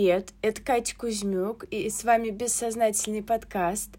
привет! 0.00 0.32
Это 0.40 0.62
Катя 0.62 0.96
Кузьмюк, 0.96 1.64
и 1.64 1.90
с 1.90 2.04
вами 2.04 2.30
«Бессознательный 2.30 3.22
подкаст». 3.22 3.90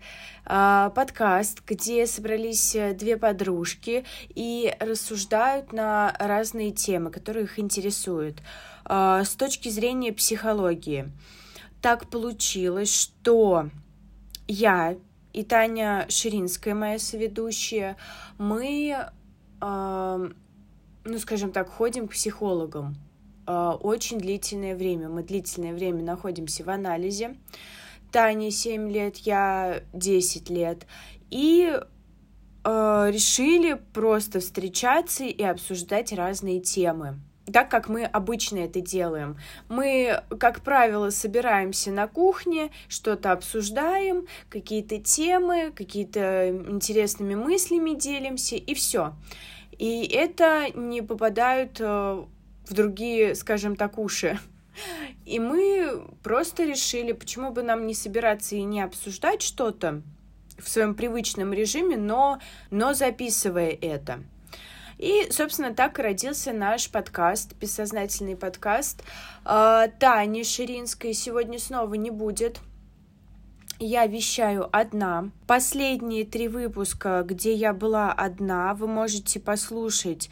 А, 0.46 0.89
подкаст, 0.89 1.62
где 1.67 2.08
собрались 2.08 2.76
э, 2.76 2.96
две 2.96 3.17
подружки 3.17 4.03
и 4.29 4.76
рассуждают 4.79 5.73
на 5.73 6.12
разные 6.17 6.72
темы, 6.72 7.12
которые 7.12 7.44
их 7.44 7.59
интересуют 7.59 8.41
а, 8.83 9.23
с 9.23 9.35
точки 9.35 9.69
зрения 9.69 10.12
психологии. 10.12 11.12
Так 11.83 12.09
получилось, 12.09 12.91
что 12.91 13.69
я 14.47 14.95
и 15.33 15.44
Таня 15.44 16.08
Ширинская, 16.09 16.73
моя 16.73 16.98
соведущая, 16.98 17.95
мы, 18.40 18.98
ну, 19.62 20.31
скажем 21.20 21.52
так, 21.52 21.70
ходим 21.70 22.08
к 22.08 22.13
психологам 22.13 22.95
очень 23.48 24.20
длительное 24.20 24.76
время. 24.76 25.09
Мы 25.09 25.23
длительное 25.23 25.73
время 25.73 26.04
находимся 26.04 26.63
в 26.63 26.70
анализе. 26.70 27.38
Тане 28.12 28.52
7 28.52 28.91
лет, 28.91 29.17
я 29.17 29.84
10 29.94 30.50
лет. 30.50 30.86
И 31.30 31.72
э, 32.64 33.09
решили 33.12 33.81
просто 33.94 34.40
встречаться 34.40 35.23
и 35.23 35.41
обсуждать 35.44 36.12
разные 36.12 36.59
темы. 36.59 37.20
Так 37.52 37.70
как 37.72 37.90
мы 37.90 38.05
обычно 38.05 38.59
это 38.59 38.81
делаем. 38.81 39.38
Мы, 39.67 40.22
как 40.39 40.62
правило, 40.62 41.09
собираемся 41.09 41.92
на 41.92 42.08
кухне, 42.08 42.70
что-то 42.88 43.31
обсуждаем, 43.31 44.28
какие-то 44.50 45.00
темы, 45.00 45.72
какие-то 45.76 46.50
интересными 46.50 47.36
мыслями 47.36 47.95
делимся, 47.95 48.55
и 48.55 48.73
все. 48.73 49.14
И 49.78 50.06
это 50.06 50.67
не 50.75 51.02
попадают 51.02 51.78
э, 51.80 52.23
в 52.72 52.73
другие, 52.73 53.36
скажем 53.36 53.75
так, 53.75 53.97
уши. 53.97 54.39
И 55.25 55.39
мы 55.39 56.08
просто 56.23 56.64
решили, 56.64 57.11
почему 57.11 57.52
бы 57.52 57.63
нам 57.63 57.86
не 57.86 57.94
собираться 57.94 58.55
и 58.55 58.63
не 58.63 58.81
обсуждать 58.81 59.41
что-то 59.41 60.02
в 60.58 60.69
своем 60.69 60.95
привычном 60.95 61.52
режиме, 61.52 61.97
но, 61.97 62.39
но 62.69 62.94
записывая 62.94 63.78
это. 63.81 64.23
И, 64.97 65.28
собственно, 65.31 65.73
так 65.73 66.00
и 66.00 66.02
родился 66.02 66.53
наш 66.53 66.89
подкаст, 66.89 67.55
бессознательный 67.55 68.38
подкаст. 68.38 69.03
А, 69.44 69.88
Тани 69.88 70.44
Ширинской 70.44 71.13
сегодня 71.13 71.59
снова 71.59 71.95
не 71.95 72.11
будет. 72.11 72.59
Я 73.80 74.06
вещаю 74.06 74.69
одна. 74.72 75.31
Последние 75.47 76.23
три 76.23 76.47
выпуска, 76.47 77.23
где 77.25 77.53
я 77.53 77.73
была 77.73 78.11
одна, 78.13 78.75
вы 78.75 78.88
можете 78.88 79.39
послушать 79.39 80.30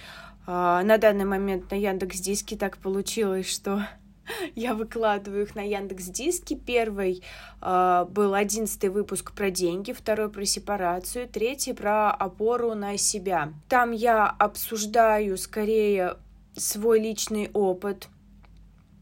на 0.50 0.98
данный 0.98 1.26
момент 1.26 1.70
на 1.70 1.76
Яндекс 1.76 2.20
Диске 2.20 2.58
так 2.58 2.78
получилось, 2.78 3.48
что 3.48 3.86
я 4.56 4.74
выкладываю 4.74 5.44
их 5.44 5.56
на 5.56 5.62
Яндекс 5.62 6.06
Диске. 6.06 6.56
Первый 6.56 7.24
э, 7.62 8.06
был 8.10 8.34
одиннадцатый 8.34 8.90
выпуск 8.90 9.34
про 9.34 9.50
деньги, 9.50 9.92
второй 9.92 10.30
про 10.30 10.46
сепарацию, 10.46 11.28
третий 11.28 11.74
про 11.74 12.12
опору 12.12 12.74
на 12.74 12.98
себя. 12.98 13.54
Там 13.68 13.92
я 13.92 14.28
обсуждаю 14.28 15.38
скорее 15.38 16.18
свой 16.56 17.00
личный 17.00 17.50
опыт, 17.54 18.08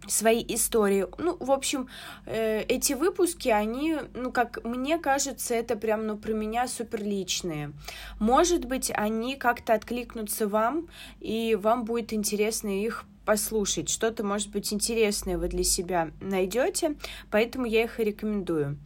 свои 0.08 0.44
истории. 0.48 1.06
Ну, 1.18 1.38
в 1.40 1.52
общем, 1.52 1.88
э, 2.26 2.62
эти 2.64 2.94
выпуски, 2.94 3.50
они, 3.50 3.98
ну, 4.14 4.32
как 4.32 4.64
мне 4.64 4.98
кажется, 4.98 5.56
это 5.56 5.76
прям, 5.76 6.08
ну, 6.08 6.18
про 6.18 6.34
меня 6.34 6.68
супер 6.68 7.04
личные. 7.04 7.74
Может 8.20 8.66
быть, 8.66 8.92
они 8.94 9.36
как-то 9.36 9.74
откликнутся 9.74 10.48
вам, 10.48 10.88
и 11.20 11.56
вам 11.56 11.86
будет 11.86 12.14
интересно 12.14 12.70
их 12.70 13.06
послушать. 13.28 13.90
Что-то, 13.90 14.24
может 14.24 14.50
быть, 14.52 14.72
интересное 14.72 15.38
вы 15.38 15.50
для 15.50 15.66
себя 15.66 16.12
найдете, 16.22 16.96
поэтому 17.30 17.66
я 17.66 17.84
их 17.84 18.00
и 18.00 18.06
рекомендую. 18.06 18.78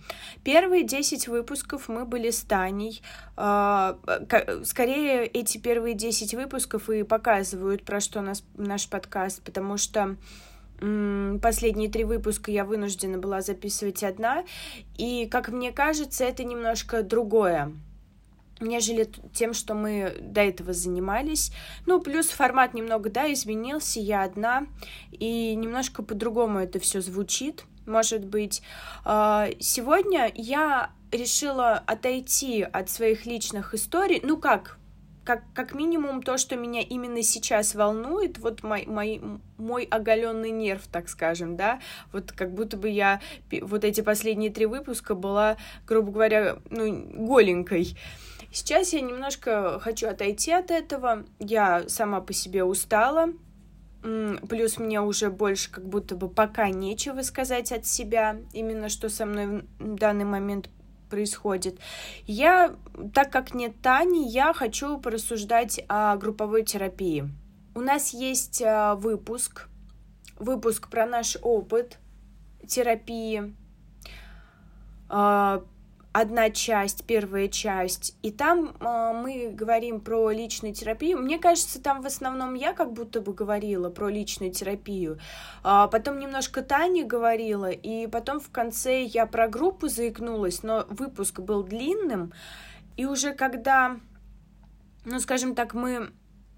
Первые 0.44 0.84
10 0.84 1.28
выпусков 1.28 1.88
мы 1.88 2.06
были 2.06 2.32
с 2.32 2.42
Таней. 2.42 3.04
А, 3.38 4.00
скорее, 4.64 5.28
эти 5.28 5.60
первые 5.60 5.94
10 5.94 6.34
выпусков 6.34 6.90
и 6.90 7.04
показывают, 7.04 7.84
про 7.84 8.00
что 8.00 8.22
нас, 8.22 8.44
наш 8.58 8.90
подкаст, 8.90 9.44
потому 9.44 9.78
что 9.78 10.18
Последние 11.42 11.90
три 11.90 12.04
выпуска 12.04 12.52
я 12.52 12.66
вынуждена 12.66 13.18
была 13.18 13.42
записывать 13.42 14.04
одна, 14.04 14.44
и, 14.98 15.28
как 15.28 15.50
мне 15.50 15.72
кажется, 15.72 16.24
это 16.24 16.44
немножко 16.44 17.04
другое 17.04 17.72
нежели 18.62 19.10
тем, 19.34 19.54
что 19.54 19.74
мы 19.74 20.16
до 20.22 20.42
этого 20.42 20.74
занимались. 20.74 21.52
Ну, 21.86 22.00
плюс 22.00 22.28
формат 22.28 22.74
немного, 22.74 23.10
да, 23.10 23.32
изменился, 23.34 24.00
я 24.00 24.24
одна, 24.24 24.68
и 25.12 25.56
немножко 25.56 26.04
по-другому 26.04 26.60
это 26.60 26.80
все 26.80 27.02
звучит, 27.02 27.66
может 27.86 28.26
быть. 28.26 28.62
А, 29.04 29.50
сегодня 29.60 30.32
я 30.36 30.92
решила 31.12 31.74
отойти 31.74 32.62
от 32.62 32.90
своих 32.90 33.26
личных 33.26 33.74
историй, 33.74 34.22
ну 34.24 34.38
как, 34.38 34.78
как, 35.24 35.44
как 35.54 35.74
минимум 35.74 36.24
то, 36.24 36.38
что 36.38 36.56
меня 36.56 36.82
именно 36.82 37.22
сейчас 37.22 37.76
волнует, 37.76 38.40
вот 38.40 38.64
мой, 38.64 38.86
мой, 38.86 39.22
мой 39.58 39.84
оголенный 39.84 40.52
нерв, 40.52 40.88
так 40.88 41.10
скажем, 41.10 41.56
да, 41.56 41.80
вот 42.12 42.32
как 42.32 42.54
будто 42.54 42.78
бы 42.78 42.90
я 42.90 43.22
вот 43.62 43.84
эти 43.84 44.02
последние 44.02 44.52
три 44.52 44.66
выпуска 44.66 45.14
была, 45.16 45.58
грубо 45.86 46.12
говоря, 46.12 46.58
ну, 46.70 46.92
голенькой. 47.14 47.96
Сейчас 48.52 48.92
я 48.94 49.02
немножко 49.02 49.80
хочу 49.80 50.08
отойти 50.10 50.52
от 50.52 50.72
этого, 50.72 51.26
я 51.40 51.88
сама 51.88 52.20
по 52.20 52.34
себе 52.34 52.64
устала, 52.64 53.30
плюс 54.02 54.78
мне 54.78 55.00
уже 55.02 55.30
больше 55.30 55.72
как 55.72 55.86
будто 55.88 56.16
бы 56.16 56.28
пока 56.28 56.70
нечего 56.70 57.22
сказать 57.22 57.72
от 57.72 57.86
себя, 57.86 58.38
именно 58.52 58.90
что 58.90 59.10
со 59.10 59.26
мной 59.26 59.64
в 59.80 59.96
данный 59.96 60.26
момент 60.26 60.70
происходит. 61.12 61.80
Я, 62.26 62.76
так 63.14 63.32
как 63.32 63.54
нет 63.54 63.74
Тани, 63.84 64.28
я 64.28 64.54
хочу 64.54 64.98
порассуждать 64.98 65.84
о 65.88 66.16
групповой 66.16 66.64
терапии. 66.64 67.30
У 67.76 67.82
нас 67.82 68.14
есть 68.14 68.62
а, 68.62 68.96
выпуск, 68.96 69.68
выпуск 70.40 70.90
про 70.90 71.06
наш 71.06 71.38
опыт 71.42 72.00
терапии, 72.68 73.54
а, 75.10 75.64
одна 76.14 76.50
часть, 76.50 77.06
первая 77.06 77.48
часть, 77.48 78.18
и 78.22 78.32
там 78.32 78.76
э, 78.80 79.14
мы 79.14 79.50
говорим 79.52 80.02
про 80.02 80.30
личную 80.32 80.74
терапию. 80.74 81.18
Мне 81.18 81.40
кажется, 81.40 81.82
там 81.82 82.02
в 82.02 82.06
основном 82.06 82.54
я 82.54 82.74
как 82.74 82.92
будто 82.92 83.22
бы 83.22 83.34
говорила 83.34 83.90
про 83.90 84.10
личную 84.10 84.52
терапию, 84.52 85.20
а 85.64 85.88
потом 85.88 86.20
немножко 86.20 86.62
Таня 86.62 87.06
говорила, 87.06 87.70
и 87.70 88.08
потом 88.08 88.40
в 88.40 88.50
конце 88.50 89.04
я 89.04 89.26
про 89.26 89.48
группу 89.48 89.88
заикнулась, 89.88 90.64
но 90.64 90.86
выпуск 90.90 91.40
был 91.40 91.64
длинным, 91.64 92.34
и 92.98 93.06
уже 93.06 93.34
когда, 93.34 93.98
ну, 95.06 95.20
скажем 95.20 95.56
так, 95.56 95.74
мы 95.74 96.12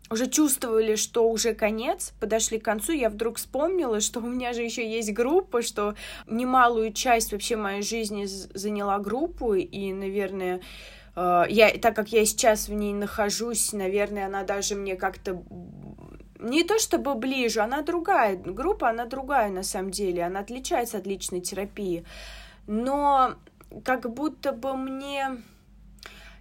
уже 0.10 0.28
чувствовали, 0.28 0.96
что 0.96 1.30
уже 1.30 1.54
конец, 1.54 2.14
подошли 2.20 2.60
к 2.60 2.66
концу, 2.66 2.92
я 2.92 3.10
вдруг 3.10 3.38
вспомнила, 3.38 4.00
что 4.00 4.20
у 4.20 4.28
меня 4.28 4.54
же 4.54 4.62
еще 4.62 4.88
есть 4.88 5.14
группа, 5.14 5.62
что 5.62 5.96
немалую 6.28 6.94
часть 6.94 7.32
вообще 7.32 7.56
моей 7.56 7.82
жизни 7.82 8.26
заняла 8.26 9.00
группу, 9.00 9.54
и, 9.54 9.94
наверное, 9.94 10.62
э, 11.16 11.44
я, 11.50 11.70
так 11.80 11.96
как 11.96 12.10
я 12.10 12.26
сейчас 12.26 12.68
в 12.68 12.74
ней 12.74 12.94
нахожусь, 12.94 13.74
наверное, 13.74 14.28
она 14.28 14.44
даже 14.44 14.76
мне 14.76 14.96
как-то 14.96 15.42
не 16.40 16.64
то 16.64 16.78
чтобы 16.78 17.16
ближе, 17.16 17.62
она 17.62 17.82
другая, 17.82 18.36
группа, 18.36 18.90
она 18.90 19.06
другая 19.06 19.50
на 19.50 19.64
самом 19.64 19.92
деле, 19.92 20.24
она 20.24 20.42
отличается 20.42 20.98
от 20.98 21.08
личной 21.08 21.40
терапии, 21.40 22.06
но 22.68 23.36
как 23.84 24.14
будто 24.14 24.52
бы 24.52 24.76
мне 24.76 25.38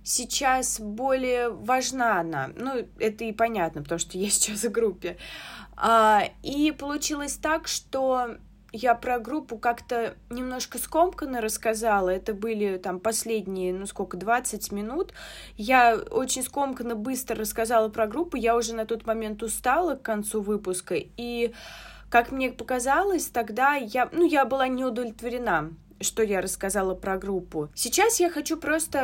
сейчас 0.05 0.81
более 0.81 1.51
важна 1.51 2.21
она. 2.21 2.51
Ну, 2.57 2.87
это 2.99 3.25
и 3.25 3.33
понятно, 3.33 3.83
потому 3.83 3.99
что 3.99 4.19
я 4.19 4.31
сейчас 4.31 4.65
в 4.65 4.71
группе. 4.71 5.17
А, 5.77 6.25
и 6.43 6.73
получилось 6.73 7.37
так, 7.37 7.69
что 7.69 8.37
я 8.73 8.95
про 8.95 9.19
группу 9.19 9.59
как-то 9.59 10.15
немножко 10.31 10.79
скомканно 10.79 11.41
рассказала. 11.41 12.09
Это 12.09 12.33
были 12.33 12.79
там 12.79 13.01
последние, 13.01 13.75
ну 13.75 13.87
сколько, 13.87 14.17
20 14.17 14.73
минут. 14.73 15.13
Я 15.57 15.97
очень 15.97 16.43
скомканно 16.43 16.95
быстро 16.95 17.37
рассказала 17.37 17.89
про 17.91 18.07
группу. 18.07 18.37
Я 18.37 18.57
уже 18.57 18.75
на 18.75 18.87
тот 18.87 19.07
момент 19.07 19.43
устала 19.43 19.95
к 19.95 20.03
концу 20.03 20.41
выпуска. 20.41 20.97
И 20.99 21.53
как 22.09 22.33
мне 22.33 22.51
показалось, 22.51 23.27
тогда 23.27 23.75
я, 23.75 24.09
ну, 24.13 24.27
я 24.27 24.45
была 24.45 24.69
не 24.69 24.85
удовлетворена 24.85 25.71
что 26.03 26.23
я 26.23 26.41
рассказала 26.41 26.95
про 26.95 27.17
группу. 27.19 27.71
Сейчас 27.75 28.21
я 28.21 28.31
хочу 28.31 28.57
просто 28.57 28.99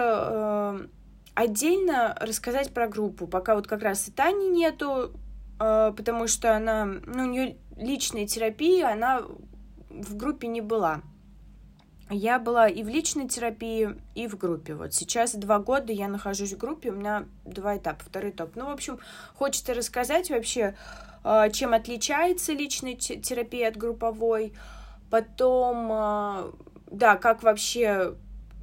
э, 0.81 0.87
отдельно 1.35 2.17
рассказать 2.21 2.73
про 2.73 2.89
группу, 2.89 3.27
пока 3.27 3.55
вот 3.55 3.67
как 3.67 3.83
раз 3.83 4.09
и 4.09 4.11
Тани 4.11 4.49
нету, 4.49 5.13
э, 5.61 5.93
потому 5.97 6.27
что 6.27 6.57
она, 6.57 6.85
ну, 6.85 7.25
у 7.25 7.27
нее 7.27 7.57
личная 7.77 8.27
терапия, 8.27 8.91
она 8.91 9.23
в 9.89 10.17
группе 10.17 10.49
не 10.49 10.61
была. 10.61 11.03
Я 12.11 12.39
была 12.39 12.69
и 12.69 12.83
в 12.83 12.89
личной 12.89 13.29
терапии, 13.29 13.95
и 14.15 14.27
в 14.27 14.39
группе. 14.39 14.75
Вот 14.75 14.95
сейчас 14.95 15.35
два 15.35 15.59
года 15.59 15.93
я 15.93 16.09
нахожусь 16.09 16.55
в 16.55 16.57
группе, 16.57 16.91
у 16.91 16.95
меня 16.95 17.27
два 17.45 17.77
этапа, 17.77 18.03
второй 18.03 18.31
этап. 18.31 18.57
Ну, 18.57 18.67
в 18.67 18.71
общем, 18.71 18.99
хочется 19.35 19.75
рассказать 19.75 20.31
вообще, 20.31 20.75
э, 21.23 21.51
чем 21.53 21.75
отличается 21.75 22.53
личная 22.55 22.95
терапия 22.95 23.69
от 23.69 23.77
групповой, 23.77 24.55
потом, 25.11 25.89
э, 25.93 26.51
да, 26.91 27.17
как 27.17 27.43
вообще 27.43 28.15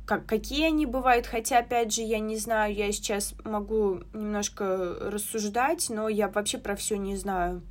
как, 0.06 0.26
какие 0.28 0.68
они 0.68 0.86
бывают, 0.86 1.26
хотя, 1.26 1.60
опять 1.60 1.94
же, 1.94 2.02
я 2.02 2.20
не 2.20 2.38
знаю, 2.38 2.74
я 2.74 2.92
сейчас 2.92 3.34
могу 3.44 4.02
немножко 4.14 4.96
рассуждать, 5.02 5.88
но 5.90 6.08
я 6.08 6.28
вообще 6.28 6.58
про 6.58 6.76
все 6.76 6.96
не 6.98 7.16
знаю. 7.16 7.64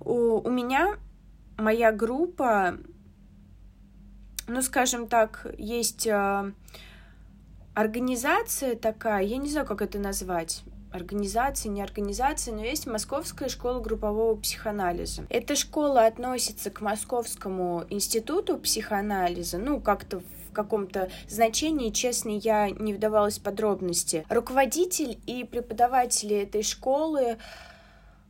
У, 0.00 0.40
у 0.40 0.50
меня 0.50 0.96
моя 1.56 1.92
группа, 1.92 2.76
ну, 4.48 4.62
скажем 4.62 5.06
так, 5.06 5.46
есть 5.58 6.06
э, 6.06 6.52
организация 7.74 8.74
такая, 8.74 9.22
я 9.22 9.36
не 9.36 9.48
знаю, 9.48 9.66
как 9.66 9.80
это 9.80 9.98
назвать, 9.98 10.64
организации, 10.92 11.68
не 11.68 11.82
организации, 11.82 12.50
но 12.50 12.64
есть 12.64 12.86
Московская 12.86 13.48
школа 13.48 13.80
группового 13.80 14.36
психоанализа. 14.36 15.24
Эта 15.28 15.56
школа 15.56 16.06
относится 16.06 16.70
к 16.70 16.80
Московскому 16.80 17.84
институту 17.90 18.58
психоанализа, 18.58 19.58
ну, 19.58 19.80
как-то 19.80 20.20
в 20.20 20.52
каком-то 20.52 21.10
значении, 21.28 21.90
честно, 21.90 22.30
я 22.30 22.70
не 22.70 22.94
вдавалась 22.94 23.38
в 23.38 23.42
подробности. 23.42 24.24
Руководитель 24.28 25.18
и 25.26 25.44
преподаватели 25.44 26.36
этой 26.36 26.62
школы 26.62 27.36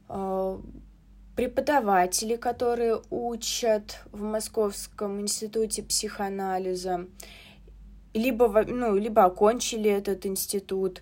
э, 0.09 0.59
преподаватели, 1.37 2.35
которые 2.35 3.01
учат 3.11 4.01
в 4.11 4.23
Московском 4.23 5.21
институте 5.21 5.85
психоанализа, 5.85 7.07
либо, 8.13 8.65
ну, 8.67 8.97
либо 8.97 9.25
окончили 9.25 9.89
этот 9.89 10.27
институт, 10.27 11.01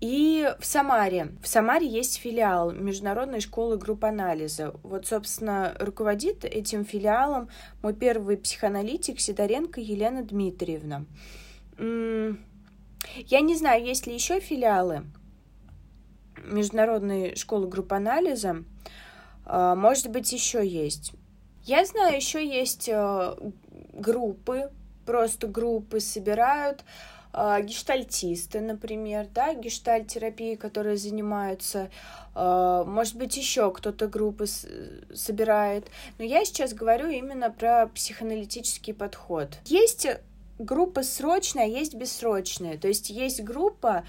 и 0.00 0.48
в 0.60 0.66
Самаре. 0.66 1.32
В 1.42 1.48
Самаре 1.48 1.86
есть 1.86 2.18
филиал 2.18 2.70
Международной 2.70 3.40
школы 3.40 3.76
групп 3.76 4.04
анализа. 4.04 4.74
Вот, 4.82 5.06
собственно, 5.06 5.74
руководит 5.80 6.44
этим 6.44 6.84
филиалом 6.84 7.48
мой 7.82 7.94
первый 7.94 8.36
психоаналитик 8.36 9.18
Сидоренко 9.18 9.80
Елена 9.80 10.22
Дмитриевна. 10.22 11.04
Я 11.78 13.40
не 13.40 13.56
знаю, 13.56 13.84
есть 13.84 14.06
ли 14.06 14.14
еще 14.14 14.40
филиалы 14.40 15.04
Международной 16.44 17.34
школы 17.34 17.68
групп 17.68 17.92
анализа. 17.92 18.64
А, 19.44 19.74
может 19.74 20.10
быть, 20.10 20.32
еще 20.32 20.66
есть. 20.66 21.12
Я 21.64 21.84
знаю, 21.84 22.16
еще 22.16 22.46
есть 22.46 22.88
э, 22.88 23.36
группы, 23.92 24.70
просто 25.04 25.46
группы 25.46 26.00
собирают 26.00 26.84
гештальтисты, 27.32 28.60
например, 28.60 29.28
да, 29.34 29.54
гештальтерапии, 29.54 30.54
которые 30.54 30.96
занимаются, 30.96 31.90
э, 32.34 32.84
может 32.86 33.16
быть, 33.16 33.36
еще 33.36 33.70
кто-то 33.70 34.08
группы 34.08 34.46
собирает. 35.14 35.88
Но 36.18 36.24
я 36.24 36.44
сейчас 36.44 36.72
говорю 36.74 37.08
именно 37.08 37.50
про 37.50 37.86
психоаналитический 37.88 38.94
подход. 38.94 39.58
Есть 39.64 40.06
группа 40.58 41.02
срочная, 41.02 41.66
есть 41.66 41.94
бессрочная. 41.94 42.78
То 42.78 42.88
есть 42.88 43.10
есть 43.10 43.42
группа 43.42 44.04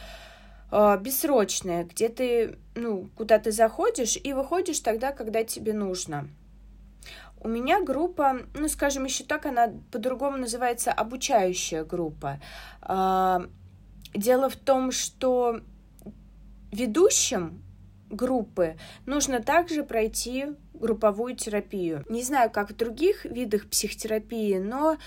бессрочная, 0.71 1.83
где 1.83 2.09
ты, 2.09 2.59
ну, 2.75 3.09
куда 3.15 3.39
ты 3.39 3.51
заходишь 3.51 4.19
и 4.23 4.33
выходишь 4.33 4.81
тогда, 4.81 5.11
когда 5.11 5.43
тебе 5.43 5.73
нужно. 5.73 6.29
У 7.41 7.47
меня 7.47 7.81
группа, 7.81 8.41
ну, 8.53 8.67
скажем, 8.67 9.05
еще 9.05 9.23
так, 9.23 9.45
она 9.45 9.71
по-другому 9.91 10.37
называется 10.37 10.91
обучающая 10.91 11.83
группа. 11.83 12.39
А, 12.81 13.45
дело 14.13 14.49
в 14.49 14.55
том, 14.55 14.91
что 14.91 15.61
ведущим 16.71 17.63
группы 18.09 18.75
нужно 19.05 19.41
также 19.41 19.83
пройти 19.83 20.47
групповую 20.73 21.35
терапию. 21.35 22.03
Не 22.09 22.23
знаю, 22.23 22.49
как 22.49 22.71
в 22.71 22.75
других 22.75 23.25
видах 23.25 23.67
психотерапии, 23.67 24.57
но 24.57 24.97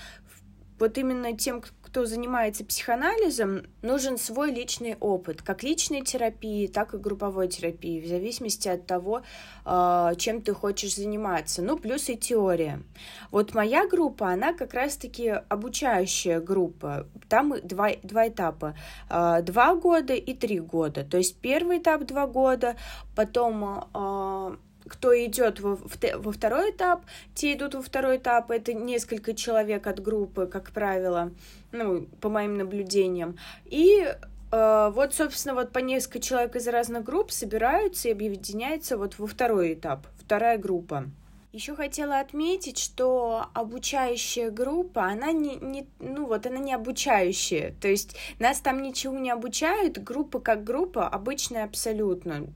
вот 0.79 0.97
именно 0.97 1.35
тем, 1.37 1.61
кто 1.93 2.05
занимается 2.05 2.65
психоанализом, 2.65 3.67
нужен 3.83 4.17
свой 4.17 4.51
личный 4.51 4.97
опыт, 4.99 5.43
как 5.43 5.61
личной 5.61 6.01
терапии, 6.01 6.65
так 6.65 6.95
и 6.95 6.97
групповой 6.97 7.47
терапии, 7.47 8.01
в 8.01 8.07
зависимости 8.07 8.67
от 8.67 8.87
того, 8.87 9.21
а, 9.63 10.15
чем 10.15 10.41
ты 10.41 10.55
хочешь 10.55 10.95
заниматься. 10.95 11.61
Ну, 11.61 11.77
плюс 11.77 12.09
и 12.09 12.17
теория. 12.17 12.81
Вот 13.29 13.53
моя 13.53 13.87
группа, 13.87 14.29
она 14.29 14.53
как 14.53 14.73
раз-таки 14.73 15.29
обучающая 15.29 16.39
группа. 16.39 17.05
Там 17.29 17.53
два, 17.61 17.91
два 18.01 18.27
этапа. 18.27 18.75
А, 19.07 19.43
два 19.43 19.75
года 19.75 20.15
и 20.15 20.33
три 20.33 20.59
года. 20.59 21.03
То 21.03 21.17
есть 21.17 21.37
первый 21.37 21.77
этап 21.77 22.05
два 22.05 22.25
года, 22.25 22.75
потом 23.15 23.85
а, 23.93 24.57
кто 24.87 25.13
идет 25.25 25.59
во, 25.59 25.77
во 25.77 26.31
второй 26.31 26.71
этап, 26.71 27.05
те 27.35 27.53
идут 27.53 27.75
во 27.75 27.81
второй 27.81 28.17
этап, 28.17 28.51
это 28.51 28.73
несколько 28.73 29.33
человек 29.33 29.87
от 29.87 30.01
группы, 30.01 30.47
как 30.47 30.71
правило, 30.71 31.31
ну, 31.71 32.07
по 32.21 32.29
моим 32.29 32.57
наблюдениям. 32.57 33.37
И 33.65 34.05
э, 34.51 34.91
вот, 34.93 35.13
собственно, 35.13 35.55
вот 35.55 35.71
по 35.71 35.79
несколько 35.79 36.19
человек 36.19 36.55
из 36.55 36.67
разных 36.67 37.03
групп 37.03 37.31
собираются 37.31 38.09
и 38.09 38.11
объединяются 38.11 38.97
вот 38.97 39.17
во 39.17 39.27
второй 39.27 39.73
этап, 39.73 40.07
вторая 40.19 40.57
группа. 40.57 41.05
Еще 41.53 41.75
хотела 41.75 42.19
отметить, 42.19 42.79
что 42.79 43.45
обучающая 43.53 44.49
группа, 44.49 45.05
она 45.05 45.31
не, 45.31 45.55
не, 45.57 45.87
ну 45.99 46.25
вот, 46.25 46.47
она 46.47 46.57
не 46.57 46.73
обучающая, 46.73 47.75
то 47.79 47.87
есть 47.87 48.15
нас 48.39 48.59
там 48.59 48.81
ничего 48.81 49.19
не 49.19 49.29
обучают, 49.29 49.99
группа 49.99 50.39
как 50.39 50.63
группа 50.63 51.07
обычная 51.07 51.65
абсолютно. 51.65 52.47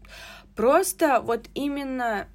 Просто 0.55 1.21
вот 1.21 1.47
именно 1.53 2.27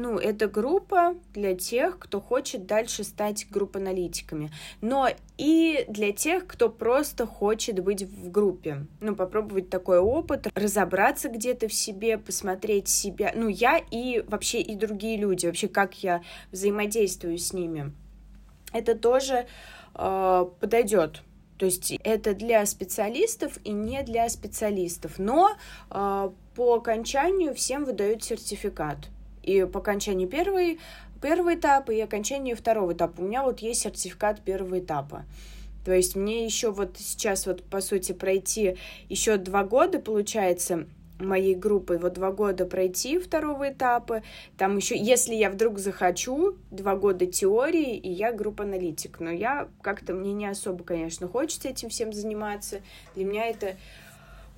ну, 0.00 0.18
это 0.18 0.48
группа 0.48 1.14
для 1.34 1.54
тех, 1.54 1.98
кто 1.98 2.20
хочет 2.20 2.66
дальше 2.66 3.04
стать 3.04 3.46
групп-аналитиками, 3.50 4.50
но 4.80 5.08
и 5.36 5.84
для 5.88 6.12
тех, 6.12 6.46
кто 6.46 6.68
просто 6.68 7.26
хочет 7.26 7.80
быть 7.80 8.02
в 8.02 8.30
группе, 8.30 8.86
ну, 9.00 9.14
попробовать 9.14 9.70
такой 9.70 9.98
опыт, 9.98 10.46
разобраться 10.54 11.28
где-то 11.28 11.68
в 11.68 11.72
себе, 11.72 12.18
посмотреть 12.18 12.88
себя, 12.88 13.32
ну, 13.34 13.48
я 13.48 13.78
и 13.78 14.24
вообще 14.26 14.60
и 14.60 14.76
другие 14.76 15.16
люди, 15.16 15.46
вообще 15.46 15.68
как 15.68 16.02
я 16.02 16.22
взаимодействую 16.52 17.38
с 17.38 17.52
ними. 17.52 17.92
Это 18.72 18.94
тоже 18.94 19.46
э, 19.94 20.46
подойдет 20.60 21.22
то 21.58 21.66
есть 21.66 21.92
это 22.04 22.34
для 22.34 22.64
специалистов 22.66 23.58
и 23.64 23.72
не 23.72 24.04
для 24.04 24.28
специалистов. 24.28 25.18
Но 25.18 25.56
э, 25.90 26.30
по 26.54 26.74
окончанию 26.74 27.52
всем 27.52 27.84
выдают 27.84 28.22
сертификат. 28.22 29.08
И 29.48 29.64
по 29.64 29.80
окончанию 29.80 30.28
первый, 30.28 30.78
первого 31.22 31.54
этапа 31.54 31.90
и 31.90 32.00
окончанию 32.00 32.54
второго 32.54 32.92
этапа. 32.92 33.22
У 33.22 33.24
меня 33.24 33.42
вот 33.42 33.60
есть 33.60 33.80
сертификат 33.80 34.42
первого 34.42 34.78
этапа. 34.78 35.24
То 35.86 35.94
есть 35.94 36.16
мне 36.16 36.44
еще 36.44 36.70
вот 36.70 36.96
сейчас 36.98 37.46
вот 37.46 37.64
по 37.64 37.80
сути 37.80 38.12
пройти 38.12 38.76
еще 39.08 39.38
два 39.38 39.64
года 39.64 40.00
получается 40.00 40.86
моей 41.18 41.54
группой 41.54 41.96
вот 41.96 42.12
два 42.12 42.30
года 42.30 42.66
пройти 42.66 43.18
второго 43.18 43.70
этапа, 43.70 44.22
там 44.58 44.76
еще, 44.76 44.96
если 44.96 45.34
я 45.34 45.50
вдруг 45.50 45.78
захочу, 45.78 46.56
два 46.70 46.94
года 46.94 47.26
теории, 47.26 47.96
и 47.96 48.10
я 48.10 48.32
группа-аналитик, 48.32 49.18
но 49.18 49.30
я 49.30 49.68
как-то, 49.82 50.12
мне 50.12 50.32
не 50.32 50.46
особо, 50.46 50.84
конечно, 50.84 51.26
хочется 51.26 51.70
этим 51.70 51.88
всем 51.88 52.12
заниматься, 52.12 52.82
для 53.16 53.24
меня 53.24 53.46
это 53.46 53.76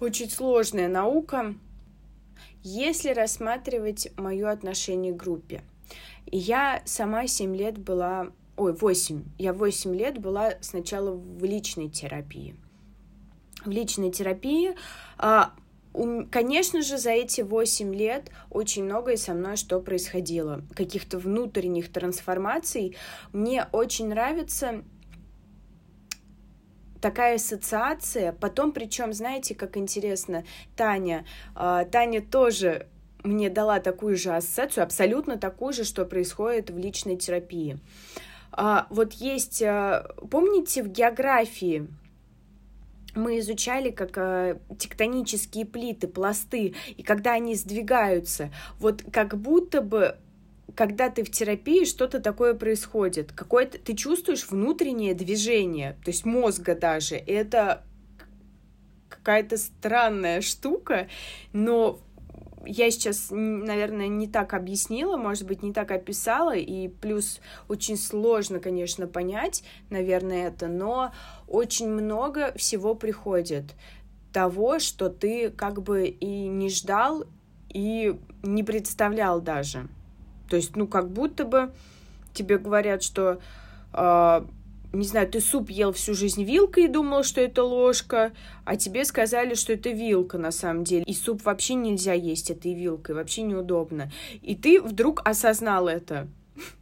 очень 0.01 0.29
сложная 0.29 0.89
наука, 0.89 1.55
если 2.63 3.11
рассматривать 3.11 4.09
мое 4.17 4.51
отношение 4.51 5.13
к 5.13 5.17
группе. 5.17 5.63
Я 6.27 6.83
сама 6.85 7.27
7 7.27 7.57
лет 7.57 7.79
была, 7.79 8.29
ой, 8.57 8.73
8, 8.73 9.25
я 9.39 9.53
8 9.53 9.95
лет 9.95 10.19
была 10.19 10.55
сначала 10.61 11.13
в 11.13 11.45
личной 11.45 11.89
терапии. 11.89 12.57
В 13.65 13.71
личной 13.71 14.11
терапии 14.11 14.75
а, 15.19 15.53
Конечно 16.31 16.83
же, 16.83 16.99
за 16.99 17.11
эти 17.11 17.41
восемь 17.41 17.93
лет 17.95 18.31
очень 18.49 18.85
многое 18.85 19.17
со 19.17 19.35
мной 19.35 19.57
что 19.57 19.81
происходило. 19.81 20.63
Каких-то 20.77 21.19
внутренних 21.19 21.91
трансформаций. 21.91 22.97
Мне 23.33 23.67
очень 23.73 24.09
нравится 24.09 24.85
такая 27.01 27.37
ассоциация. 27.37 28.33
Потом, 28.33 28.73
причем, 28.73 29.13
знаете, 29.13 29.55
как 29.55 29.77
интересно, 29.77 30.45
Таня, 30.77 31.25
э, 31.57 31.87
Таня 31.91 32.21
тоже 32.21 32.87
мне 33.23 33.51
дала 33.51 33.81
такую 33.81 34.17
же 34.17 34.31
ассоциацию, 34.31 34.85
абсолютно 34.85 35.39
такую 35.39 35.73
же, 35.73 35.85
что 35.85 36.05
происходит 36.05 36.71
в 36.71 36.79
личной 36.79 37.17
терапии. 37.17 37.79
Э, 38.57 38.83
вот 38.91 39.13
есть, 39.15 39.63
э, 39.63 40.05
помните, 40.31 40.83
в 40.83 40.89
географии 40.89 41.89
мы 43.17 43.41
изучали 43.41 43.91
как 43.91 44.13
тектонические 44.79 45.67
плиты, 45.67 46.07
пласты, 46.07 46.77
и 46.97 47.03
когда 47.03 47.33
они 47.33 47.57
сдвигаются, 47.57 48.53
вот 48.79 49.03
как 49.11 49.37
будто 49.37 49.83
бы 49.83 50.17
когда 50.75 51.11
ты 51.11 51.25
в 51.25 51.31
терапии, 51.31 51.85
что-то 51.85 52.21
такое 52.21 52.55
происходит. 52.55 53.33
Какое-то 53.33 53.79
ты 53.79 53.95
чувствуешь 53.95 54.49
внутреннее 54.49 55.15
движение, 55.15 55.97
то 56.05 56.11
есть 56.11 56.25
мозга 56.25 56.75
даже. 56.75 57.17
Это 57.17 57.85
какая-то 59.09 59.57
странная 59.59 60.41
штука, 60.41 61.09
но 61.53 62.01
я 62.65 62.91
сейчас, 62.91 63.29
наверное, 63.31 64.09
не 64.09 64.29
так 64.29 64.55
объяснила, 64.55 65.17
может 65.17 65.47
быть, 65.47 65.63
не 65.63 65.73
так 65.73 65.91
описала, 65.91 66.55
и 66.55 66.89
плюс 66.89 67.41
очень 67.69 67.97
сложно, 67.97 68.61
конечно, 68.61 69.07
понять, 69.07 69.65
наверное, 69.89 70.49
это, 70.49 70.69
но 70.69 71.13
очень 71.49 71.89
много 71.89 72.53
всего 72.57 72.95
приходит 72.95 73.75
того, 74.33 74.79
что 74.79 75.09
ты 75.09 75.51
как 75.51 75.83
бы 75.83 76.07
и 76.07 76.47
не 76.47 76.69
ждал, 76.69 77.25
и 77.69 78.15
не 78.43 78.63
представлял 78.63 79.41
даже. 79.41 79.89
То 80.51 80.57
есть, 80.57 80.77
ну, 80.77 80.87
как 80.87 81.09
будто 81.11 81.45
бы 81.45 81.71
тебе 82.35 82.59
говорят, 82.59 83.03
что 83.03 83.41
э, 83.93 84.45
не 84.93 85.05
знаю, 85.05 85.29
ты 85.29 85.41
суп 85.41 85.71
ел 85.71 85.93
всю 85.93 86.15
жизнь 86.15 86.43
вилкой 86.43 86.85
и 86.85 86.89
думал, 86.89 87.23
что 87.23 87.41
это 87.41 87.63
ложка, 87.63 88.33
а 88.65 88.77
тебе 88.77 89.05
сказали, 89.05 89.55
что 89.55 89.73
это 89.73 89.91
вилка 89.91 90.37
на 90.37 90.51
самом 90.51 90.83
деле. 90.83 91.05
И 91.05 91.15
суп 91.15 91.45
вообще 91.45 91.75
нельзя 91.75 92.13
есть 92.13 92.51
этой 92.51 92.75
вилкой, 92.75 93.15
вообще 93.15 93.43
неудобно. 93.43 94.11
И 94.43 94.57
ты 94.57 94.83
вдруг 94.83 95.23
осознал 95.25 95.87
это. 95.87 96.27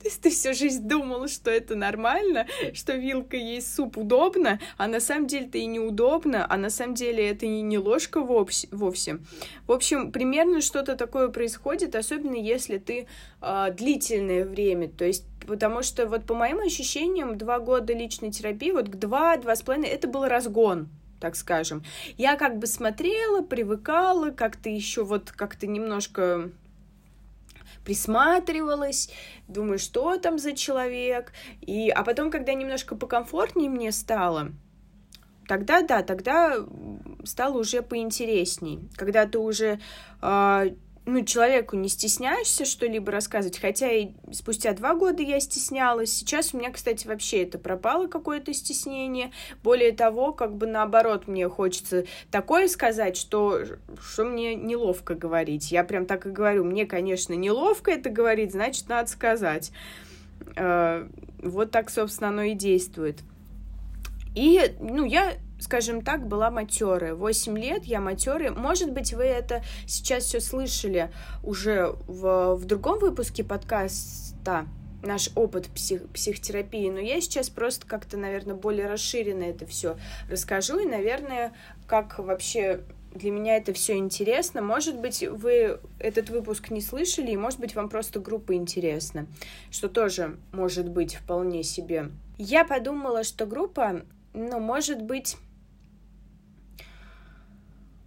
То 0.01 0.05
есть 0.05 0.21
ты 0.21 0.31
всю 0.31 0.55
жизнь 0.55 0.87
думал, 0.87 1.29
что 1.29 1.51
это 1.51 1.75
нормально, 1.75 2.47
что 2.75 2.95
вилка 2.95 3.37
есть 3.37 3.75
суп 3.75 3.99
удобно, 3.99 4.61
а 4.77 4.87
на 4.87 5.01
самом 5.01 5.27
деле 5.27 5.47
это 5.47 5.59
и 5.59 5.67
неудобно, 5.67 6.47
а 6.49 6.57
на 6.57 6.71
самом 6.71 6.95
деле 6.95 7.29
это 7.29 7.47
и 7.47 7.61
не 7.61 7.79
ложка 7.79 8.21
вовсе. 8.21 9.19
В 9.67 9.73
общем, 9.73 10.13
примерно 10.13 10.61
что-то 10.61 10.97
такое 10.97 11.29
происходит, 11.29 11.95
особенно 11.95 12.35
если 12.35 12.79
ты 12.79 13.07
э, 13.41 13.67
длительное 13.73 14.45
время, 14.45 14.89
то 14.89 15.05
есть 15.05 15.25
потому 15.47 15.83
что 15.83 16.07
вот 16.07 16.25
по 16.25 16.35
моим 16.35 16.61
ощущениям 16.61 17.39
два 17.39 17.59
года 17.59 17.93
личной 17.93 18.31
терапии, 18.31 18.71
вот 18.71 18.89
к 18.89 18.97
два, 18.97 19.37
два 19.39 19.57
с 19.57 19.63
половиной, 19.63 19.89
это 19.89 20.07
был 20.07 20.27
разгон, 20.27 20.89
так 21.21 21.37
скажем. 21.37 21.83
Я 22.17 22.37
как 22.37 22.59
бы 22.59 22.67
смотрела, 22.67 23.43
привыкала, 23.43 24.31
как-то 24.31 24.69
еще 24.69 25.05
вот 25.05 25.33
как-то 25.33 25.67
немножко 25.67 26.51
присматривалась, 27.89 29.09
думаю, 29.49 29.79
что 29.79 30.19
там 30.19 30.39
за 30.39 30.53
человек. 30.53 31.33
И, 31.63 31.89
а 31.89 32.05
потом, 32.05 32.31
когда 32.31 32.53
немножко 32.53 32.95
покомфортнее 32.95 33.71
мне 33.71 33.93
стало, 33.93 34.53
тогда 35.49 35.81
да, 35.81 36.03
тогда 36.03 36.57
стало 37.25 37.59
уже 37.59 37.81
поинтересней. 37.81 38.91
Когда 38.95 39.25
ты 39.25 39.39
уже 39.39 39.81
э, 40.21 40.71
ну, 41.09 41.25
человеку 41.25 41.75
не 41.75 41.89
стесняешься 41.89 42.67
что-либо 42.67 43.11
рассказывать, 43.11 43.59
хотя 43.59 43.91
и 43.91 44.11
спустя 44.31 44.75
два 44.75 44.95
года 44.95 45.23
я 45.23 45.41
стеснялась. 45.41 46.13
Сейчас 46.13 46.53
у 46.53 46.59
меня, 46.59 46.71
кстати, 46.71 47.07
вообще 47.07 47.45
это 47.45 47.59
пропало 47.59 48.09
какое-то 48.09 48.53
стеснение. 48.53 49.33
Более 49.63 49.93
того, 49.93 50.33
как 50.33 50.55
бы 50.55 50.67
наоборот, 50.67 51.27
мне 51.27 51.49
хочется 51.49 52.05
такое 52.31 52.69
сказать, 52.69 53.17
что, 53.17 53.63
что 53.99 54.25
мне 54.25 54.55
неловко 54.55 55.15
говорить. 55.15 55.73
Я 55.73 55.83
прям 55.83 56.05
так 56.05 56.27
и 56.27 56.31
говорю, 56.31 56.65
мне, 56.65 56.85
конечно, 56.85 57.33
неловко 57.33 57.91
это 57.91 58.11
говорить, 58.11 58.53
значит, 58.53 58.91
надо 58.91 59.09
сказать. 59.09 59.73
Э, 60.57 61.09
вот 61.43 61.71
так, 61.71 61.89
собственно, 61.89 62.29
оно 62.29 62.43
и 62.43 62.53
действует. 62.53 63.21
И, 64.35 64.61
ну, 64.79 65.07
я 65.07 65.39
скажем 65.59 66.03
так, 66.03 66.27
была 66.27 66.51
матерая. 66.51 67.15
Восемь 67.15 67.59
лет 67.59 67.85
я 67.85 68.01
матерая. 68.01 68.53
Может 68.53 68.93
быть, 68.93 69.13
вы 69.13 69.25
это 69.25 69.63
сейчас 69.87 70.25
все 70.25 70.41
слышали 70.41 71.11
уже 71.43 71.97
в, 72.07 72.55
в 72.55 72.65
другом 72.65 72.99
выпуске 72.99 73.45
подкаста 73.45 74.67
наш 75.03 75.31
опыт 75.35 75.69
псих, 75.69 76.09
психотерапии, 76.09 76.91
но 76.91 76.99
я 76.99 77.21
сейчас 77.21 77.51
просто 77.51 77.87
как-то, 77.87 78.17
наверное, 78.17 78.57
более 78.57 78.89
расширенно 78.89 79.45
это 79.45 79.67
все 79.67 79.97
расскажу, 80.29 80.79
и, 80.81 80.87
наверное, 80.87 81.53
как 81.87 82.19
вообще 82.19 82.81
для 83.15 83.31
меня 83.31 83.57
это 83.57 83.73
все 83.73 83.97
интересно. 83.97 84.61
Может 84.61 84.99
быть, 84.99 85.23
вы 85.23 85.79
этот 85.99 86.31
выпуск 86.31 86.71
не 86.71 86.81
слышали, 86.81 87.31
и, 87.31 87.37
может 87.37 87.61
быть, 87.61 87.75
вам 87.75 87.89
просто 87.89 88.21
группа 88.21 88.55
интересна, 88.55 89.27
что 89.71 89.89
тоже 89.89 90.37
может 90.53 90.89
быть 90.89 91.15
вполне 91.17 91.63
себе. 91.63 92.11
Я 92.37 92.65
подумала, 92.65 93.25
что 93.25 93.47
группа, 93.47 94.03
ну, 94.35 94.61
может 94.61 95.03
быть, 95.03 95.37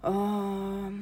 не 0.04 1.02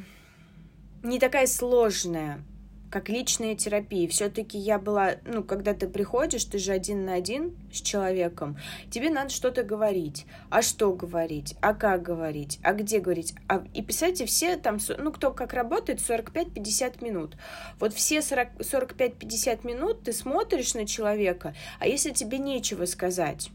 такая 1.20 1.48
сложная, 1.48 2.44
как 2.90 3.10
личная 3.10 3.56
терапия. 3.56 4.08
Все-таки 4.08 4.58
я 4.58 4.80
была, 4.80 5.16
ну, 5.26 5.44
когда 5.44 5.74
ты 5.74 5.88
приходишь, 5.88 6.46
ты 6.46 6.58
же 6.58 6.72
один 6.72 7.06
на 7.06 7.14
один 7.14 7.56
с 7.72 7.82
человеком, 7.82 8.58
тебе 8.90 9.10
надо 9.10 9.30
что-то 9.30 9.64
говорить. 9.64 10.26
А 10.50 10.62
что 10.62 10.94
говорить? 10.94 11.56
А 11.62 11.74
как 11.74 12.02
говорить? 12.02 12.60
А 12.64 12.74
где 12.74 13.00
говорить? 13.00 13.36
А, 13.48 13.64
и 13.74 13.82
писайте 13.82 14.26
все 14.26 14.58
там, 14.58 14.80
ну, 14.98 15.12
кто 15.12 15.32
как 15.32 15.54
работает, 15.54 16.00
45-50 16.00 17.04
минут. 17.04 17.36
Вот 17.80 17.94
все 17.94 18.20
45-50 18.20 19.68
минут 19.68 20.04
ты 20.04 20.14
смотришь 20.14 20.74
на 20.74 20.86
человека, 20.86 21.56
а 21.80 21.88
если 21.88 22.12
тебе 22.12 22.40
нечего 22.40 22.86
сказать? 22.86 23.52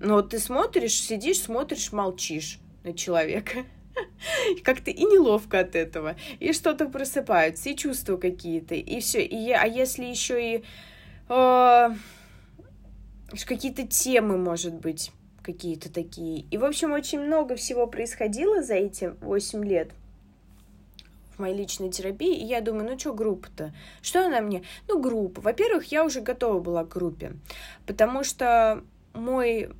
Ну, 0.00 0.14
вот 0.14 0.30
ты 0.30 0.38
смотришь, 0.38 1.00
сидишь, 1.00 1.40
смотришь, 1.40 1.92
молчишь 1.92 2.58
на 2.82 2.92
человека. 2.92 3.64
Как-то 4.62 4.90
и 4.90 5.04
неловко 5.04 5.60
от 5.60 5.74
этого, 5.74 6.16
и 6.40 6.52
что-то 6.52 6.86
просыпаются, 6.86 7.70
и 7.70 7.76
чувства 7.76 8.16
какие-то, 8.16 8.74
и 8.74 9.00
все. 9.00 9.24
И, 9.24 9.50
а 9.50 9.66
если 9.66 10.04
еще 10.04 10.56
и 10.56 10.64
э, 11.28 11.88
какие-то 13.44 13.86
темы, 13.86 14.38
может 14.38 14.74
быть, 14.74 15.10
какие-то 15.42 15.92
такие. 15.92 16.44
И, 16.50 16.56
в 16.56 16.64
общем, 16.64 16.92
очень 16.92 17.20
много 17.20 17.56
всего 17.56 17.86
происходило 17.86 18.62
за 18.62 18.74
эти 18.74 19.14
8 19.20 19.64
лет 19.64 19.90
в 21.36 21.40
моей 21.40 21.56
личной 21.56 21.90
терапии, 21.90 22.36
и 22.36 22.44
я 22.44 22.60
думаю, 22.60 22.90
ну 22.90 22.98
что 22.98 23.12
группа-то? 23.12 23.74
Что 24.02 24.26
она 24.26 24.40
мне? 24.40 24.62
Ну, 24.88 25.00
группа. 25.00 25.40
Во-первых, 25.40 25.86
я 25.86 26.04
уже 26.04 26.20
готова 26.20 26.60
была 26.60 26.84
к 26.84 26.88
группе, 26.88 27.32
потому 27.86 28.22
что 28.24 28.82
мой 29.14 29.70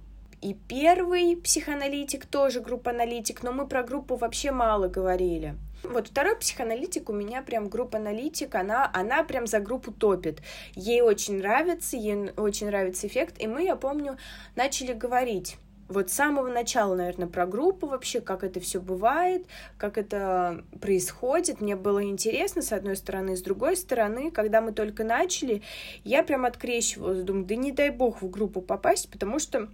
и 0.44 0.52
первый 0.52 1.36
психоаналитик 1.38 2.26
тоже 2.26 2.60
группа 2.60 2.90
аналитик, 2.90 3.42
но 3.42 3.50
мы 3.50 3.66
про 3.66 3.82
группу 3.82 4.16
вообще 4.16 4.50
мало 4.52 4.88
говорили. 4.88 5.54
Вот 5.82 6.08
второй 6.08 6.36
психоаналитик 6.36 7.08
у 7.08 7.14
меня 7.14 7.40
прям 7.40 7.70
группа 7.70 7.96
аналитик, 7.96 8.54
она, 8.54 8.90
она 8.92 9.24
прям 9.24 9.46
за 9.46 9.60
группу 9.60 9.90
топит. 9.90 10.42
Ей 10.74 11.00
очень 11.00 11.38
нравится, 11.38 11.96
ей 11.96 12.30
очень 12.36 12.66
нравится 12.66 13.06
эффект, 13.06 13.36
и 13.38 13.46
мы, 13.46 13.64
я 13.64 13.74
помню, 13.74 14.18
начали 14.54 14.92
говорить 14.92 15.56
вот 15.88 16.10
с 16.10 16.14
самого 16.14 16.48
начала, 16.48 16.94
наверное, 16.94 17.28
про 17.28 17.46
группу 17.46 17.86
вообще, 17.86 18.20
как 18.20 18.44
это 18.44 18.60
все 18.60 18.80
бывает, 18.80 19.46
как 19.78 19.96
это 19.96 20.62
происходит. 20.80 21.62
Мне 21.62 21.76
было 21.76 22.02
интересно, 22.04 22.60
с 22.60 22.72
одной 22.72 22.96
стороны, 22.96 23.36
с 23.36 23.42
другой 23.42 23.76
стороны, 23.76 24.30
когда 24.30 24.60
мы 24.60 24.72
только 24.72 25.04
начали, 25.04 25.62
я 26.04 26.22
прям 26.22 26.44
открещивалась, 26.44 27.22
думаю, 27.22 27.46
да 27.46 27.56
не 27.56 27.72
дай 27.72 27.88
бог 27.88 28.20
в 28.20 28.28
группу 28.28 28.60
попасть, 28.60 29.10
потому 29.10 29.38
что 29.38 29.68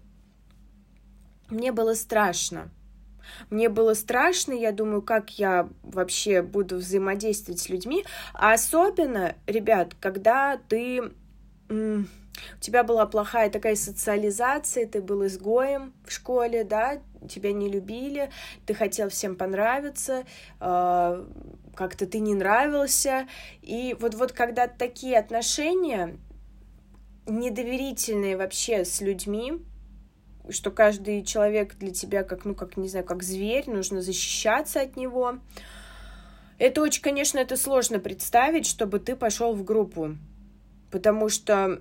мне 1.51 1.73
было 1.73 1.95
страшно. 1.95 2.71
Мне 3.49 3.69
было 3.69 3.95
страшно, 3.95 4.53
я 4.53 4.73
думаю, 4.73 5.03
как 5.03 5.39
я 5.39 5.69
вообще 5.83 6.43
буду 6.43 6.77
взаимодействовать 6.77 7.61
с 7.61 7.69
людьми. 7.69 8.05
А 8.35 8.53
особенно, 8.53 9.35
ребят, 9.47 9.95
когда 10.01 10.59
ты... 10.69 11.13
У 11.69 12.61
тебя 12.61 12.85
была 12.85 13.07
плохая 13.07 13.51
такая 13.51 13.77
социализация, 13.77 14.87
ты 14.87 15.03
был 15.03 15.27
изгоем 15.27 15.93
в 16.07 16.13
школе, 16.13 16.65
да, 16.65 17.01
тебя 17.29 17.53
не 17.53 17.69
любили, 17.69 18.31
ты 18.67 18.73
хотел 18.73 19.11
всем 19.11 19.37
понравиться, 19.37 20.25
э, 20.61 21.27
как-то 21.75 22.07
ты 22.07 22.19
не 22.21 22.35
нравился. 22.35 23.29
И 23.61 23.95
вот, 24.01 24.15
вот 24.15 24.33
когда 24.33 24.69
такие 24.69 25.19
отношения 25.19 26.17
недоверительные 27.27 28.37
вообще 28.37 28.85
с 28.85 29.01
людьми, 29.01 29.63
что 30.51 30.71
каждый 30.71 31.25
человек 31.25 31.77
для 31.77 31.91
тебя 31.91 32.23
как, 32.25 32.45
ну, 32.45 32.55
как, 32.55 32.77
не 32.77 32.89
знаю, 32.89 33.05
как 33.05 33.23
зверь, 33.23 33.69
нужно 33.69 34.03
защищаться 34.03 34.81
от 34.81 34.97
него. 34.97 35.39
Это 36.59 36.83
очень, 36.83 37.03
конечно, 37.03 37.39
это 37.39 37.57
сложно 37.57 37.99
представить, 37.99 38.67
чтобы 38.67 38.99
ты 38.99 39.17
пошел 39.17 39.55
в 39.55 39.65
группу. 39.65 40.17
Потому 40.91 41.29
что, 41.29 41.81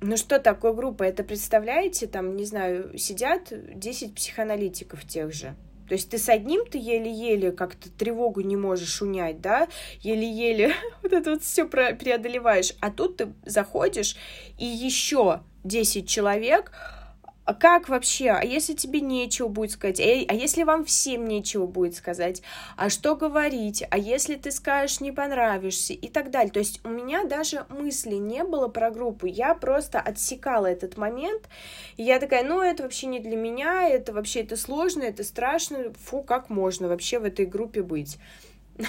ну 0.00 0.16
что 0.16 0.38
такое 0.38 0.72
группа? 0.72 1.04
Это 1.04 1.24
представляете, 1.24 2.06
там, 2.06 2.36
не 2.36 2.44
знаю, 2.44 2.98
сидят 2.98 3.50
10 3.50 4.14
психоаналитиков 4.14 5.04
тех 5.06 5.32
же. 5.32 5.54
То 5.88 5.94
есть 5.94 6.10
ты 6.10 6.18
с 6.18 6.28
одним 6.28 6.66
ты 6.66 6.78
еле-еле 6.78 7.50
как-то 7.50 7.90
тревогу 7.90 8.42
не 8.42 8.56
можешь 8.56 9.00
унять, 9.00 9.40
да, 9.40 9.68
еле-еле 10.00 10.74
вот 11.02 11.12
это 11.12 11.30
вот 11.30 11.42
все 11.42 11.66
преодолеваешь. 11.66 12.74
А 12.80 12.90
тут 12.90 13.16
ты 13.16 13.32
заходишь, 13.44 14.16
и 14.58 14.66
еще 14.66 15.40
10 15.64 16.06
человек, 16.08 16.72
а 17.48 17.54
как 17.54 17.88
вообще? 17.88 18.28
А 18.32 18.44
если 18.44 18.74
тебе 18.74 19.00
нечего 19.00 19.48
будет 19.48 19.70
сказать? 19.70 20.00
А, 20.00 20.34
если 20.34 20.64
вам 20.64 20.84
всем 20.84 21.26
нечего 21.26 21.64
будет 21.64 21.94
сказать? 21.94 22.42
А 22.76 22.90
что 22.90 23.16
говорить? 23.16 23.82
А 23.88 23.96
если 23.96 24.34
ты 24.34 24.50
скажешь 24.50 25.00
не 25.00 25.12
понравишься? 25.12 25.94
И 25.94 26.08
так 26.08 26.30
далее. 26.30 26.52
То 26.52 26.58
есть 26.58 26.84
у 26.84 26.90
меня 26.90 27.24
даже 27.24 27.64
мысли 27.70 28.16
не 28.16 28.44
было 28.44 28.68
про 28.68 28.90
группу. 28.90 29.24
Я 29.24 29.54
просто 29.54 29.98
отсекала 29.98 30.66
этот 30.66 30.98
момент. 30.98 31.48
И 31.96 32.02
я 32.02 32.20
такая, 32.20 32.44
ну 32.44 32.60
это 32.60 32.82
вообще 32.82 33.06
не 33.06 33.18
для 33.18 33.38
меня, 33.38 33.88
это 33.88 34.12
вообще 34.12 34.42
это 34.42 34.58
сложно, 34.58 35.04
это 35.04 35.24
страшно. 35.24 35.94
Фу, 36.04 36.22
как 36.22 36.50
можно 36.50 36.86
вообще 36.86 37.18
в 37.18 37.24
этой 37.24 37.46
группе 37.46 37.82
быть? 37.82 38.18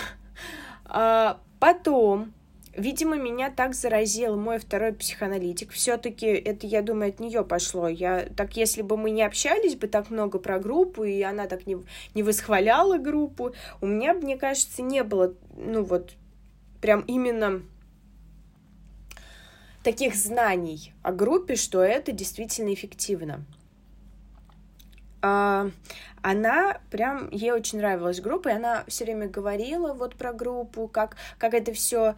А 0.92 1.40
потом 1.60 2.34
Видимо, 2.80 3.18
меня 3.18 3.50
так 3.50 3.76
заразил 3.76 4.38
мой 4.38 4.58
второй 4.58 4.94
психоаналитик. 4.94 5.72
Все-таки 5.72 6.28
это, 6.28 6.66
я 6.66 6.82
думаю, 6.82 7.10
от 7.10 7.20
нее 7.20 7.44
пошло. 7.44 7.90
Я 7.90 8.28
так, 8.38 8.56
если 8.56 8.84
бы 8.84 8.96
мы 8.96 9.12
не 9.12 9.22
общались 9.22 9.76
бы 9.76 9.88
так 9.88 10.10
много 10.10 10.40
про 10.40 10.60
группу, 10.60 11.04
и 11.04 11.22
она 11.22 11.48
так 11.48 11.68
не, 11.68 11.78
не 12.16 12.24
восхваляла 12.24 12.98
группу, 12.98 13.54
у 13.82 13.86
меня, 13.86 14.14
мне 14.14 14.38
кажется, 14.38 14.82
не 14.82 15.04
было, 15.04 15.34
ну 15.58 15.84
вот, 15.84 16.14
прям 16.80 17.02
именно 17.02 17.62
таких 19.84 20.16
знаний 20.16 20.94
о 21.04 21.12
группе, 21.12 21.58
что 21.58 21.82
это 21.82 22.14
действительно 22.14 22.74
эффективно. 22.74 23.44
А, 25.22 25.70
она 26.22 26.80
прям, 26.92 27.30
ей 27.30 27.52
очень 27.52 27.80
нравилась 27.80 28.22
группа, 28.22 28.48
и 28.48 28.54
она 28.54 28.86
все 28.88 29.04
время 29.04 29.28
говорила 29.28 29.94
вот 29.94 30.16
про 30.16 30.32
группу, 30.32 30.88
как, 30.88 31.18
как 31.38 31.54
это 31.54 31.74
все 31.74 32.16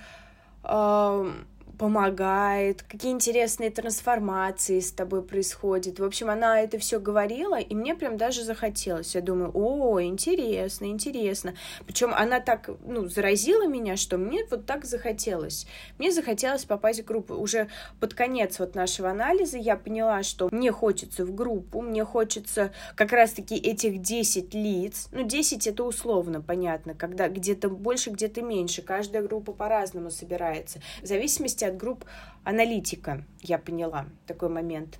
Um, 0.65 1.47
помогает, 1.81 2.83
какие 2.83 3.11
интересные 3.11 3.71
трансформации 3.71 4.79
с 4.81 4.91
тобой 4.91 5.23
происходят. 5.23 5.97
В 5.97 6.03
общем, 6.03 6.29
она 6.29 6.61
это 6.61 6.77
все 6.77 6.99
говорила, 6.99 7.59
и 7.59 7.73
мне 7.73 7.95
прям 7.95 8.17
даже 8.17 8.43
захотелось. 8.43 9.15
Я 9.15 9.21
думаю, 9.21 9.49
о, 9.55 9.99
интересно, 9.99 10.85
интересно. 10.85 11.55
Причем 11.87 12.13
она 12.13 12.39
так, 12.39 12.69
ну, 12.85 13.07
заразила 13.07 13.65
меня, 13.65 13.97
что 13.97 14.19
мне 14.19 14.45
вот 14.51 14.67
так 14.67 14.85
захотелось. 14.85 15.65
Мне 15.97 16.11
захотелось 16.11 16.65
попасть 16.65 17.01
в 17.01 17.05
группу. 17.05 17.33
Уже 17.33 17.67
под 17.99 18.13
конец 18.13 18.59
вот 18.59 18.75
нашего 18.75 19.09
анализа 19.09 19.57
я 19.57 19.75
поняла, 19.75 20.21
что 20.21 20.49
мне 20.51 20.71
хочется 20.71 21.25
в 21.25 21.33
группу, 21.33 21.81
мне 21.81 22.05
хочется 22.05 22.73
как 22.93 23.11
раз-таки 23.11 23.55
этих 23.55 24.03
10 24.03 24.53
лиц. 24.53 25.07
Ну, 25.11 25.23
10 25.23 25.65
это 25.65 25.83
условно, 25.83 26.41
понятно, 26.41 26.93
когда 26.93 27.27
где-то 27.27 27.69
больше, 27.69 28.11
где-то 28.11 28.43
меньше. 28.43 28.83
Каждая 28.83 29.23
группа 29.23 29.51
по-разному 29.51 30.11
собирается. 30.11 30.79
В 31.01 31.07
зависимости 31.07 31.70
от 31.70 31.70
групп 31.73 32.05
аналитика, 32.43 33.23
я 33.41 33.57
поняла 33.57 34.05
такой 34.27 34.49
момент. 34.49 34.99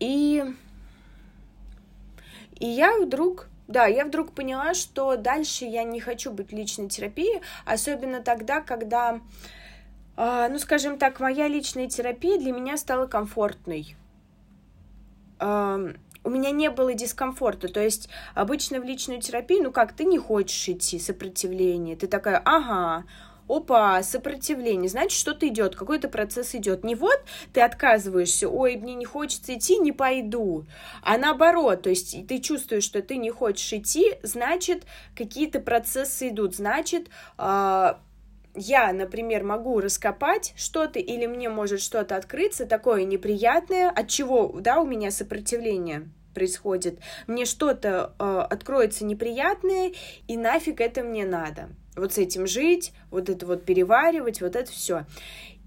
И, 0.00 0.44
и 2.58 2.66
я 2.66 2.96
вдруг 2.98 3.48
да, 3.68 3.84
я 3.84 4.06
вдруг 4.06 4.32
поняла, 4.32 4.72
что 4.72 5.16
дальше 5.16 5.66
я 5.66 5.84
не 5.84 6.00
хочу 6.00 6.32
быть 6.32 6.52
личной 6.52 6.88
терапии, 6.88 7.42
особенно 7.66 8.22
тогда, 8.22 8.62
когда, 8.62 9.20
э, 10.16 10.48
ну, 10.50 10.58
скажем 10.58 10.98
так, 10.98 11.20
моя 11.20 11.48
личная 11.48 11.86
терапия 11.86 12.38
для 12.38 12.52
меня 12.52 12.78
стала 12.78 13.06
комфортной. 13.06 13.94
У 15.40 16.30
меня 16.30 16.50
не 16.50 16.68
было 16.68 16.94
дискомфорта, 16.94 17.68
то 17.68 17.80
есть 17.80 18.08
обычно 18.34 18.80
в 18.80 18.84
личную 18.84 19.20
терапию, 19.20 19.62
ну 19.62 19.70
как, 19.70 19.92
ты 19.92 20.04
не 20.04 20.18
хочешь 20.18 20.68
идти, 20.68 20.98
сопротивление, 20.98 21.94
ты 21.94 22.08
такая, 22.08 22.42
ага, 22.44 23.04
опа, 23.48 24.02
сопротивление, 24.02 24.88
значит, 24.88 25.18
что-то 25.18 25.48
идет, 25.48 25.76
какой-то 25.76 26.08
процесс 26.08 26.54
идет. 26.54 26.84
Не 26.84 26.94
вот 26.94 27.20
ты 27.52 27.60
отказываешься, 27.60 28.48
ой, 28.48 28.76
мне 28.76 28.94
не 28.94 29.04
хочется 29.04 29.54
идти, 29.54 29.78
не 29.78 29.92
пойду, 29.92 30.66
а 31.02 31.18
наоборот, 31.18 31.82
то 31.82 31.90
есть 31.90 32.26
ты 32.26 32.38
чувствуешь, 32.38 32.84
что 32.84 33.02
ты 33.02 33.16
не 33.16 33.30
хочешь 33.30 33.72
идти, 33.72 34.14
значит, 34.22 34.84
какие-то 35.16 35.60
процессы 35.60 36.28
идут, 36.28 36.54
значит, 36.54 37.08
э, 37.38 37.94
я, 38.54 38.92
например, 38.92 39.44
могу 39.44 39.80
раскопать 39.80 40.52
что-то, 40.56 40.98
или 40.98 41.26
мне 41.26 41.48
может 41.48 41.80
что-то 41.80 42.16
открыться 42.16 42.66
такое 42.66 43.04
неприятное, 43.04 43.90
от 43.90 44.08
чего, 44.08 44.56
да, 44.60 44.80
у 44.80 44.86
меня 44.86 45.10
сопротивление 45.10 46.08
происходит, 46.34 46.98
мне 47.26 47.44
что-то 47.44 48.14
э, 48.18 48.46
откроется 48.50 49.04
неприятное, 49.04 49.92
и 50.26 50.36
нафиг 50.36 50.80
это 50.80 51.02
мне 51.02 51.24
надо 51.24 51.68
вот 51.98 52.14
с 52.14 52.18
этим 52.18 52.46
жить, 52.46 52.92
вот 53.10 53.28
это 53.28 53.46
вот 53.46 53.64
переваривать, 53.64 54.40
вот 54.40 54.56
это 54.56 54.70
все. 54.70 55.04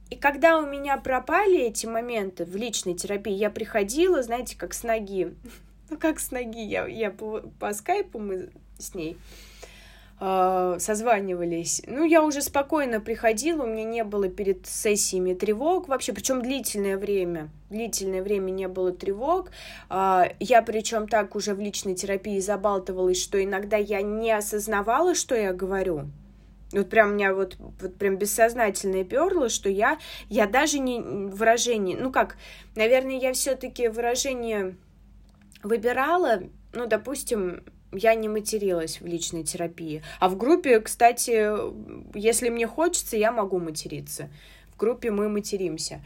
И 0.09 0.15
когда 0.15 0.59
у 0.59 0.65
меня 0.65 0.97
пропали 0.97 1.59
эти 1.59 1.85
моменты 1.85 2.43
в 2.43 2.55
личной 2.55 2.95
терапии, 2.95 3.33
я 3.33 3.49
приходила, 3.49 4.21
знаете, 4.21 4.57
как 4.57 4.73
с 4.73 4.83
ноги. 4.83 5.33
Ну, 5.89 5.97
как 5.97 6.19
с 6.19 6.31
ноги. 6.31 6.61
Я, 6.61 6.85
я 6.87 7.11
по, 7.11 7.41
по 7.59 7.73
скайпу 7.73 8.19
мы 8.19 8.49
с 8.77 8.93
ней 8.93 9.17
э, 10.21 10.75
созванивались. 10.79 11.81
Ну, 11.87 12.05
я 12.05 12.23
уже 12.23 12.41
спокойно 12.41 13.01
приходила, 13.01 13.63
у 13.63 13.67
меня 13.67 13.83
не 13.83 14.03
было 14.03 14.29
перед 14.29 14.67
сессиями 14.67 15.33
тревог 15.33 15.87
вообще, 15.87 16.13
причем 16.13 16.41
длительное 16.41 16.97
время. 16.97 17.49
Длительное 17.69 18.21
время 18.21 18.51
не 18.51 18.67
было 18.67 18.91
тревог. 18.91 19.49
Э, 19.89 20.25
я 20.39 20.61
причем 20.61 21.07
так 21.07 21.35
уже 21.35 21.55
в 21.55 21.59
личной 21.59 21.95
терапии 21.95 22.39
забалтывалась, 22.39 23.21
что 23.21 23.43
иногда 23.43 23.77
я 23.77 24.01
не 24.01 24.31
осознавала, 24.31 25.15
что 25.15 25.35
я 25.35 25.51
говорю. 25.51 26.05
Вот 26.71 26.89
прям 26.89 27.09
у 27.09 27.13
меня 27.15 27.33
вот, 27.33 27.57
вот 27.59 27.95
прям 27.95 28.15
бессознательное 28.15 29.03
перло, 29.03 29.49
что 29.49 29.69
я, 29.69 29.97
я 30.29 30.47
даже 30.47 30.79
не 30.79 31.01
выражение, 31.01 31.97
ну 31.99 32.13
как, 32.13 32.37
наверное, 32.75 33.19
я 33.19 33.33
все-таки 33.33 33.89
выражение 33.89 34.77
выбирала, 35.63 36.43
ну, 36.73 36.87
допустим, 36.87 37.63
я 37.91 38.15
не 38.15 38.29
материлась 38.29 39.01
в 39.01 39.05
личной 39.05 39.43
терапии. 39.43 40.03
А 40.19 40.29
в 40.29 40.37
группе, 40.37 40.79
кстати, 40.79 41.51
если 42.17 42.49
мне 42.49 42.67
хочется, 42.67 43.17
я 43.17 43.31
могу 43.31 43.59
материться. 43.59 44.29
В 44.73 44.77
группе 44.77 45.11
мы 45.11 45.29
материмся. 45.29 46.01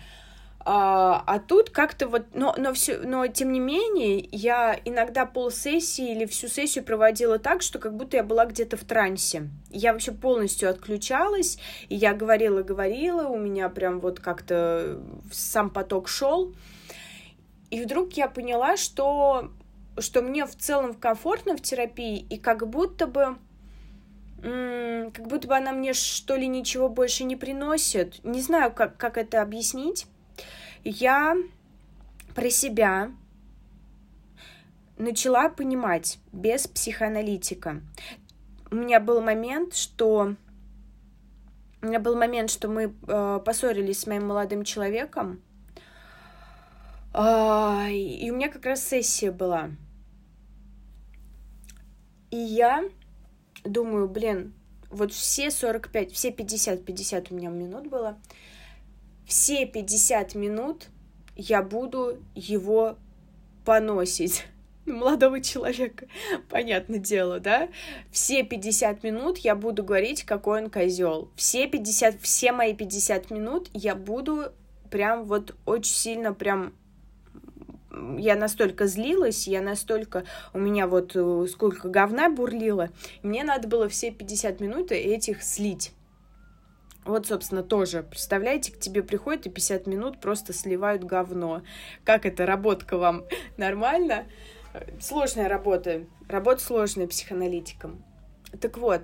А, 0.68 1.24
а 1.28 1.38
тут 1.38 1.70
как-то 1.70 2.08
вот, 2.08 2.24
но, 2.34 2.56
но, 2.58 2.74
все, 2.74 2.98
но 2.98 3.28
тем 3.28 3.52
не 3.52 3.60
менее, 3.60 4.28
я 4.32 4.76
иногда 4.84 5.28
полсессии 5.28 6.12
или 6.12 6.26
всю 6.26 6.48
сессию 6.48 6.84
проводила 6.84 7.38
так, 7.38 7.62
что 7.62 7.78
как 7.78 7.96
будто 7.96 8.18
я 8.18 8.24
была 8.24 8.48
где-то 8.48 8.76
в 8.76 8.84
трансе. 8.84 9.48
Я 9.70 9.94
вообще 9.94 10.12
полностью 10.12 10.72
отключалась, 10.72 11.60
и 11.88 11.96
я 11.96 12.16
говорила-говорила, 12.16 13.28
у 13.28 13.38
меня 13.38 13.70
прям 13.70 14.00
вот 14.00 14.20
как-то 14.20 15.00
сам 15.32 15.70
поток 15.70 16.08
шел. 16.08 16.56
И 17.70 17.84
вдруг 17.84 18.14
я 18.14 18.28
поняла, 18.28 18.76
что, 18.76 19.52
что 19.98 20.22
мне 20.22 20.46
в 20.46 20.56
целом 20.56 20.94
комфортно 20.94 21.56
в 21.58 21.62
терапии, 21.62 22.20
и 22.30 22.38
как 22.38 22.68
будто 22.68 23.08
бы 23.08 23.38
как 24.42 25.28
будто 25.28 25.48
бы 25.48 25.56
она 25.56 25.72
мне 25.72 25.94
что 25.94 26.36
ли 26.36 26.48
ничего 26.48 26.88
больше 26.88 27.24
не 27.24 27.36
приносит. 27.36 28.24
Не 28.24 28.42
знаю, 28.42 28.72
как, 28.72 28.96
как 28.98 29.18
это 29.18 29.42
объяснить 29.42 30.06
я 30.86 31.36
про 32.36 32.50
себя 32.50 33.12
начала 34.98 35.50
понимать 35.50 36.20
без 36.32 36.68
психоаналитика. 36.68 37.82
У 38.72 38.76
меня 38.76 39.00
был 39.00 39.22
момент, 39.22 39.76
что 39.76 40.36
у 41.82 41.86
меня 41.86 42.00
был 42.00 42.16
момент, 42.16 42.50
что 42.50 42.68
мы 42.68 42.94
э, 43.08 43.40
поссорились 43.44 44.02
с 44.02 44.08
моим 44.08 44.28
молодым 44.28 44.64
человеком, 44.64 45.42
э, 47.14 47.92
и 47.92 48.30
у 48.32 48.36
меня 48.36 48.50
как 48.50 48.66
раз 48.66 48.88
сессия 48.88 49.32
была. 49.32 49.70
И 52.32 52.38
я 52.38 52.84
думаю, 53.64 54.08
блин, 54.08 54.54
вот 54.90 55.12
все 55.14 55.52
45, 55.52 56.12
все 56.12 56.32
50, 56.32 56.86
50 56.86 57.32
у 57.32 57.36
меня 57.36 57.50
минут 57.50 57.88
было, 57.88 58.18
все 59.26 59.66
50 59.66 60.36
минут 60.36 60.88
я 61.36 61.62
буду 61.62 62.18
его 62.36 62.98
поносить 63.66 64.46
молодого 64.86 65.42
человека, 65.42 66.08
понятное 66.50 67.00
дело, 67.00 67.40
да? 67.40 67.70
Все 68.12 68.44
50 68.44 69.04
минут 69.04 69.40
я 69.40 69.56
буду 69.56 69.84
говорить, 69.84 70.24
какой 70.24 70.64
он 70.64 70.70
козел. 70.70 71.32
Все 71.36 71.68
50, 71.68 72.22
все 72.22 72.52
мои 72.52 72.74
50 72.76 73.32
минут 73.32 73.70
я 73.74 73.96
буду 73.96 74.52
прям 74.90 75.26
вот 75.26 75.56
очень 75.66 75.94
сильно 75.94 76.34
прям 76.34 76.74
я 78.18 78.36
настолько 78.36 78.88
злилась, 78.88 79.48
я 79.48 79.62
настолько, 79.62 80.24
у 80.54 80.60
меня 80.60 80.88
вот 80.88 81.16
э, 81.16 81.48
сколько 81.50 81.90
говна 81.90 82.30
бурлило, 82.30 82.90
мне 83.24 83.44
надо 83.44 83.68
было 83.68 83.90
все 83.90 84.12
50 84.12 84.60
минут 84.60 84.92
этих 84.92 85.44
слить. 85.44 85.92
Вот, 87.06 87.28
собственно, 87.28 87.62
тоже. 87.62 88.02
Представляете, 88.02 88.72
к 88.72 88.80
тебе 88.80 89.04
приходят 89.04 89.46
и 89.46 89.52
50 89.52 89.86
минут 89.86 90.20
просто 90.20 90.54
сливают 90.54 91.04
говно. 91.04 91.62
Как 92.04 92.26
это, 92.26 92.48
работка 92.48 92.98
вам 92.98 93.26
нормально? 93.58 94.26
Сложная 95.00 95.48
работа. 95.48 96.06
Работа 96.28 96.62
сложная 96.62 97.08
психоаналитиком. 97.08 98.04
Так 98.60 98.78
вот, 98.78 99.02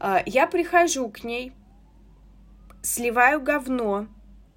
а, 0.00 0.22
я 0.24 0.46
прихожу 0.46 1.08
к 1.10 1.24
ней, 1.24 1.52
сливаю 2.82 3.40
говно, 3.40 4.06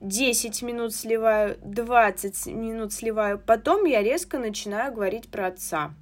10 0.06 0.62
минут 0.62 0.94
сливаю, 0.94 1.58
20 1.64 2.48
минут 2.48 2.94
сливаю, 2.94 3.40
потом 3.40 3.86
я 3.86 4.04
резко 4.04 4.38
начинаю 4.38 4.94
говорить 4.94 5.30
про 5.30 5.48
отца. 5.48 5.94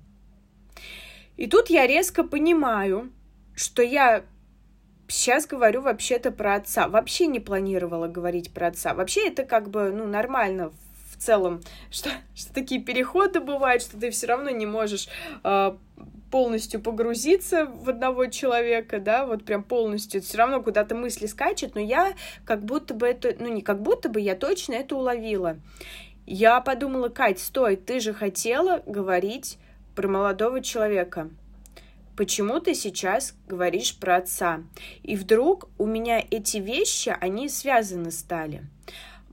И 1.38 1.48
тут 1.48 1.70
я 1.70 1.88
резко 1.88 2.24
понимаю, 2.24 3.12
что 3.56 3.82
я 3.82 4.24
Сейчас 5.10 5.46
говорю 5.46 5.82
вообще-то 5.82 6.32
про 6.32 6.56
отца. 6.56 6.88
Вообще 6.88 7.28
не 7.28 7.40
планировала 7.40 8.08
говорить 8.08 8.52
про 8.52 8.68
отца. 8.68 8.94
Вообще 8.94 9.28
это 9.28 9.44
как 9.44 9.70
бы, 9.70 9.92
ну, 9.92 10.08
нормально 10.08 10.72
в 11.12 11.18
целом, 11.18 11.62
что, 11.92 12.10
что 12.34 12.54
такие 12.54 12.82
переходы 12.82 13.40
бывают, 13.40 13.84
что 13.84 14.00
ты 14.00 14.10
все 14.12 14.28
равно 14.28 14.50
не 14.50 14.66
можешь 14.66 15.10
э, 15.44 15.76
полностью 16.34 16.82
погрузиться 16.82 17.68
в 17.68 17.90
одного 17.90 18.26
человека, 18.26 19.00
да, 19.00 19.28
вот 19.28 19.46
прям 19.46 19.62
полностью, 19.62 20.20
все 20.20 20.40
равно 20.40 20.64
куда-то 20.64 20.96
мысли 20.96 21.28
скачут, 21.28 21.76
но 21.76 21.82
я 21.82 22.16
как 22.44 22.66
будто 22.66 22.96
бы 22.96 23.06
это, 23.06 23.36
ну 23.38 23.54
не 23.54 23.62
как 23.62 23.84
будто 23.84 24.10
бы, 24.10 24.20
я 24.20 24.34
точно 24.34 24.74
это 24.74 24.96
уловила. 24.96 25.60
Я 26.26 26.60
подумала, 26.60 27.10
Кать, 27.10 27.38
стой, 27.38 27.76
ты 27.76 28.00
же 28.00 28.16
хотела 28.16 28.82
говорить 28.88 29.60
про 29.94 30.08
молодого 30.08 30.62
человека. 30.62 31.30
Почему 32.18 32.60
ты 32.60 32.74
сейчас 32.74 33.36
говоришь 33.48 33.96
про 33.96 34.16
отца? 34.16 34.64
И 35.04 35.16
вдруг 35.16 35.70
у 35.78 35.86
меня 35.86 36.20
эти 36.32 36.58
вещи, 36.58 37.16
они 37.22 37.48
связаны 37.48 38.10
стали. 38.10 38.64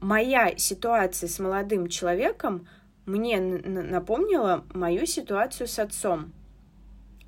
Моя 0.03 0.53
ситуация 0.59 1.31
с 1.31 1.39
молодым 1.39 1.89
человеком 1.89 2.69
мне 3.07 3.41
напомнила 3.41 4.67
мою 4.75 5.07
ситуацию 5.07 5.67
с 5.67 5.79
отцом. 5.79 6.35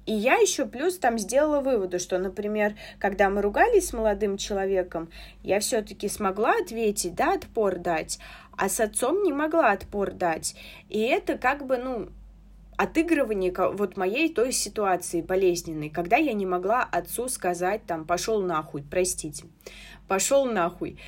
И 0.04 0.12
я 0.12 0.34
еще 0.34 0.66
плюс 0.66 0.98
там 0.98 1.16
сделала 1.16 1.60
выводы, 1.60 1.98
что, 1.98 2.18
например, 2.18 2.74
когда 2.98 3.30
мы 3.30 3.40
ругались 3.40 3.88
с 3.88 3.92
молодым 3.92 4.36
человеком, 4.36 5.10
я 5.42 5.60
все-таки 5.60 6.08
смогла 6.08 6.54
ответить, 6.60 7.14
да, 7.14 7.34
отпор 7.34 7.78
дать, 7.78 8.18
а 8.56 8.68
с 8.68 8.80
отцом 8.80 9.22
не 9.22 9.32
могла 9.32 9.70
отпор 9.70 10.12
дать. 10.12 10.56
И 10.88 11.00
это 11.00 11.38
как 11.38 11.66
бы, 11.66 11.76
ну, 11.76 12.08
отыгрывание 12.76 13.52
вот 13.74 13.96
моей 13.96 14.32
той 14.32 14.50
ситуации 14.52 15.20
болезненной, 15.20 15.88
когда 15.88 16.16
я 16.16 16.32
не 16.32 16.46
могла 16.46 16.82
отцу 16.82 17.28
сказать 17.28 17.86
там 17.86 18.04
пошел 18.04 18.42
нахуй, 18.42 18.82
простите, 18.82 19.44
пошел 20.08 20.46
нахуй. 20.46 20.98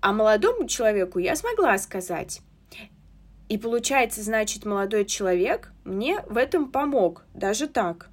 А 0.00 0.12
молодому 0.12 0.66
человеку 0.66 1.18
я 1.18 1.36
смогла 1.36 1.76
сказать. 1.78 2.40
И 3.48 3.58
получается, 3.58 4.22
значит, 4.22 4.64
молодой 4.64 5.04
человек 5.04 5.72
мне 5.84 6.20
в 6.28 6.38
этом 6.38 6.72
помог, 6.72 7.24
даже 7.34 7.68
так. 7.68 8.08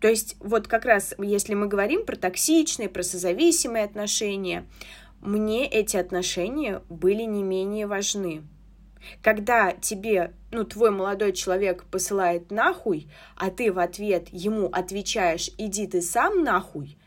То 0.00 0.08
есть 0.08 0.36
вот 0.40 0.66
как 0.66 0.84
раз, 0.86 1.14
если 1.18 1.54
мы 1.54 1.66
говорим 1.66 2.06
про 2.06 2.16
токсичные, 2.16 2.88
про 2.88 3.02
созависимые 3.02 3.84
отношения, 3.84 4.66
мне 5.20 5.68
эти 5.68 5.96
отношения 5.96 6.82
были 6.88 7.22
не 7.24 7.42
менее 7.42 7.86
важны. 7.86 8.42
Когда 9.22 9.72
тебе, 9.72 10.32
ну, 10.50 10.64
твой 10.64 10.90
молодой 10.90 11.32
человек 11.32 11.84
посылает 11.84 12.50
нахуй, 12.50 13.08
а 13.36 13.50
ты 13.50 13.72
в 13.72 13.78
ответ 13.78 14.28
ему 14.30 14.66
отвечаешь, 14.66 15.50
иди 15.58 15.86
ты 15.86 16.02
сам 16.02 16.42
нахуй, 16.44 16.98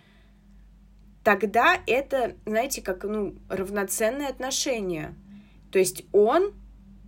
тогда 1.23 1.79
это, 1.87 2.35
знаете, 2.45 2.81
как, 2.81 3.03
ну, 3.03 3.35
равноценное 3.49 4.29
отношение. 4.29 5.15
То 5.71 5.79
есть 5.79 6.03
он 6.11 6.53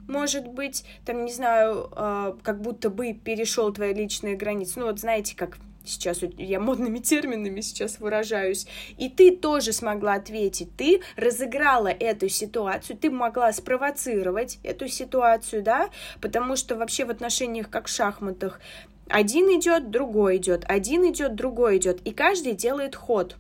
может 0.08 0.48
быть, 0.48 0.86
там, 1.04 1.26
не 1.26 1.32
знаю, 1.34 1.89
э, 1.95 2.36
как 2.43 2.62
будто 2.62 2.91
бы 2.91 3.13
перешел 3.13 3.74
твои 3.74 3.91
личные 3.91 4.36
границы. 4.36 4.80
Ну, 4.80 4.86
вот 4.86 5.00
знаете, 5.00 5.36
как 5.36 5.58
сейчас 5.86 6.21
я 6.38 6.60
модными 6.60 7.00
терминами 7.00 7.62
сейчас 7.62 8.00
выражаюсь, 8.00 8.67
и 8.98 9.10
ты 9.10 9.36
тоже 9.36 9.74
смогла 9.74 10.13
ответить, 10.13 10.76
ты 10.76 11.02
разыграла 11.15 11.88
эту 11.88 12.30
ситуацию, 12.30 12.98
ты 12.98 13.10
могла 13.10 13.52
спровоцировать 13.54 14.60
эту 14.63 14.88
ситуацию, 14.88 15.63
да, 15.63 15.89
потому 16.21 16.56
что 16.56 16.76
вообще 16.76 17.06
в 17.06 17.10
отношениях, 17.10 17.69
как 17.69 17.88
в 17.88 17.91
шахматах, 17.91 18.60
один 19.08 19.45
идет, 19.60 19.91
другой 19.91 20.38
идет, 20.38 20.65
один 20.67 21.10
идет, 21.10 21.36
другой 21.36 21.78
идет, 21.78 22.02
и 22.06 22.12
каждый 22.12 22.54
делает 22.54 22.95
ход. 22.95 23.38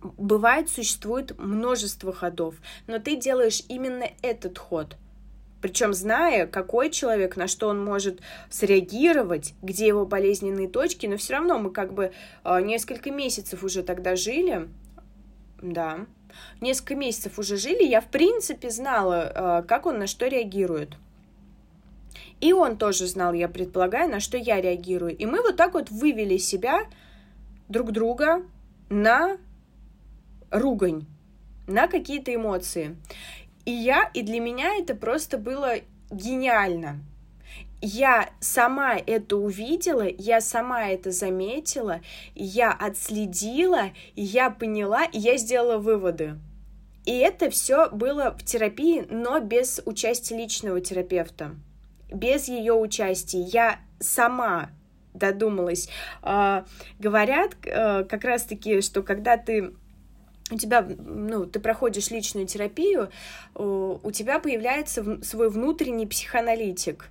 Бывает, 0.00 0.70
существует 0.70 1.38
множество 1.38 2.12
ходов, 2.12 2.54
но 2.86 2.98
ты 2.98 3.16
делаешь 3.16 3.62
именно 3.68 4.06
этот 4.22 4.58
ход– 4.58 4.96
причем 5.60 5.92
зная, 5.92 6.46
какой 6.46 6.90
человек, 6.90 7.36
на 7.36 7.46
что 7.46 7.68
он 7.68 7.84
может 7.84 8.20
среагировать, 8.48 9.54
где 9.62 9.86
его 9.86 10.06
болезненные 10.06 10.68
точки, 10.68 11.06
но 11.06 11.16
все 11.16 11.34
равно 11.34 11.58
мы 11.58 11.70
как 11.70 11.92
бы 11.92 12.12
э, 12.44 12.60
несколько 12.62 13.10
месяцев 13.10 13.62
уже 13.62 13.82
тогда 13.82 14.16
жили, 14.16 14.68
да, 15.60 16.06
несколько 16.60 16.94
месяцев 16.94 17.38
уже 17.38 17.56
жили, 17.56 17.84
я 17.84 18.00
в 18.00 18.06
принципе 18.06 18.70
знала, 18.70 19.60
э, 19.62 19.66
как 19.66 19.86
он 19.86 19.98
на 19.98 20.06
что 20.06 20.26
реагирует. 20.26 20.96
И 22.40 22.54
он 22.54 22.78
тоже 22.78 23.06
знал, 23.06 23.34
я 23.34 23.48
предполагаю, 23.48 24.10
на 24.10 24.20
что 24.20 24.38
я 24.38 24.60
реагирую. 24.60 25.14
И 25.16 25.26
мы 25.26 25.42
вот 25.42 25.56
так 25.56 25.74
вот 25.74 25.90
вывели 25.90 26.38
себя 26.38 26.86
друг 27.68 27.92
друга 27.92 28.42
на 28.88 29.36
ругань, 30.50 31.04
на 31.66 31.86
какие-то 31.86 32.34
эмоции. 32.34 32.96
И 33.64 33.72
я, 33.72 34.10
и 34.14 34.22
для 34.22 34.40
меня 34.40 34.76
это 34.78 34.94
просто 34.94 35.38
было 35.38 35.74
гениально. 36.10 37.00
Я 37.82 38.28
сама 38.40 38.96
это 38.96 39.36
увидела, 39.36 40.06
я 40.06 40.40
сама 40.40 40.88
это 40.88 41.12
заметила, 41.12 42.00
я 42.34 42.72
отследила, 42.72 43.90
я 44.14 44.50
поняла, 44.50 45.06
я 45.12 45.38
сделала 45.38 45.78
выводы. 45.78 46.38
И 47.06 47.16
это 47.16 47.48
все 47.48 47.88
было 47.90 48.36
в 48.38 48.44
терапии, 48.44 49.06
но 49.08 49.40
без 49.40 49.80
участия 49.86 50.36
личного 50.36 50.82
терапевта, 50.82 51.56
без 52.12 52.48
ее 52.48 52.74
участия. 52.74 53.40
Я 53.40 53.80
сама 53.98 54.70
додумалась. 55.14 55.88
А, 56.22 56.64
говорят 56.98 57.56
э, 57.64 58.04
как 58.04 58.24
раз-таки, 58.24 58.80
что 58.80 59.02
когда 59.02 59.36
ты 59.36 59.72
у 60.50 60.56
тебя, 60.56 60.82
ну, 60.82 61.46
ты 61.46 61.60
проходишь 61.60 62.10
личную 62.10 62.46
терапию, 62.46 63.10
у 63.54 64.10
тебя 64.12 64.38
появляется 64.38 65.22
свой 65.22 65.48
внутренний 65.50 66.06
психоаналитик. 66.06 67.08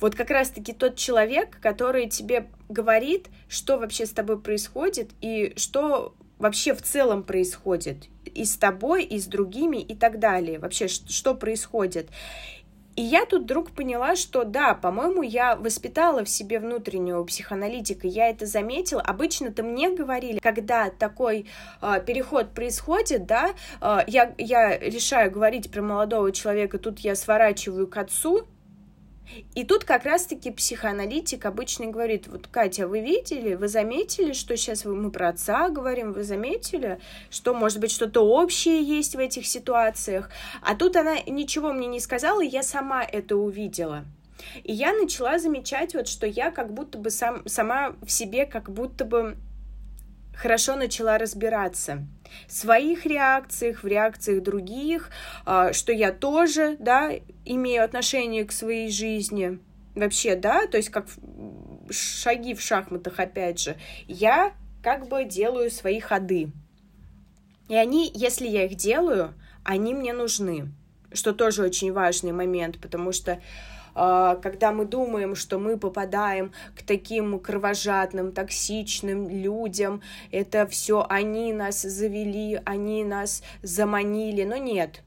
Вот 0.00 0.14
как 0.14 0.30
раз-таки 0.30 0.72
тот 0.72 0.96
человек, 0.96 1.58
который 1.60 2.08
тебе 2.08 2.48
говорит, 2.68 3.28
что 3.48 3.78
вообще 3.78 4.04
с 4.04 4.10
тобой 4.10 4.38
происходит 4.38 5.10
и 5.20 5.54
что 5.56 6.14
вообще 6.38 6.74
в 6.74 6.82
целом 6.82 7.22
происходит 7.22 8.08
и 8.26 8.44
с 8.44 8.56
тобой, 8.56 9.04
и 9.04 9.18
с 9.18 9.26
другими, 9.26 9.78
и 9.78 9.94
так 9.94 10.18
далее. 10.18 10.58
Вообще, 10.58 10.88
что 10.88 11.34
происходит. 11.34 12.08
И 13.00 13.02
я 13.02 13.24
тут 13.24 13.44
вдруг 13.44 13.70
поняла, 13.70 14.14
что 14.14 14.44
да, 14.44 14.74
по-моему, 14.74 15.22
я 15.22 15.56
воспитала 15.56 16.22
в 16.22 16.28
себе 16.28 16.60
внутреннего 16.60 17.24
психоаналитика, 17.24 18.06
я 18.06 18.28
это 18.28 18.44
заметила. 18.44 19.00
Обычно-то 19.00 19.62
мне 19.62 19.88
говорили, 19.88 20.38
когда 20.38 20.90
такой 20.90 21.46
э, 21.80 22.02
переход 22.06 22.50
происходит, 22.50 23.24
да, 23.24 23.52
э, 23.80 24.00
я, 24.06 24.34
я 24.36 24.78
решаю 24.78 25.30
говорить 25.30 25.70
про 25.70 25.80
молодого 25.80 26.30
человека, 26.30 26.78
тут 26.78 26.98
я 26.98 27.14
сворачиваю 27.14 27.86
к 27.86 27.96
отцу, 27.96 28.46
и 29.54 29.64
тут 29.64 29.84
как 29.84 30.04
раз-таки 30.04 30.50
психоаналитик 30.50 31.44
обычно 31.44 31.86
говорит, 31.86 32.28
вот, 32.28 32.46
Катя, 32.46 32.86
вы 32.86 33.00
видели, 33.00 33.54
вы 33.54 33.68
заметили, 33.68 34.32
что 34.32 34.56
сейчас 34.56 34.84
мы 34.84 35.10
про 35.10 35.28
отца 35.30 35.68
говорим, 35.68 36.12
вы 36.12 36.22
заметили, 36.22 37.00
что, 37.30 37.54
может 37.54 37.80
быть, 37.80 37.90
что-то 37.90 38.20
общее 38.20 38.82
есть 38.82 39.14
в 39.14 39.18
этих 39.18 39.46
ситуациях? 39.46 40.30
А 40.62 40.74
тут 40.74 40.96
она 40.96 41.16
ничего 41.26 41.72
мне 41.72 41.86
не 41.86 42.00
сказала, 42.00 42.42
и 42.42 42.48
я 42.48 42.62
сама 42.62 43.02
это 43.02 43.36
увидела. 43.36 44.04
И 44.62 44.72
я 44.72 44.92
начала 44.92 45.38
замечать 45.38 45.94
вот, 45.94 46.08
что 46.08 46.26
я 46.26 46.50
как 46.50 46.72
будто 46.72 46.98
бы 46.98 47.10
сам, 47.10 47.46
сама 47.46 47.94
в 48.02 48.10
себе 48.10 48.46
как 48.46 48.70
будто 48.70 49.04
бы 49.04 49.36
хорошо 50.34 50.76
начала 50.76 51.18
разбираться 51.18 52.06
в 52.46 52.52
своих 52.52 53.06
реакциях, 53.06 53.82
в 53.82 53.86
реакциях 53.86 54.42
других, 54.42 55.10
а, 55.44 55.72
что 55.72 55.92
я 55.92 56.12
тоже, 56.12 56.76
да, 56.78 57.12
имею 57.44 57.84
отношение 57.84 58.44
к 58.44 58.52
своей 58.52 58.90
жизни. 58.90 59.58
Вообще, 59.94 60.36
да, 60.36 60.66
то 60.66 60.76
есть 60.76 60.90
как 60.90 61.06
шаги 61.90 62.54
в 62.54 62.60
шахматах, 62.60 63.18
опять 63.18 63.60
же, 63.60 63.76
я 64.06 64.52
как 64.82 65.08
бы 65.08 65.24
делаю 65.24 65.70
свои 65.70 66.00
ходы. 66.00 66.52
И 67.68 67.74
они, 67.74 68.10
если 68.14 68.46
я 68.46 68.64
их 68.66 68.76
делаю, 68.76 69.34
они 69.64 69.94
мне 69.94 70.12
нужны, 70.12 70.72
что 71.12 71.32
тоже 71.32 71.62
очень 71.62 71.92
важный 71.92 72.32
момент, 72.32 72.80
потому 72.80 73.12
что 73.12 73.40
когда 73.94 74.72
мы 74.72 74.84
думаем, 74.84 75.34
что 75.34 75.58
мы 75.58 75.76
попадаем 75.76 76.52
к 76.76 76.82
таким 76.82 77.38
кровожадным, 77.38 78.32
токсичным 78.32 79.28
людям, 79.28 80.02
это 80.30 80.66
все 80.66 81.06
они 81.08 81.52
нас 81.52 81.82
завели, 81.82 82.60
они 82.64 83.04
нас 83.04 83.42
заманили, 83.62 84.44
но 84.44 84.56
нет, 84.56 85.02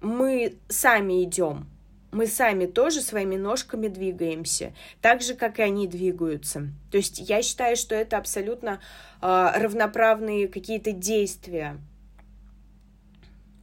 мы 0.00 0.56
сами 0.68 1.24
идем, 1.24 1.66
мы 2.12 2.26
сами 2.26 2.66
тоже 2.66 3.00
своими 3.00 3.36
ножками 3.36 3.88
двигаемся, 3.88 4.74
так 5.00 5.22
же, 5.22 5.34
как 5.34 5.58
и 5.58 5.62
они 5.62 5.86
двигаются. 5.88 6.68
То 6.90 6.98
есть 6.98 7.18
я 7.18 7.42
считаю, 7.42 7.76
что 7.76 7.94
это 7.94 8.18
абсолютно 8.18 8.80
э, 9.20 9.52
равноправные 9.56 10.48
какие-то 10.48 10.92
действия. 10.92 11.78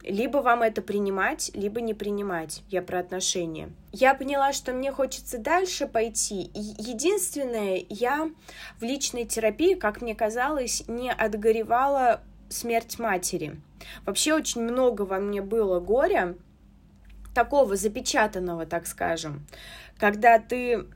Либо 0.02 0.38
вам 0.38 0.62
это 0.62 0.80
принимать, 0.80 1.50
либо 1.54 1.80
не 1.80 1.92
принимать. 1.92 2.62
Я 2.68 2.80
про 2.80 3.00
отношения. 3.00 3.70
Я 3.92 4.14
поняла, 4.14 4.52
что 4.52 4.72
мне 4.72 4.92
хочется 4.92 5.38
дальше 5.38 5.86
пойти. 5.86 6.50
Единственное, 6.54 7.84
я 7.88 8.30
в 8.78 8.82
личной 8.82 9.26
терапии, 9.26 9.74
как 9.74 10.00
мне 10.00 10.14
казалось, 10.14 10.84
не 10.88 11.12
отгоревала 11.12 12.22
смерть 12.48 12.98
матери. 12.98 13.60
Вообще 14.06 14.34
очень 14.34 14.62
много 14.62 15.02
во 15.02 15.18
мне 15.18 15.42
было 15.42 15.80
горя, 15.80 16.34
такого 17.34 17.76
запечатанного, 17.76 18.66
так 18.66 18.86
скажем, 18.86 19.46
когда 19.98 20.38
ты 20.38 20.86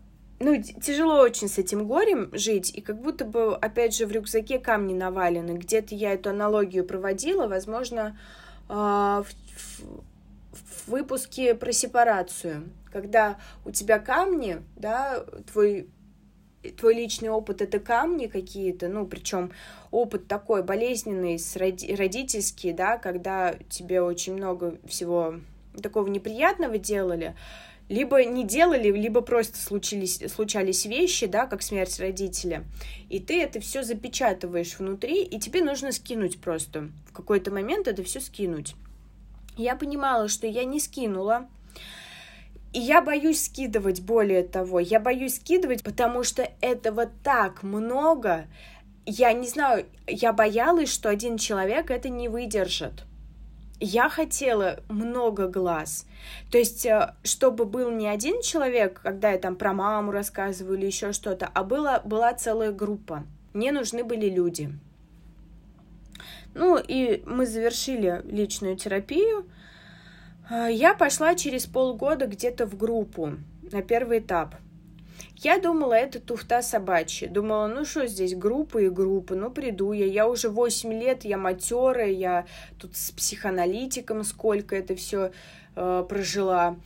ну, 0.41 0.61
тяжело 0.61 1.21
очень 1.21 1.49
с 1.49 1.59
этим 1.59 1.87
горем 1.87 2.31
жить, 2.33 2.75
и 2.75 2.81
как 2.81 3.01
будто 3.01 3.25
бы, 3.25 3.57
опять 3.57 3.97
же, 3.97 4.07
в 4.07 4.13
рюкзаке 4.13 4.59
камни 4.59 4.93
навалены. 4.93 5.53
Где-то 5.53 5.95
я 5.95 6.13
эту 6.13 6.31
аналогию 6.31 6.85
проводила, 6.85 7.47
возможно, 7.47 8.19
в, 8.69 9.27
в 10.53 10.89
выпуске 10.89 11.55
про 11.55 11.73
сепарацию, 11.73 12.69
когда 12.93 13.39
у 13.65 13.71
тебя 13.71 13.99
камни, 13.99 14.63
да, 14.77 15.25
твой 15.53 15.89
твой 16.79 16.95
личный 16.95 17.29
опыт 17.29 17.61
это 17.61 17.79
камни 17.79 18.27
какие-то, 18.27 18.89
ну, 18.89 19.07
причем 19.07 19.53
опыт 19.91 20.27
такой 20.27 20.63
болезненный, 20.63 21.39
родительский, 21.95 22.73
да, 22.73 22.97
когда 22.99 23.55
тебе 23.69 24.01
очень 24.01 24.35
много 24.35 24.79
всего 24.87 25.35
такого 25.83 26.09
неприятного 26.09 26.79
делали, 26.79 27.35
либо 27.89 28.25
не 28.25 28.45
делали, 28.45 28.91
либо 28.91 29.21
просто 29.21 29.59
случились, 29.59 30.21
случались 30.33 30.87
вещи, 30.87 31.27
да, 31.27 31.47
как 31.47 31.63
смерть 31.63 31.99
родителя, 32.01 32.65
и 33.11 33.21
ты 33.21 33.43
это 33.43 33.61
все 33.61 33.83
запечатываешь 33.83 34.79
внутри, 34.79 35.23
и 35.23 35.39
тебе 35.39 35.63
нужно 35.63 35.93
скинуть 35.93 36.41
просто. 36.41 36.91
В 37.09 37.13
какой-то 37.13 37.51
момент 37.51 37.87
это 37.87 38.03
все 38.03 38.21
скинуть. 38.21 38.75
Я 39.57 39.77
понимала, 39.77 40.29
что 40.29 40.47
я 40.47 40.65
не 40.65 40.81
скинула, 40.81 41.47
и 42.73 42.81
я 42.81 43.03
боюсь 43.03 43.45
скидывать, 43.45 44.01
более 44.01 44.43
того, 44.43 44.81
я 44.81 44.99
боюсь 44.99 45.37
скидывать, 45.37 45.85
потому 45.85 46.25
что 46.25 46.51
этого 46.61 47.07
так 47.23 47.63
много. 47.63 48.47
Я 49.07 49.33
не 49.33 49.47
знаю, 49.47 49.87
я 50.09 50.33
боялась, 50.33 50.93
что 50.93 51.09
один 51.09 51.39
человек 51.39 51.91
это 51.91 52.09
не 52.09 52.29
выдержит. 52.29 53.05
Я 53.87 54.09
хотела 54.09 54.81
много 54.89 55.47
глаз. 55.47 56.07
То 56.51 56.57
есть, 56.57 56.87
э, 56.87 57.15
чтобы 57.23 57.67
был 57.67 57.91
не 57.91 58.09
один 58.09 58.41
человек, 58.41 58.99
когда 59.03 59.31
я 59.31 59.39
там 59.39 59.57
про 59.57 59.75
маму 59.75 60.11
рассказываю 60.11 60.79
или 60.79 60.87
еще 60.87 61.13
что-то, 61.13 61.51
а 61.53 61.65
была, 61.65 62.01
была 62.01 62.33
целая 62.33 62.73
группа. 62.73 63.25
Мне 63.53 63.73
нужны 63.73 64.03
были 64.03 64.31
люди. 64.31 64.71
Ну 66.55 66.79
и 66.79 67.23
мы 67.27 67.45
завершили 67.45 68.23
личную 68.25 68.77
терапию. 68.77 69.45
А, 70.49 70.69
я 70.69 70.95
пошла 70.95 71.35
через 71.35 71.67
полгода 71.67 72.27
где-то 72.27 72.65
в 72.65 72.79
группу 72.79 73.35
на 73.71 73.83
первый 73.83 74.21
этап. 74.21 74.55
Я 75.45 75.59
думала, 75.59 75.93
это 75.93 76.21
туфта 76.21 76.63
собачья. 76.63 77.29
Думала, 77.29 77.67
ну 77.67 77.85
что 77.85 78.07
здесь, 78.07 78.35
группы 78.35 78.87
и 78.87 78.89
группы, 78.89 79.35
ну 79.35 79.51
приду 79.51 79.93
я. 79.93 80.07
Я 80.07 80.27
уже 80.27 80.49
8 80.49 80.91
лет, 80.91 81.27
я 81.27 81.37
матерая, 81.37 82.09
я 82.09 82.47
тут 82.79 82.97
с 82.97 83.11
психоаналитиком 83.11 84.25
сколько 84.25 84.75
это 84.75 84.97
все 84.97 85.33
э, 85.77 86.05
прожила. 86.09 86.77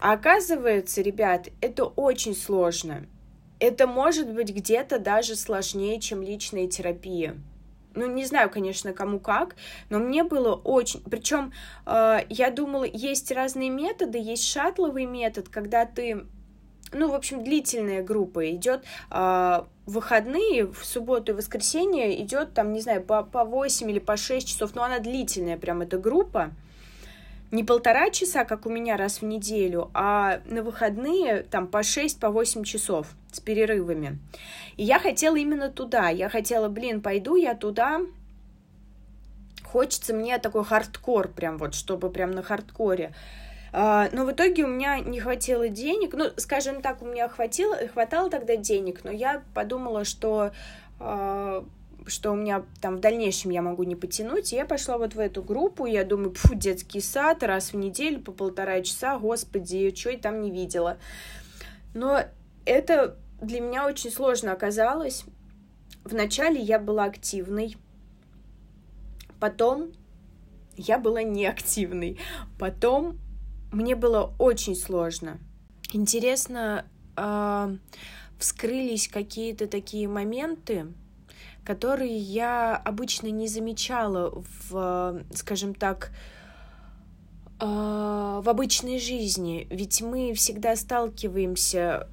А 0.00 0.12
оказывается, 0.12 1.02
ребят, 1.02 1.48
это 1.60 1.84
очень 1.84 2.34
сложно. 2.34 3.04
Это 3.60 3.86
может 3.86 4.32
быть 4.32 4.54
где-то 4.54 4.98
даже 4.98 5.36
сложнее, 5.36 6.00
чем 6.00 6.22
личная 6.22 6.66
терапия 6.66 7.36
ну, 7.94 8.06
не 8.06 8.24
знаю, 8.24 8.48
конечно, 8.48 8.92
кому 8.92 9.18
как, 9.18 9.56
но 9.90 9.98
мне 9.98 10.22
было 10.22 10.54
очень... 10.54 11.02
Причем 11.02 11.52
э, 11.84 12.20
я 12.28 12.50
думала, 12.52 12.84
есть 12.84 13.32
разные 13.32 13.70
методы, 13.70 14.18
есть 14.18 14.44
шатловый 14.44 15.04
метод, 15.04 15.48
когда 15.48 15.84
ты 15.84 16.24
ну, 16.92 17.10
в 17.10 17.14
общем, 17.14 17.44
длительная 17.44 18.02
группа 18.02 18.50
идет 18.50 18.84
э, 19.10 19.62
выходные, 19.86 20.66
в 20.66 20.84
субботу 20.84 21.32
и 21.32 21.34
воскресенье 21.34 22.22
идет 22.22 22.54
там, 22.54 22.72
не 22.72 22.80
знаю, 22.80 23.02
по, 23.02 23.22
по 23.22 23.44
8 23.44 23.90
или 23.90 23.98
по 23.98 24.16
6 24.16 24.46
часов, 24.46 24.74
но 24.74 24.84
она 24.84 24.98
длительная 24.98 25.56
прям 25.56 25.82
эта 25.82 25.98
группа 25.98 26.52
не 27.50 27.64
полтора 27.64 28.10
часа, 28.10 28.44
как 28.44 28.66
у 28.66 28.70
меня 28.70 28.96
раз 28.96 29.20
в 29.20 29.24
неделю, 29.24 29.90
а 29.94 30.40
на 30.46 30.62
выходные 30.62 31.42
там 31.42 31.66
по 31.66 31.82
6, 31.82 32.20
по 32.20 32.28
8 32.30 32.64
часов 32.64 33.06
с 33.32 33.40
перерывами. 33.40 34.18
И 34.76 34.84
я 34.84 34.98
хотела 34.98 35.36
именно 35.36 35.70
туда. 35.70 36.08
Я 36.10 36.28
хотела, 36.28 36.68
блин, 36.68 37.00
пойду 37.00 37.36
я 37.36 37.54
туда. 37.54 38.02
Хочется 39.64 40.14
мне 40.14 40.38
такой 40.38 40.64
хардкор, 40.64 41.28
прям 41.28 41.58
вот, 41.58 41.74
чтобы 41.74 42.10
прям 42.10 42.32
на 42.32 42.42
хардкоре. 42.42 43.14
А, 43.72 44.08
но 44.12 44.24
в 44.24 44.32
итоге 44.32 44.64
у 44.64 44.68
меня 44.68 44.98
не 45.00 45.20
хватило 45.20 45.68
денег. 45.68 46.14
Ну, 46.14 46.30
скажем 46.36 46.80
так, 46.80 47.02
у 47.02 47.06
меня 47.06 47.28
хватило, 47.28 47.76
хватало 47.92 48.30
тогда 48.30 48.56
денег, 48.56 49.04
но 49.04 49.10
я 49.10 49.42
подумала, 49.54 50.04
что 50.04 50.52
а, 50.98 51.64
что 52.06 52.32
у 52.32 52.36
меня 52.36 52.64
там 52.80 52.96
в 52.96 53.00
дальнейшем 53.00 53.50
я 53.50 53.62
могу 53.62 53.82
не 53.82 53.96
потянуть. 53.96 54.52
Я 54.52 54.64
пошла 54.64 54.98
вот 54.98 55.14
в 55.14 55.20
эту 55.20 55.42
группу, 55.42 55.86
я 55.86 56.04
думаю, 56.04 56.34
фу, 56.34 56.54
детский 56.54 57.00
сад, 57.00 57.42
раз 57.42 57.72
в 57.72 57.76
неделю 57.76 58.20
по 58.20 58.32
полтора 58.32 58.80
часа, 58.82 59.18
господи, 59.18 59.94
что 59.94 60.10
я 60.10 60.18
там 60.18 60.40
не 60.40 60.50
видела. 60.50 60.98
Но 61.94 62.22
это 62.64 63.16
для 63.40 63.60
меня 63.60 63.86
очень 63.86 64.10
сложно 64.10 64.52
оказалось. 64.52 65.24
Вначале 66.04 66.60
я 66.60 66.78
была 66.78 67.04
активной, 67.04 67.76
потом 69.40 69.92
я 70.76 70.98
была 70.98 71.22
неактивной, 71.22 72.18
потом 72.58 73.18
мне 73.72 73.94
было 73.96 74.34
очень 74.38 74.74
сложно. 74.74 75.38
Интересно, 75.92 76.84
э, 77.16 77.76
вскрылись 78.38 79.08
какие-то 79.08 79.66
такие 79.66 80.08
моменты, 80.08 80.86
которые 81.64 82.16
я 82.16 82.76
обычно 82.76 83.28
не 83.28 83.48
замечала 83.48 84.42
в, 84.68 85.22
скажем 85.34 85.74
так, 85.74 86.12
а, 87.60 88.40
в 88.40 88.48
обычной 88.48 88.98
жизни. 88.98 89.66
Ведь 89.70 90.00
мы 90.00 90.32
всегда 90.34 90.76
сталкиваемся 90.76 92.08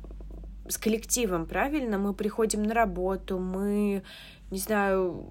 с 0.68 0.78
коллективом, 0.78 1.46
правильно? 1.46 1.98
Мы 1.98 2.14
приходим 2.14 2.64
на 2.64 2.74
работу, 2.74 3.38
мы, 3.38 4.04
не 4.50 4.58
знаю, 4.58 5.24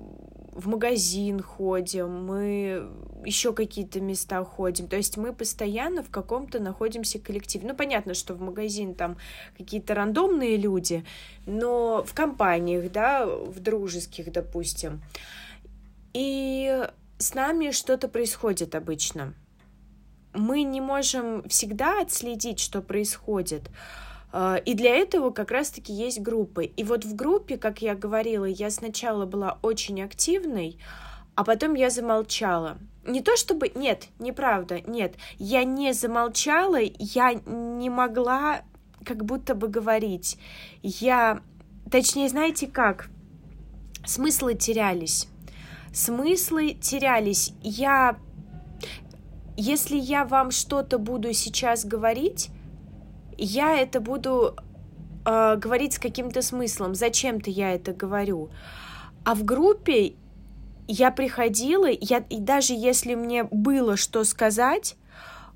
в 0.55 0.69
магазин 0.69 1.43
ходим, 1.43 2.27
мы 2.27 2.89
еще 3.25 3.53
какие-то 3.53 4.01
места 4.01 4.45
ходим. 4.45 4.87
То 4.87 4.97
есть 4.97 5.17
мы 5.17 5.33
постоянно 5.33 6.03
в 6.03 6.11
каком-то 6.11 6.61
находимся 6.61 7.19
коллективе. 7.19 7.67
Ну, 7.67 7.75
понятно, 7.75 8.15
что 8.15 8.35
в 8.35 8.41
магазин 8.41 8.95
там 8.95 9.17
какие-то 9.59 9.95
рандомные 9.95 10.57
люди, 10.57 11.05
но 11.45 12.05
в 12.05 12.15
компаниях, 12.15 12.93
да, 12.93 13.27
в 13.27 13.59
дружеских, 13.59 14.31
допустим. 14.31 15.03
И 16.13 16.87
с 17.19 17.35
нами 17.35 17.73
что-то 17.73 18.07
происходит 18.07 18.77
обычно. 18.77 19.35
Мы 20.33 20.63
не 20.63 20.81
можем 20.81 21.49
всегда 21.49 22.01
отследить, 22.01 22.61
что 22.61 22.81
происходит. 22.81 23.71
А, 24.37 24.57
и 24.57 24.75
для 24.75 24.97
этого 24.97 25.31
как 25.31 25.53
раз-таки 25.53 25.93
есть 25.93 26.21
группы. 26.21 26.65
И 26.65 26.83
вот 26.83 27.05
в 27.05 27.15
группе, 27.15 27.57
как 27.57 27.83
я 27.83 27.95
говорила, 27.95 28.47
я 28.47 28.69
сначала 28.69 29.27
была 29.27 29.61
очень 29.63 30.03
активной, 30.03 30.77
а 31.37 31.45
потом 31.45 31.75
я 31.75 31.89
замолчала. 31.89 32.79
Не 33.07 33.23
то 33.23 33.37
чтобы... 33.37 33.71
Нет, 33.77 34.09
неправда, 34.19 34.81
нет. 34.89 35.15
Я 35.39 35.63
не 35.63 35.93
замолчала, 35.93 36.81
я 36.81 37.35
не 37.35 37.89
могла 37.91 38.63
как 39.05 39.25
будто 39.25 39.55
бы 39.55 39.69
говорить. 39.69 40.37
Я... 40.83 41.41
Точнее, 41.89 42.29
знаете 42.29 42.67
как? 42.67 43.11
Смыслы 44.05 44.55
терялись. 44.55 45.29
Смыслы 45.93 46.73
терялись. 46.73 47.53
Я... 47.63 48.19
Если 49.57 49.97
я 49.97 50.25
вам 50.25 50.51
что-то 50.51 50.99
буду 50.99 51.33
сейчас 51.35 51.85
говорить, 51.85 52.51
я 53.39 53.77
это 53.79 54.01
буду 54.01 54.57
э, 55.25 55.57
говорить 55.57 55.95
с 55.95 55.99
каким-то 55.99 56.43
смыслом, 56.43 56.95
зачем-то 56.95 57.51
я 57.51 57.75
это 57.75 57.93
говорю. 57.93 58.51
А 59.25 59.35
в 59.35 59.45
группе 59.45 60.15
я 60.87 61.11
приходила, 61.11 61.89
я, 61.89 62.19
и 62.19 62.39
даже 62.41 62.75
если 62.75 63.15
мне 63.15 63.45
было 63.45 63.97
что 63.97 64.25
сказать, 64.25 64.97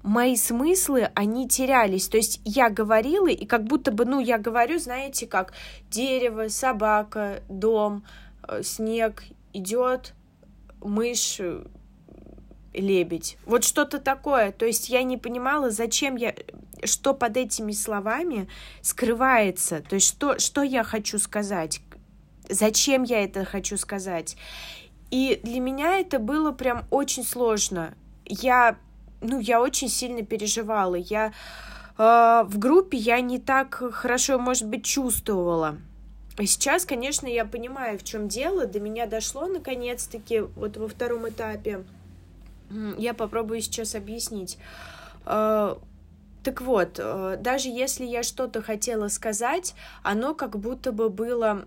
мои 0.02 0.36
смыслы, 0.36 1.10
они 1.14 1.48
терялись. 1.48 2.08
То 2.08 2.16
есть 2.16 2.40
я 2.44 2.70
говорила, 2.70 3.28
и 3.28 3.44
как 3.44 3.64
будто 3.64 3.92
бы, 3.92 4.04
ну, 4.04 4.20
я 4.20 4.38
говорю, 4.38 4.78
знаете, 4.78 5.26
как 5.26 5.52
дерево, 5.90 6.48
собака, 6.48 7.42
дом, 7.48 8.04
э, 8.46 8.62
снег 8.62 9.24
идет, 9.52 10.14
мышь, 10.80 11.40
лебедь. 12.72 13.38
Вот 13.46 13.64
что-то 13.64 13.98
такое. 13.98 14.52
То 14.52 14.66
есть 14.66 14.88
я 14.88 15.02
не 15.02 15.16
понимала, 15.16 15.70
зачем 15.70 16.16
я, 16.16 16.34
что 16.84 17.14
под 17.14 17.36
этими 17.36 17.72
словами 17.72 18.48
скрывается. 18.82 19.80
То 19.80 19.96
есть 19.96 20.08
что, 20.08 20.38
что 20.38 20.62
я 20.62 20.84
хочу 20.84 21.18
сказать, 21.18 21.80
зачем 22.48 23.02
я 23.02 23.24
это 23.24 23.44
хочу 23.44 23.76
сказать. 23.76 24.36
И 25.10 25.40
для 25.42 25.60
меня 25.60 25.98
это 25.98 26.18
было 26.18 26.52
прям 26.52 26.84
очень 26.90 27.24
сложно. 27.24 27.94
Я, 28.26 28.76
ну, 29.20 29.40
я 29.40 29.60
очень 29.60 29.88
сильно 29.88 30.22
переживала. 30.22 30.96
Я 30.96 31.32
э, 31.96 32.44
в 32.46 32.58
группе 32.58 32.98
я 32.98 33.20
не 33.20 33.38
так 33.38 33.82
хорошо, 33.92 34.38
может 34.38 34.66
быть, 34.66 34.84
чувствовала. 34.84 35.78
Сейчас, 36.36 36.84
конечно, 36.84 37.26
я 37.26 37.44
понимаю, 37.44 37.98
в 37.98 38.04
чем 38.04 38.28
дело. 38.28 38.66
До 38.66 38.78
меня 38.78 39.06
дошло 39.06 39.46
наконец-таки 39.46 40.40
вот 40.40 40.76
во 40.76 40.86
втором 40.88 41.28
этапе. 41.28 41.84
Я 42.98 43.14
попробую 43.14 43.60
сейчас 43.60 43.94
объяснить. 43.94 44.58
Э, 45.26 45.76
Так 46.44 46.60
вот, 46.60 46.98
э, 46.98 47.36
даже 47.40 47.68
если 47.68 48.04
я 48.06 48.22
что-то 48.22 48.62
хотела 48.62 49.08
сказать, 49.08 49.74
оно 50.02 50.34
как 50.34 50.58
будто 50.58 50.92
бы 50.92 51.10
было 51.10 51.64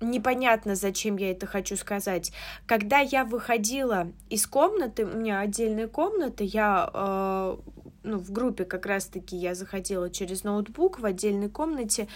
непонятно, 0.00 0.74
зачем 0.74 1.16
я 1.18 1.30
это 1.30 1.46
хочу 1.46 1.76
сказать. 1.76 2.32
Когда 2.66 2.98
я 2.98 3.24
выходила 3.24 4.08
из 4.30 4.46
комнаты, 4.46 5.04
у 5.04 5.16
меня 5.16 5.40
отдельная 5.40 5.86
комната, 5.88 6.42
я 6.42 6.90
э, 6.92 7.56
ну, 8.02 8.18
в 8.18 8.32
группе 8.32 8.64
как 8.64 8.86
раз-таки 8.86 9.36
я 9.36 9.54
заходила 9.54 10.10
через 10.10 10.42
ноутбук 10.42 10.98
в 10.98 11.04
отдельной 11.04 11.48
комнате, 11.48 12.08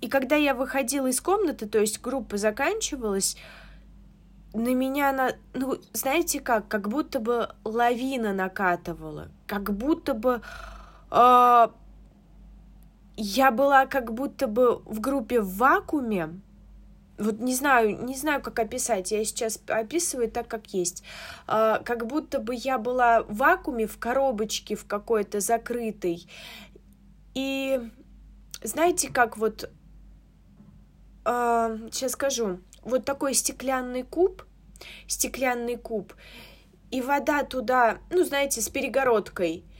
и 0.00 0.08
когда 0.08 0.36
я 0.36 0.54
выходила 0.54 1.06
из 1.06 1.20
комнаты, 1.20 1.66
то 1.66 1.78
есть 1.78 2.00
группа 2.00 2.36
заканчивалась, 2.36 3.36
на 4.56 4.74
меня 4.74 5.10
она, 5.10 5.32
ну, 5.54 5.76
знаете 5.92 6.40
как, 6.40 6.68
как 6.68 6.88
будто 6.88 7.20
бы 7.20 7.50
лавина 7.64 8.32
накатывала, 8.32 9.28
как 9.46 9.72
будто 9.76 10.14
бы 10.14 10.42
э, 11.10 11.68
я 13.16 13.50
была 13.50 13.86
как 13.86 14.12
будто 14.12 14.46
бы 14.46 14.78
в 14.84 15.00
группе 15.00 15.40
в 15.40 15.56
вакууме. 15.56 16.40
Вот 17.18 17.40
не 17.40 17.54
знаю, 17.54 18.04
не 18.04 18.14
знаю, 18.14 18.42
как 18.42 18.58
описать. 18.58 19.10
Я 19.10 19.24
сейчас 19.24 19.58
описываю 19.68 20.30
так, 20.30 20.48
как 20.48 20.66
есть. 20.74 21.02
Э, 21.48 21.78
как 21.84 22.06
будто 22.06 22.40
бы 22.40 22.54
я 22.54 22.78
была 22.78 23.22
в 23.22 23.36
вакууме, 23.36 23.86
в 23.86 23.98
коробочке 23.98 24.74
в 24.74 24.86
какой-то 24.86 25.40
закрытой. 25.40 26.28
И 27.34 27.80
знаете, 28.62 29.10
как 29.10 29.38
вот... 29.38 29.70
Э, 31.24 31.78
сейчас 31.90 32.12
скажу. 32.12 32.60
Вот 32.86 33.04
такой 33.04 33.34
стеклянный 33.34 34.02
куб, 34.02 34.42
стеклянный 35.06 35.76
куб, 35.76 36.14
и 36.90 37.02
вода 37.02 37.42
туда, 37.42 37.98
ну, 38.10 38.24
знаете, 38.24 38.60
с 38.60 38.68
перегородкой— 38.68 39.64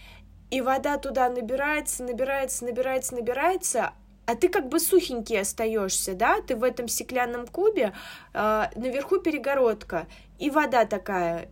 и 0.51 0.61
вода 0.61 0.97
туда 0.99 1.29
набирается, 1.29 2.05
набирается, 2.05 2.65
набирается, 2.65 3.15
набирается, 3.15 3.93
а 4.27 4.35
ты 4.35 4.49
как 4.49 4.69
бы 4.69 4.81
сухенький 4.81 5.41
остаешься, 5.41 6.15
да, 6.15 6.41
ты 6.41 6.57
в 6.57 6.65
этом 6.65 6.89
стеклянном 6.89 7.47
кубе, 7.47 7.93
э, 8.33 8.65
наверху 8.77 9.19
перегородка, 9.19 10.07
и 10.39 10.51
вода 10.51 10.85
такая 10.85 11.49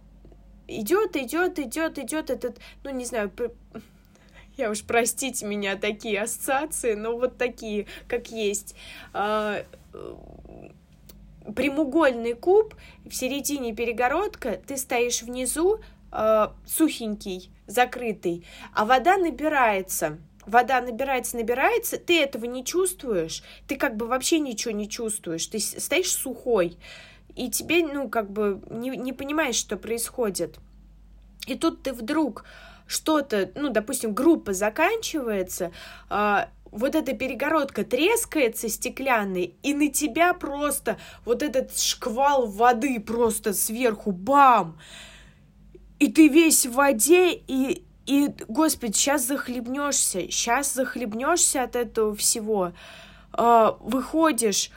идет, 0.67 1.17
идет, 1.17 1.59
идет, 1.59 1.99
идет 1.99 2.31
этот, 2.31 2.59
ну 2.83 2.91
не 2.91 3.05
знаю, 3.05 3.33
я 4.57 4.71
уж 4.71 4.85
простите 4.85 5.45
меня 5.45 5.77
такие 5.77 6.23
ассоциации, 6.23 6.95
но 6.95 7.17
вот 7.17 7.37
такие, 7.37 7.87
как 8.07 8.29
есть. 8.29 8.77
Э, 9.13 9.65
прямоугольный 11.55 12.35
куб, 12.35 12.75
в 13.05 13.13
середине 13.13 13.75
перегородка, 13.75 14.61
ты 14.67 14.77
стоишь 14.77 15.23
внизу, 15.23 15.81
э, 16.13 16.49
сухенький, 16.67 17.51
закрытый, 17.67 18.47
а 18.73 18.85
вода 18.85 19.17
набирается. 19.17 20.19
Вода 20.47 20.81
набирается, 20.83 21.37
набирается, 21.37 21.97
ты 21.97 22.21
этого 22.21 22.45
не 22.45 22.65
чувствуешь, 22.65 23.43
ты 23.67 23.77
как 23.77 23.97
бы 23.97 24.07
вообще 24.07 24.39
ничего 24.41 24.73
не 24.73 24.89
чувствуешь, 24.89 25.47
ты 25.47 25.59
стоишь 25.59 26.13
сухой, 26.13 26.77
и 27.35 27.51
тебе, 27.51 27.83
ну, 27.83 28.11
как 28.11 28.31
бы 28.31 28.61
не, 28.71 28.91
не 28.91 29.13
понимаешь, 29.15 29.57
что 29.57 29.77
происходит. 29.77 30.59
И 31.47 31.55
тут 31.57 31.83
ты 31.83 31.93
вдруг 31.93 32.45
что-то, 32.87 33.51
ну, 33.55 33.71
допустим, 33.71 34.15
группа 34.15 34.53
заканчивается, 34.53 35.73
э, 36.11 36.45
вот 36.75 36.95
эта 36.95 37.15
перегородка 37.15 37.85
трескается 37.85 38.69
стеклянной, 38.69 39.55
и 39.63 39.73
на 39.73 39.89
тебя 39.89 40.35
просто 40.35 40.99
вот 41.25 41.43
этот 41.43 41.79
шквал 41.79 42.47
воды 42.47 43.01
просто 43.01 43.55
сверху 43.55 44.13
бам! 44.13 44.77
и 45.99 46.11
ты 46.13 46.29
весь 46.29 46.67
в 46.67 46.73
воде, 46.73 47.33
и, 47.33 47.83
и, 48.07 48.29
господи, 48.49 48.93
сейчас 48.93 49.27
захлебнешься, 49.27 50.21
сейчас 50.31 50.75
захлебнешься 50.75 51.63
от 51.63 51.77
этого 51.77 52.15
всего. 52.15 52.73
А, 53.33 53.77
выходишь 53.81 54.71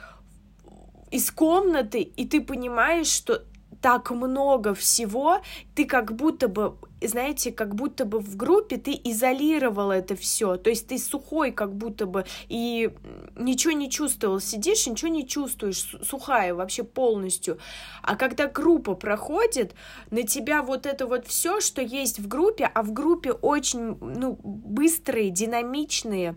из 1.10 1.30
комнаты, 1.30 2.00
и 2.00 2.26
ты 2.26 2.40
понимаешь, 2.40 3.08
что 3.08 3.44
так 3.82 4.10
много 4.10 4.74
всего, 4.74 5.42
ты 5.74 5.84
как 5.84 6.14
будто 6.14 6.48
бы, 6.48 6.76
знаете, 7.06 7.52
как 7.52 7.74
будто 7.74 8.04
бы 8.04 8.18
в 8.20 8.36
группе 8.36 8.76
ты 8.76 8.98
изолировал 9.04 9.90
это 9.90 10.16
все, 10.16 10.56
то 10.56 10.70
есть 10.70 10.88
ты 10.88 10.98
сухой 10.98 11.52
как 11.52 11.74
будто 11.74 12.06
бы 12.06 12.24
и 12.48 12.90
ничего 13.36 13.72
не 13.72 13.90
чувствовал, 13.90 14.40
сидишь, 14.40 14.86
ничего 14.86 15.10
не 15.10 15.26
чувствуешь, 15.26 15.96
сухая 16.02 16.54
вообще 16.54 16.82
полностью. 16.82 17.58
А 18.02 18.16
когда 18.16 18.46
группа 18.46 18.94
проходит, 18.94 19.74
на 20.10 20.22
тебя 20.24 20.62
вот 20.62 20.86
это 20.86 21.06
вот 21.06 21.26
все, 21.26 21.60
что 21.60 21.82
есть 21.82 22.18
в 22.18 22.28
группе, 22.28 22.70
а 22.72 22.82
в 22.82 22.92
группе 22.92 23.32
очень, 23.32 23.96
ну, 24.00 24.38
быстрые, 24.42 25.30
динамичные, 25.30 26.36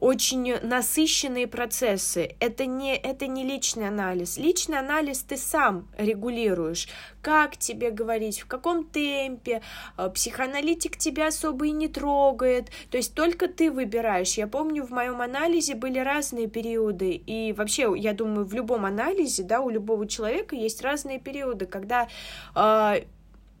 очень 0.00 0.54
насыщенные 0.60 1.46
процессы. 1.46 2.36
Это 2.40 2.66
не, 2.66 2.96
это 2.96 3.26
не 3.26 3.44
личный 3.44 3.88
анализ. 3.88 4.36
Личный 4.36 4.78
анализ 4.78 5.22
ты 5.22 5.36
сам 5.36 5.88
регулируешь. 5.96 6.88
Как 7.22 7.56
тебе 7.56 7.90
говорить, 7.90 8.40
в 8.40 8.46
каком 8.46 8.84
темпе. 8.84 9.62
Э, 9.96 10.10
психоаналитик 10.10 10.96
тебя 10.96 11.28
особо 11.28 11.66
и 11.66 11.70
не 11.70 11.88
трогает. 11.88 12.70
То 12.90 12.96
есть 12.98 13.14
только 13.14 13.48
ты 13.48 13.70
выбираешь. 13.70 14.34
Я 14.34 14.46
помню, 14.46 14.84
в 14.84 14.90
моем 14.90 15.20
анализе 15.20 15.74
были 15.74 15.98
разные 15.98 16.46
периоды. 16.46 17.10
И 17.12 17.52
вообще, 17.52 17.92
я 17.96 18.12
думаю, 18.12 18.46
в 18.46 18.54
любом 18.54 18.84
анализе, 18.84 19.42
да, 19.42 19.60
у 19.60 19.70
любого 19.70 20.06
человека 20.06 20.54
есть 20.54 20.82
разные 20.82 21.18
периоды, 21.18 21.66
когда 21.66 22.08
э, 22.54 23.00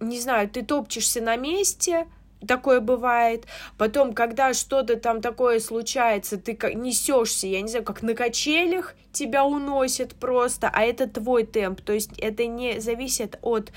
не 0.00 0.20
знаю, 0.20 0.48
ты 0.48 0.62
топчешься 0.62 1.22
на 1.22 1.36
месте, 1.36 2.06
такое 2.46 2.80
бывает. 2.80 3.46
Потом, 3.78 4.12
когда 4.12 4.54
что-то 4.54 4.96
там 4.96 5.20
такое 5.20 5.60
случается, 5.60 6.38
ты 6.38 6.54
как 6.54 6.74
несешься, 6.74 7.46
я 7.46 7.60
не 7.60 7.68
знаю, 7.68 7.84
как 7.84 8.02
на 8.02 8.14
качелях 8.14 8.94
тебя 9.12 9.44
уносит 9.44 10.14
просто, 10.14 10.70
а 10.72 10.82
это 10.82 11.06
твой 11.06 11.44
темп. 11.44 11.80
То 11.80 11.92
есть 11.92 12.18
это 12.18 12.46
не 12.46 12.80
зависит 12.80 13.38
от 13.42 13.70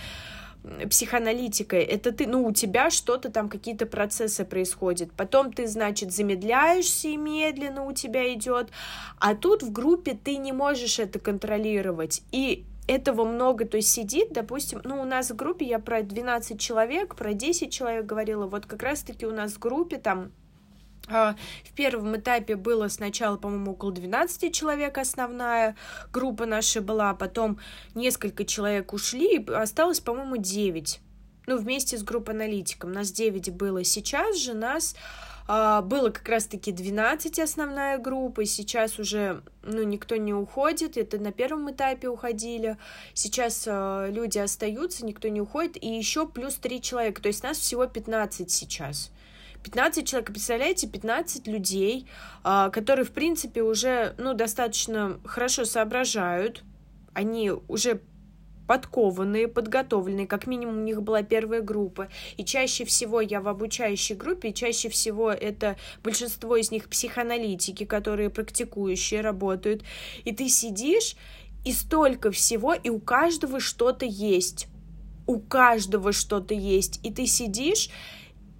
психоаналитика, 0.89 1.77
это 1.77 2.11
ты, 2.11 2.27
ну, 2.27 2.45
у 2.45 2.51
тебя 2.51 2.89
что-то 2.89 3.31
там, 3.31 3.49
какие-то 3.49 3.85
процессы 3.85 4.43
происходят. 4.43 5.09
Потом 5.13 5.53
ты, 5.53 5.67
значит, 5.67 6.11
замедляешься 6.11 7.07
и 7.07 7.17
медленно 7.17 7.85
у 7.85 7.93
тебя 7.93 8.33
идет, 8.33 8.69
а 9.19 9.35
тут 9.35 9.63
в 9.63 9.71
группе 9.71 10.17
ты 10.21 10.35
не 10.37 10.51
можешь 10.51 10.99
это 10.99 11.17
контролировать. 11.17 12.23
И 12.31 12.65
этого 12.89 13.23
много, 13.23 13.65
то 13.65 13.77
есть 13.77 13.91
сидит, 13.91 14.33
допустим, 14.33 14.81
ну, 14.83 14.99
у 14.99 15.05
нас 15.05 15.29
в 15.29 15.35
группе, 15.35 15.65
я 15.65 15.77
про 15.77 16.01
12 16.01 16.59
человек, 16.59 17.15
про 17.15 17.33
10 17.33 17.71
человек 17.71 18.05
говорила, 18.05 18.47
вот 18.47 18.65
как 18.65 18.81
раз-таки 18.81 19.27
у 19.27 19.31
нас 19.31 19.53
в 19.53 19.59
группе 19.59 19.97
там 19.97 20.31
а, 21.07 21.35
в 21.63 21.73
первом 21.73 22.17
этапе 22.17 22.55
было 22.55 22.87
сначала, 22.87 23.37
по-моему, 23.37 23.73
около 23.73 23.91
12 23.91 24.51
человек 24.53 24.97
основная 24.97 25.75
группа 26.11 26.47
наша 26.47 26.81
была, 26.81 27.13
потом 27.13 27.59
несколько 27.93 28.43
человек 28.43 28.91
ушли, 28.91 29.45
осталось, 29.45 29.99
по-моему, 29.99 30.37
9. 30.37 30.99
Ну, 31.45 31.57
вместе 31.57 31.97
с 31.97 32.03
группой 32.03 32.35
аналитиком. 32.35 32.91
Нас 32.91 33.11
9 33.11 33.51
было. 33.55 33.83
Сейчас 33.83 34.37
же 34.37 34.53
нас 34.53 34.95
а, 34.95 35.28
было 35.49 36.11
как 36.11 36.29
раз-таки 36.29 36.71
12 36.71 37.39
основная 37.39 37.97
группа, 37.97 38.45
сейчас 38.45 38.99
уже, 38.99 39.41
ну, 39.63 39.81
никто 39.81 40.15
не 40.15 40.31
уходит, 40.31 40.95
это 40.95 41.17
на 41.17 41.31
первом 41.31 41.71
этапе 41.71 42.07
уходили, 42.07 42.77
сейчас 43.15 43.65
а, 43.67 44.07
люди 44.09 44.37
остаются, 44.37 45.03
никто 45.03 45.27
не 45.27 45.41
уходит, 45.41 45.81
и 45.81 45.87
еще 45.87 46.27
плюс 46.27 46.55
3 46.55 46.81
человека, 46.83 47.21
то 47.23 47.29
есть 47.29 47.41
нас 47.41 47.57
всего 47.57 47.87
15 47.87 48.51
сейчас. 48.51 49.11
15 49.63 50.07
человек, 50.07 50.29
представляете, 50.29 50.87
15 50.87 51.47
людей, 51.47 52.07
а, 52.43 52.69
которые, 52.69 53.03
в 53.03 53.11
принципе, 53.11 53.63
уже, 53.63 54.13
ну, 54.19 54.35
достаточно 54.35 55.19
хорошо 55.25 55.65
соображают, 55.65 56.63
они 57.13 57.51
уже 57.67 58.01
подкованные, 58.69 59.47
подготовленные, 59.47 60.27
как 60.27 60.45
минимум 60.45 60.77
у 60.77 60.83
них 60.83 61.01
была 61.01 61.23
первая 61.23 61.61
группа. 61.61 62.07
И 62.37 62.45
чаще 62.45 62.85
всего 62.85 63.19
я 63.19 63.41
в 63.41 63.47
обучающей 63.47 64.13
группе, 64.13 64.53
чаще 64.53 64.89
всего 64.89 65.31
это 65.31 65.75
большинство 66.03 66.55
из 66.55 66.69
них 66.69 66.87
психоаналитики, 66.87 67.85
которые 67.85 68.29
практикующие, 68.29 69.21
работают. 69.21 69.83
И 70.23 70.35
ты 70.35 70.49
сидишь, 70.49 71.15
и 71.65 71.71
столько 71.71 72.29
всего, 72.29 72.75
и 72.75 72.89
у 72.89 72.99
каждого 72.99 73.59
что-то 73.59 74.05
есть. 74.05 74.67
У 75.25 75.39
каждого 75.39 76.11
что-то 76.11 76.53
есть. 76.53 76.99
И 77.03 77.11
ты 77.11 77.25
сидишь, 77.25 77.89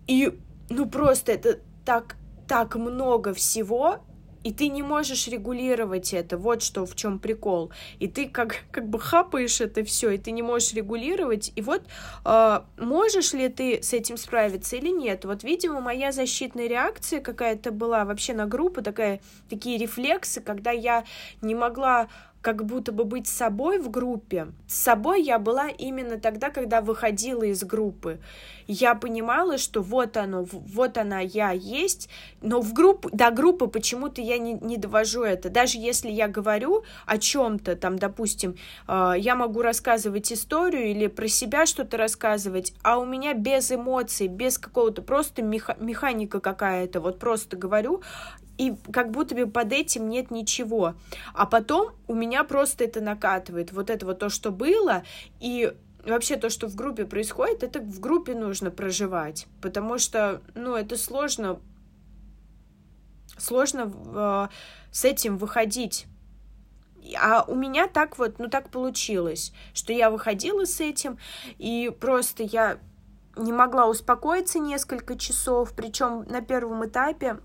и 0.08 0.32
ну 0.72 0.90
просто 0.90 1.34
это 1.34 1.60
так, 1.86 2.16
так 2.48 2.76
много 2.76 3.36
всего, 3.36 4.00
и 4.44 4.54
ты 4.54 4.70
не 4.70 4.84
можешь 4.84 5.28
регулировать 5.28 6.14
это. 6.14 6.38
Вот 6.38 6.64
что 6.64 6.86
в 6.86 6.96
чем 6.96 7.20
прикол. 7.20 7.72
И 8.00 8.08
ты 8.08 8.28
как, 8.28 8.64
как 8.72 8.88
бы 8.88 9.00
хапаешь 9.00 9.62
это 9.62 9.84
все, 9.84 10.12
и 10.12 10.18
ты 10.18 10.32
не 10.32 10.42
можешь 10.42 10.74
регулировать. 10.74 11.52
И 11.56 11.62
вот 11.62 11.84
э, 12.26 12.62
можешь 12.78 13.34
ли 13.34 13.50
ты 13.50 13.82
с 13.82 13.94
этим 13.94 14.18
справиться 14.18 14.76
или 14.78 14.90
нет? 14.90 15.26
Вот, 15.26 15.44
видимо, 15.44 15.82
моя 15.82 16.12
защитная 16.12 16.68
реакция 16.68 17.20
какая-то 17.20 17.72
была 17.72 18.06
вообще 18.06 18.34
на 18.34 18.46
группу, 18.46 18.82
такая, 18.82 19.20
такие 19.50 19.78
рефлексы, 19.78 20.42
когда 20.42 20.72
я 20.72 21.04
не 21.42 21.56
могла 21.56 22.08
как 22.42 22.66
будто 22.66 22.92
бы 22.92 23.04
быть 23.04 23.28
собой 23.28 23.80
в 23.80 23.90
группе. 23.90 24.48
С 24.68 24.76
собой 24.76 25.22
я 25.24 25.40
была 25.40 25.70
именно 25.70 26.20
тогда, 26.20 26.50
когда 26.50 26.82
выходила 26.82 27.44
из 27.44 27.64
группы. 27.64 28.20
Я 28.68 28.96
понимала, 28.96 29.58
что 29.58 29.82
вот 29.82 30.16
оно, 30.16 30.44
вот 30.44 30.98
она 30.98 31.20
я 31.20 31.52
есть, 31.52 32.10
но 32.42 32.62
в 32.62 32.74
группу, 32.74 33.10
до 33.12 33.32
группы 33.32 33.68
почему-то 33.68 34.22
я 34.22 34.38
не, 34.38 34.54
не 34.54 34.78
довожу 34.78 35.24
это. 35.24 35.50
Даже 35.50 35.78
если 35.78 36.10
я 36.10 36.28
говорю 36.28 36.84
о 37.06 37.18
чем-то, 37.18 37.76
там, 37.76 37.98
допустим, 37.98 38.56
э, 38.88 39.14
я 39.18 39.36
могу 39.36 39.62
рассказывать 39.62 40.32
историю 40.32 40.92
или 40.92 41.08
про 41.08 41.28
себя 41.28 41.66
что-то 41.66 41.98
рассказывать, 41.98 42.74
а 42.84 43.00
у 43.00 43.06
меня 43.06 43.34
без 43.34 43.72
эмоций, 43.72 44.28
без 44.28 44.58
какого-то 44.58 45.02
просто 45.02 45.42
меха 45.42 45.76
механика 45.80 46.40
какая-то, 46.40 47.02
вот 47.02 47.20
просто 47.20 47.58
говорю, 47.58 48.02
и 48.60 48.76
как 48.92 49.12
будто 49.12 49.36
бы 49.36 49.48
под 49.48 49.72
этим 49.72 50.10
нет 50.10 50.32
ничего. 50.32 50.96
А 51.34 51.46
потом 51.46 51.94
у 52.08 52.14
меня 52.14 52.44
просто 52.44 52.84
это 52.84 53.00
накатывает. 53.00 53.72
Вот 53.72 53.90
это 53.90 54.06
вот 54.06 54.20
то, 54.20 54.30
что 54.30 54.52
было, 54.52 55.04
и 55.40 55.74
вообще 56.06 56.36
то, 56.36 56.50
что 56.50 56.68
в 56.68 56.76
группе 56.76 57.06
происходит, 57.06 57.64
это 57.64 57.80
в 57.80 58.02
группе 58.02 58.36
нужно 58.36 58.70
проживать, 58.70 59.48
потому 59.62 59.98
что, 59.98 60.42
ну, 60.56 60.76
это 60.76 60.98
сложно, 60.98 61.62
сложно 63.38 63.94
э, 64.14 64.48
с 64.92 65.06
этим 65.06 65.38
выходить. 65.38 66.08
А 67.18 67.44
у 67.44 67.56
меня 67.56 67.88
так 67.88 68.18
вот, 68.18 68.40
ну 68.40 68.50
так 68.50 68.70
получилось, 68.70 69.54
что 69.74 69.94
я 69.94 70.10
выходила 70.10 70.66
с 70.66 70.82
этим, 70.82 71.18
и 71.58 71.96
просто 71.98 72.44
я 72.44 72.78
не 73.38 73.54
могла 73.54 73.88
успокоиться 73.88 74.60
несколько 74.60 75.18
часов, 75.18 75.72
причем 75.74 76.26
на 76.28 76.42
первом 76.42 76.86
этапе 76.86 77.38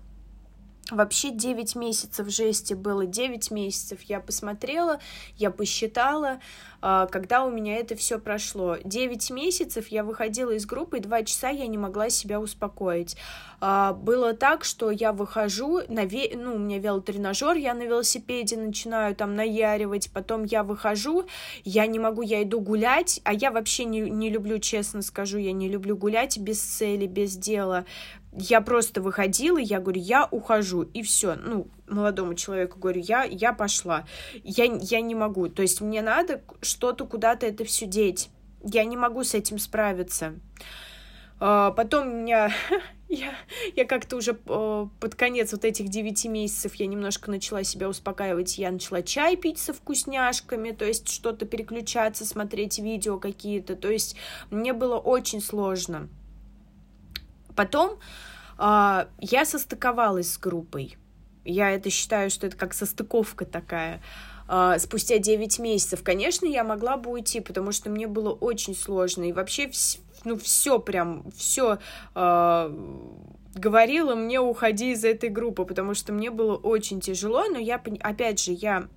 Вообще 0.91 1.31
9 1.31 1.75
месяцев 1.75 2.29
жести 2.29 2.75
было, 2.75 3.07
9 3.07 3.49
месяцев 3.49 4.01
я 4.03 4.19
посмотрела, 4.19 4.99
я 5.35 5.49
посчитала, 5.49 6.39
а, 6.79 7.07
когда 7.07 7.43
у 7.43 7.49
меня 7.49 7.77
это 7.77 7.95
все 7.95 8.19
прошло. 8.19 8.77
9 8.83 9.31
месяцев 9.31 9.87
я 9.87 10.03
выходила 10.03 10.51
из 10.51 10.67
группы, 10.67 10.97
и 10.97 11.01
2 11.01 11.23
часа 11.23 11.49
я 11.49 11.65
не 11.65 11.79
могла 11.79 12.11
себя 12.11 12.39
успокоить. 12.39 13.17
А, 13.59 13.93
было 13.93 14.33
так, 14.33 14.63
что 14.63 14.91
я 14.91 15.11
выхожу, 15.11 15.81
на 15.87 16.05
ве... 16.05 16.29
ну, 16.35 16.53
у 16.53 16.59
меня 16.59 16.77
велотренажер, 16.77 17.55
я 17.55 17.73
на 17.73 17.81
велосипеде 17.81 18.55
начинаю 18.55 19.15
там 19.15 19.35
наяривать, 19.35 20.11
потом 20.13 20.43
я 20.43 20.61
выхожу, 20.61 21.25
я 21.63 21.87
не 21.87 21.97
могу, 21.97 22.21
я 22.21 22.43
иду 22.43 22.59
гулять, 22.59 23.21
а 23.23 23.33
я 23.33 23.49
вообще 23.49 23.85
не, 23.85 24.01
не 24.01 24.29
люблю, 24.29 24.59
честно 24.59 25.01
скажу, 25.01 25.39
я 25.39 25.51
не 25.51 25.67
люблю 25.67 25.97
гулять 25.97 26.37
без 26.37 26.61
цели, 26.61 27.07
без 27.07 27.35
дела 27.35 27.85
я 28.37 28.61
просто 28.61 29.01
выходила, 29.01 29.57
я 29.57 29.79
говорю, 29.79 30.01
я 30.01 30.25
ухожу, 30.25 30.83
и 30.83 31.01
все. 31.03 31.35
Ну, 31.35 31.67
молодому 31.87 32.35
человеку 32.35 32.79
говорю, 32.79 33.01
я, 33.01 33.23
я 33.23 33.53
пошла. 33.53 34.05
Я, 34.43 34.65
я 34.65 35.01
не 35.01 35.15
могу. 35.15 35.47
То 35.47 35.61
есть 35.61 35.81
мне 35.81 36.01
надо 36.01 36.41
что-то 36.61 37.05
куда-то 37.05 37.45
это 37.45 37.63
все 37.63 37.85
деть. 37.85 38.29
Я 38.63 38.83
не 38.83 38.97
могу 38.97 39.23
с 39.23 39.33
этим 39.33 39.57
справиться. 39.57 40.35
А, 41.39 41.71
потом 41.71 42.23
меня, 42.23 42.51
я, 43.09 43.33
я 43.75 43.85
как-то 43.85 44.17
уже 44.17 44.37
а, 44.47 44.89
под 44.99 45.15
конец 45.15 45.51
вот 45.51 45.65
этих 45.65 45.89
девяти 45.89 46.27
месяцев 46.27 46.75
я 46.75 46.87
немножко 46.87 47.29
начала 47.29 47.63
себя 47.63 47.89
успокаивать, 47.89 48.57
я 48.57 48.71
начала 48.71 49.01
чай 49.01 49.35
пить 49.35 49.59
со 49.59 49.73
вкусняшками, 49.73 50.71
то 50.71 50.85
есть 50.85 51.09
что-то 51.09 51.45
переключаться, 51.45 52.25
смотреть 52.25 52.79
видео 52.79 53.19
какие-то, 53.19 53.75
то 53.75 53.89
есть 53.89 54.15
мне 54.49 54.71
было 54.71 54.97
очень 54.97 55.41
сложно. 55.41 56.07
Потом 57.55 57.99
э, 58.57 59.05
я 59.19 59.45
состыковалась 59.45 60.33
с 60.33 60.37
группой. 60.37 60.97
Я 61.43 61.71
это 61.71 61.89
считаю, 61.89 62.29
что 62.29 62.47
это 62.47 62.57
как 62.57 62.73
состыковка 62.73 63.45
такая. 63.45 64.01
Э, 64.47 64.75
спустя 64.79 65.17
9 65.17 65.59
месяцев, 65.59 66.03
конечно, 66.03 66.45
я 66.45 66.63
могла 66.63 66.97
бы 66.97 67.11
уйти, 67.11 67.39
потому 67.39 67.71
что 67.71 67.89
мне 67.89 68.07
было 68.07 68.31
очень 68.31 68.75
сложно. 68.75 69.23
И 69.23 69.33
вообще, 69.33 69.69
ну, 70.23 70.37
все 70.37 70.79
прям, 70.79 71.31
все 71.31 71.79
э, 72.13 72.69
говорила 73.55 74.15
мне 74.15 74.39
уходи 74.39 74.91
из 74.91 75.05
этой 75.05 75.29
группы, 75.29 75.65
потому 75.65 75.93
что 75.93 76.13
мне 76.13 76.29
было 76.29 76.55
очень 76.55 76.99
тяжело, 76.99 77.45
но 77.45 77.57
я, 77.57 77.81
опять 78.01 78.43
же, 78.43 78.51
я 78.51 78.87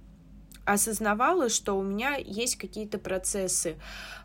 осознавала, 0.72 1.48
что 1.48 1.78
у 1.78 1.82
меня 1.82 2.16
есть 2.16 2.56
какие-то 2.56 2.98
процессы, 2.98 3.76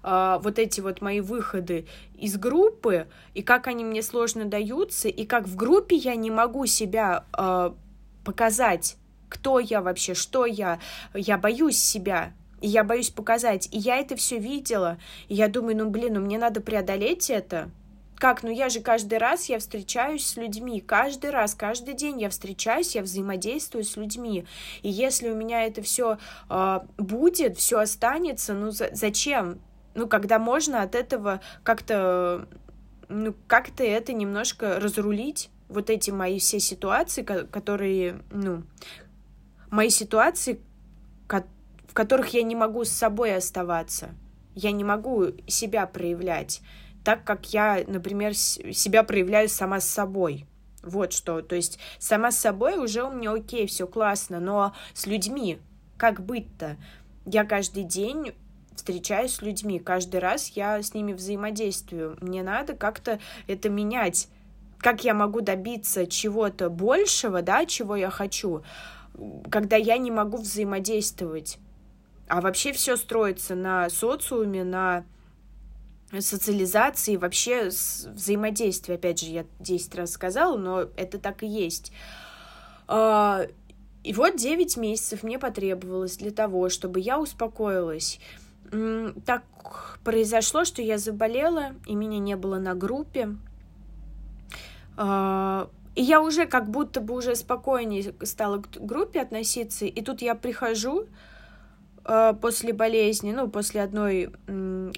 э, 0.03 0.39
вот 0.41 0.59
эти 0.59 0.81
вот 0.81 1.01
мои 1.01 1.21
выходы 1.21 1.87
из 2.17 2.37
группы, 2.37 3.07
и 3.33 3.41
как 3.41 3.67
они 3.67 3.83
мне 3.83 4.01
сложно 4.01 4.45
даются, 4.45 5.07
и 5.07 5.25
как 5.25 5.47
в 5.47 5.55
группе 5.55 5.95
я 5.95 6.15
не 6.15 6.31
могу 6.31 6.65
себя 6.65 7.25
э, 7.37 7.71
показать, 8.25 8.97
кто 9.29 9.59
я 9.59 9.81
вообще, 9.81 10.13
что 10.13 10.45
я, 10.45 10.79
я 11.13 11.37
боюсь 11.37 11.77
себя, 11.77 12.33
и 12.61 12.67
я 12.67 12.83
боюсь 12.83 13.09
показать, 13.09 13.67
и 13.71 13.77
я 13.77 13.97
это 13.97 14.15
все 14.15 14.37
видела, 14.37 14.97
и 15.27 15.35
я 15.35 15.47
думаю, 15.47 15.77
ну 15.77 15.89
блин, 15.89 16.13
ну 16.13 16.19
мне 16.21 16.37
надо 16.37 16.61
преодолеть 16.61 17.29
это, 17.29 17.69
как? 18.17 18.43
Ну 18.43 18.49
я 18.49 18.69
же 18.69 18.79
каждый 18.79 19.17
раз 19.17 19.49
я 19.49 19.59
встречаюсь 19.59 20.25
с 20.25 20.37
людьми, 20.37 20.81
каждый 20.81 21.29
раз, 21.29 21.55
каждый 21.55 21.93
день 21.93 22.21
я 22.21 22.29
встречаюсь, 22.29 22.95
я 22.95 23.01
взаимодействую 23.01 23.83
с 23.83 23.95
людьми. 23.97 24.45
И 24.81 24.89
если 24.89 25.29
у 25.29 25.35
меня 25.35 25.65
это 25.65 25.81
все 25.81 26.13
э, 26.13 26.17
а, 26.49 26.85
будет, 26.97 27.57
все 27.57 27.79
останется, 27.79 28.53
ну 28.53 28.71
за 28.71 28.89
зачем? 28.93 29.59
Ну, 29.95 30.07
когда 30.07 30.39
можно 30.39 30.81
от 30.81 30.95
этого 30.95 31.41
как-то, 31.63 32.47
ну, 33.09 33.35
как-то 33.47 33.83
это 33.83 34.11
немножко 34.11 34.79
разрулить, 34.79 35.49
вот 35.69 35.89
эти 35.89 36.09
мои 36.09 36.39
все 36.39 36.59
ситуации, 36.59 37.21
которые, 37.21 38.21
ну, 38.31 38.63
мои 39.69 39.89
ситуации, 39.89 40.59
в 41.27 41.93
которых 41.93 42.29
я 42.29 42.41
не 42.41 42.55
могу 42.55 42.85
с 42.85 42.89
собой 42.89 43.35
оставаться, 43.35 44.15
я 44.55 44.71
не 44.71 44.83
могу 44.83 45.27
себя 45.47 45.85
проявлять 45.85 46.61
так, 47.03 47.23
как 47.23 47.53
я, 47.53 47.83
например, 47.87 48.33
себя 48.33 49.03
проявляю 49.03 49.49
сама 49.49 49.79
с 49.79 49.87
собой. 49.87 50.45
Вот 50.81 51.13
что, 51.13 51.41
то 51.41 51.55
есть 51.55 51.79
сама 51.97 52.31
с 52.31 52.37
собой 52.37 52.77
уже 52.77 53.03
у 53.03 53.11
меня 53.11 53.31
окей, 53.31 53.67
все 53.67 53.87
классно, 53.87 54.39
но 54.39 54.73
с 54.93 55.05
людьми, 55.05 55.59
как 55.97 56.23
быть-то? 56.25 56.77
Я 57.25 57.45
каждый 57.45 57.83
день 57.83 58.33
встречаюсь 58.75 59.35
с 59.35 59.41
людьми, 59.41 59.79
каждый 59.79 60.19
раз 60.19 60.49
я 60.49 60.81
с 60.81 60.93
ними 60.93 61.13
взаимодействую. 61.13 62.17
Мне 62.19 62.43
надо 62.43 62.73
как-то 62.75 63.19
это 63.47 63.69
менять. 63.69 64.27
Как 64.77 65.05
я 65.05 65.13
могу 65.13 65.39
добиться 65.39 66.05
чего-то 66.05 66.69
большего, 66.69 67.41
да, 67.41 67.65
чего 67.65 67.95
я 67.95 68.09
хочу, 68.09 68.63
когда 69.49 69.77
я 69.77 69.97
не 69.97 70.11
могу 70.11 70.37
взаимодействовать? 70.37 71.59
А 72.27 72.41
вообще 72.41 72.73
все 72.73 72.97
строится 72.97 73.55
на 73.55 73.89
социуме, 73.89 74.65
на 74.65 75.05
социализации, 76.19 77.15
вообще 77.15 77.67
взаимодействия. 77.67 78.95
Опять 78.95 79.19
же, 79.19 79.27
я 79.27 79.45
10 79.59 79.95
раз 79.95 80.11
сказала, 80.11 80.57
но 80.57 80.81
это 80.95 81.17
так 81.17 81.43
и 81.43 81.47
есть. 81.47 81.91
А, 82.87 83.47
и 84.03 84.13
вот 84.13 84.35
9 84.35 84.77
месяцев 84.77 85.23
мне 85.23 85.39
потребовалось 85.39 86.17
для 86.17 86.31
того, 86.31 86.69
чтобы 86.69 86.99
я 86.99 87.19
успокоилась. 87.19 88.19
Так 89.25 89.43
произошло, 90.03 90.65
что 90.65 90.81
я 90.81 90.97
заболела, 90.97 91.75
и 91.85 91.95
меня 91.95 92.19
не 92.19 92.35
было 92.35 92.57
на 92.57 92.73
группе. 92.73 93.29
А, 94.97 95.69
и 95.95 96.01
я 96.01 96.21
уже 96.21 96.45
как 96.45 96.69
будто 96.69 97.01
бы 97.01 97.15
уже 97.15 97.35
спокойнее 97.35 98.13
стала 98.23 98.61
к 98.61 98.69
группе 98.79 99.21
относиться, 99.21 99.85
и 99.85 100.01
тут 100.01 100.21
я 100.21 100.35
прихожу, 100.35 101.07
после 102.03 102.73
болезни, 102.73 103.31
ну, 103.31 103.49
после 103.49 103.81
одной 103.81 104.31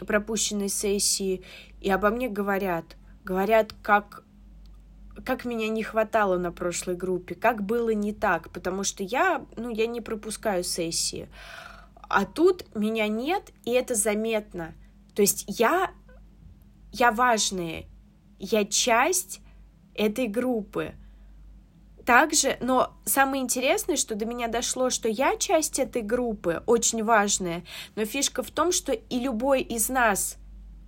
пропущенной 0.06 0.70
сессии, 0.70 1.44
и 1.82 1.90
обо 1.90 2.10
мне 2.10 2.30
говорят. 2.30 2.98
Говорят, 3.24 3.74
как, 3.82 4.24
как 5.26 5.46
меня 5.46 5.68
не 5.70 5.84
хватало 5.84 6.38
на 6.38 6.52
прошлой 6.52 6.96
группе, 6.96 7.36
как 7.36 7.64
было 7.64 7.90
не 7.92 8.14
так, 8.14 8.50
потому 8.52 8.84
что 8.84 9.04
я, 9.04 9.46
ну, 9.56 9.70
я 9.70 9.88
не 9.88 10.02
пропускаю 10.02 10.64
сессии. 10.64 11.30
А 12.08 12.26
тут 12.26 12.66
меня 12.76 13.08
нет, 13.08 13.52
и 13.64 13.72
это 13.72 13.96
заметно. 13.96 14.74
То 15.16 15.22
есть 15.22 15.46
я, 15.48 15.92
я 16.92 17.12
важная, 17.12 17.86
я 18.38 18.66
часть 18.66 19.42
этой 19.96 20.28
группы— 20.28 20.94
также, 22.06 22.58
но 22.62 22.94
самое 23.06 23.42
интересное, 23.42 23.96
что 23.96 24.16
до 24.16 24.26
меня 24.26 24.48
дошло, 24.48 24.90
что 24.90 25.10
я 25.10 25.36
часть 25.38 25.80
этой 25.80 26.02
группы, 26.02 26.62
очень 26.66 27.04
важная, 27.04 27.64
но 27.96 28.06
фишка 28.06 28.44
в 28.44 28.52
том, 28.52 28.72
что 28.72 28.92
и 28.94 29.20
любой 29.20 29.62
из 29.62 29.90
нас 29.90 30.38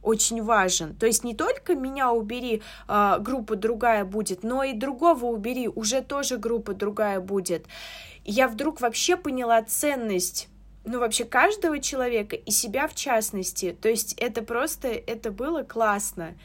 очень 0.04 0.42
важен. 0.42 0.96
То 0.96 1.06
есть 1.06 1.24
не 1.24 1.36
только 1.36 1.76
меня 1.76 2.12
убери, 2.12 2.62
э, 2.88 3.18
группа 3.20 3.56
другая 3.56 4.06
будет, 4.06 4.44
но 4.44 4.64
и 4.64 4.74
другого 4.74 5.26
убери, 5.26 5.68
уже 5.68 6.02
тоже 6.02 6.38
группа 6.38 6.74
другая 6.74 7.20
будет. 7.20 7.66
Я 8.24 8.48
вдруг 8.48 8.80
вообще 8.80 9.18
поняла 9.18 9.62
ценность 9.64 10.48
ну, 10.86 11.00
вообще 11.00 11.26
каждого 11.26 11.80
человека 11.80 12.36
и 12.36 12.52
себя 12.52 12.88
в 12.88 12.96
частности. 12.96 13.76
То 13.82 13.90
есть 13.90 14.14
это 14.14 14.42
просто, 14.42 14.88
это 14.88 15.32
было 15.32 15.64
классно. 15.64 16.36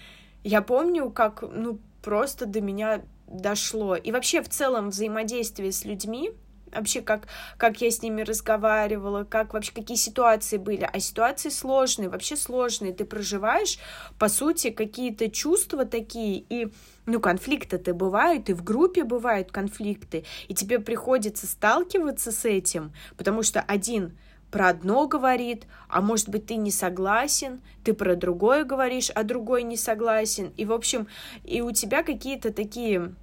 Я 0.42 0.62
помню, 0.62 1.10
как, 1.10 1.42
ну, 1.42 1.78
просто 2.02 2.46
до 2.46 2.60
меня 2.60 3.02
дошло. 3.32 3.96
И 3.96 4.12
вообще 4.12 4.42
в 4.42 4.48
целом 4.48 4.90
взаимодействие 4.90 5.72
с 5.72 5.84
людьми, 5.84 6.30
вообще 6.74 7.00
как, 7.02 7.28
как 7.56 7.80
я 7.80 7.90
с 7.90 8.02
ними 8.02 8.22
разговаривала, 8.22 9.24
как 9.24 9.52
вообще 9.52 9.72
какие 9.72 9.96
ситуации 9.96 10.56
были. 10.56 10.88
А 10.90 11.00
ситуации 11.00 11.48
сложные, 11.48 12.08
вообще 12.08 12.36
сложные. 12.36 12.92
Ты 12.92 13.04
проживаешь, 13.04 13.78
по 14.18 14.28
сути, 14.28 14.70
какие-то 14.70 15.30
чувства 15.30 15.84
такие, 15.84 16.44
и 16.48 16.72
ну, 17.06 17.20
конфликты-то 17.20 17.94
бывают, 17.94 18.48
и 18.48 18.54
в 18.54 18.62
группе 18.62 19.04
бывают 19.04 19.50
конфликты, 19.50 20.24
и 20.48 20.54
тебе 20.54 20.78
приходится 20.78 21.46
сталкиваться 21.46 22.32
с 22.32 22.44
этим, 22.44 22.92
потому 23.16 23.42
что 23.42 23.60
один 23.60 24.16
про 24.52 24.68
одно 24.68 25.08
говорит, 25.08 25.66
а 25.88 26.02
может 26.02 26.28
быть 26.28 26.46
ты 26.46 26.56
не 26.56 26.70
согласен, 26.70 27.62
ты 27.84 27.94
про 27.94 28.14
другое 28.14 28.64
говоришь, 28.64 29.10
а 29.10 29.22
другой 29.22 29.62
не 29.62 29.78
согласен. 29.78 30.52
И, 30.58 30.66
в 30.66 30.72
общем, 30.72 31.08
и 31.42 31.62
у 31.62 31.72
тебя 31.72 32.02
какие-то 32.02 32.52
такие 32.52 33.14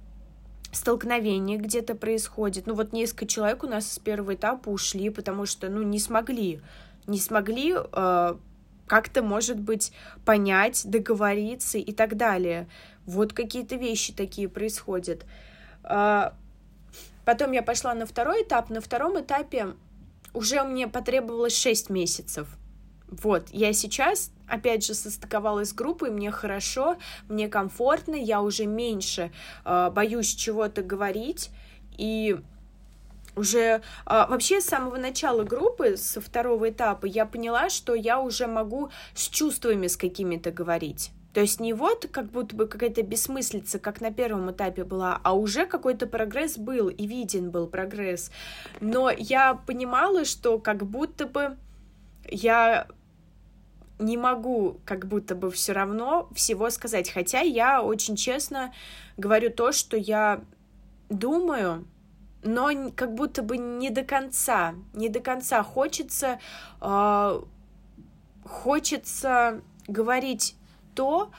столкновения 0.72 1.58
где-то 1.58 1.94
происходят. 1.94 2.66
Ну 2.66 2.74
вот 2.74 2.92
несколько 2.92 3.26
человек 3.26 3.64
у 3.64 3.66
нас 3.66 3.90
с 3.90 3.98
первого 3.98 4.34
этапа 4.34 4.68
ушли, 4.68 5.10
потому 5.10 5.46
что, 5.46 5.68
ну, 5.68 5.82
не 5.82 5.98
смогли, 5.98 6.60
не 7.06 7.18
смогли 7.18 7.74
э, 7.76 8.34
как-то, 8.86 9.22
может 9.22 9.58
быть, 9.58 9.92
понять, 10.24 10.82
договориться 10.84 11.78
и 11.78 11.92
так 11.92 12.16
далее. 12.16 12.68
Вот 13.06 13.32
какие-то 13.32 13.76
вещи 13.76 14.12
такие 14.12 14.48
происходят. 14.48 15.24
Э, 15.84 16.30
потом 17.24 17.52
я 17.52 17.62
пошла 17.62 17.94
на 17.94 18.06
второй 18.06 18.42
этап. 18.42 18.70
На 18.70 18.80
втором 18.80 19.20
этапе 19.20 19.74
уже 20.32 20.62
мне 20.62 20.86
потребовалось 20.86 21.56
6 21.56 21.90
месяцев. 21.90 22.48
Вот, 23.08 23.48
я 23.50 23.72
сейчас, 23.72 24.30
опять 24.50 24.84
же, 24.84 24.94
состыковалась 24.94 25.70
с 25.70 25.72
группой, 25.72 26.10
мне 26.10 26.30
хорошо, 26.30 26.96
мне 27.28 27.48
комфортно, 27.48 28.14
я 28.14 28.42
уже 28.42 28.66
меньше 28.66 29.30
э, 29.64 29.90
боюсь 29.90 30.34
чего-то 30.34 30.82
говорить, 30.82 31.50
и 31.96 32.38
уже 33.36 33.60
э, 33.60 33.80
вообще 34.06 34.60
с 34.60 34.66
самого 34.66 34.96
начала 34.96 35.44
группы, 35.44 35.96
со 35.96 36.20
второго 36.20 36.70
этапа, 36.70 37.06
я 37.06 37.26
поняла, 37.26 37.70
что 37.70 37.94
я 37.94 38.20
уже 38.20 38.46
могу 38.46 38.90
с 39.14 39.28
чувствами 39.28 39.86
с 39.86 39.96
какими-то 39.96 40.50
говорить. 40.50 41.12
То 41.32 41.40
есть 41.40 41.60
не 41.60 41.72
вот 41.72 42.08
как 42.10 42.26
будто 42.26 42.56
бы 42.56 42.66
какая-то 42.66 43.02
бессмыслица, 43.02 43.78
как 43.78 44.00
на 44.00 44.12
первом 44.12 44.50
этапе 44.50 44.82
была, 44.82 45.20
а 45.22 45.34
уже 45.34 45.64
какой-то 45.64 46.06
прогресс 46.06 46.58
был, 46.58 46.88
и 46.88 47.06
виден 47.06 47.50
был 47.50 47.68
прогресс. 47.68 48.32
Но 48.80 49.10
я 49.10 49.54
понимала, 49.54 50.24
что 50.24 50.58
как 50.58 50.84
будто 50.84 51.26
бы 51.26 51.56
я 52.28 52.88
не 54.00 54.16
могу 54.16 54.80
как 54.84 55.06
будто 55.06 55.34
бы 55.34 55.50
все 55.50 55.72
равно 55.72 56.28
всего 56.34 56.70
сказать, 56.70 57.10
хотя 57.10 57.40
я 57.40 57.82
очень 57.82 58.16
честно 58.16 58.72
говорю 59.16 59.50
то, 59.50 59.72
что 59.72 59.96
я 59.96 60.42
думаю, 61.08 61.86
но 62.42 62.70
как 62.96 63.14
будто 63.14 63.42
бы 63.42 63.58
не 63.58 63.90
до 63.90 64.02
конца, 64.02 64.74
не 64.94 65.08
до 65.08 65.20
конца 65.20 65.62
хочется, 65.62 66.40
э, 66.80 67.42
хочется 68.44 69.60
говорить 69.86 70.56
то, 70.94 71.30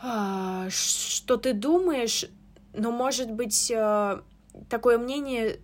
а, 0.00 0.68
что 0.70 1.36
ты 1.36 1.52
думаешь, 1.52 2.24
но 2.72 2.90
может 2.92 3.30
быть 3.30 3.70
э, 3.70 4.20
такое 4.68 4.96
мнение, 4.96 5.60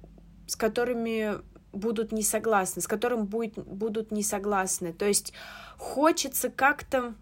с 0.47 0.57
которыми 0.57 1.39
будут 1.75 2.13
не 2.13 2.23
согласны, 2.23 2.83
с 2.83 2.87
которым 2.87 3.27
будет, 3.27 3.55
будут 3.59 4.11
не 4.11 4.23
согласны. 4.23 4.93
То 4.93 5.07
есть 5.07 5.33
хочется 5.77 6.51
как-то 6.51 7.15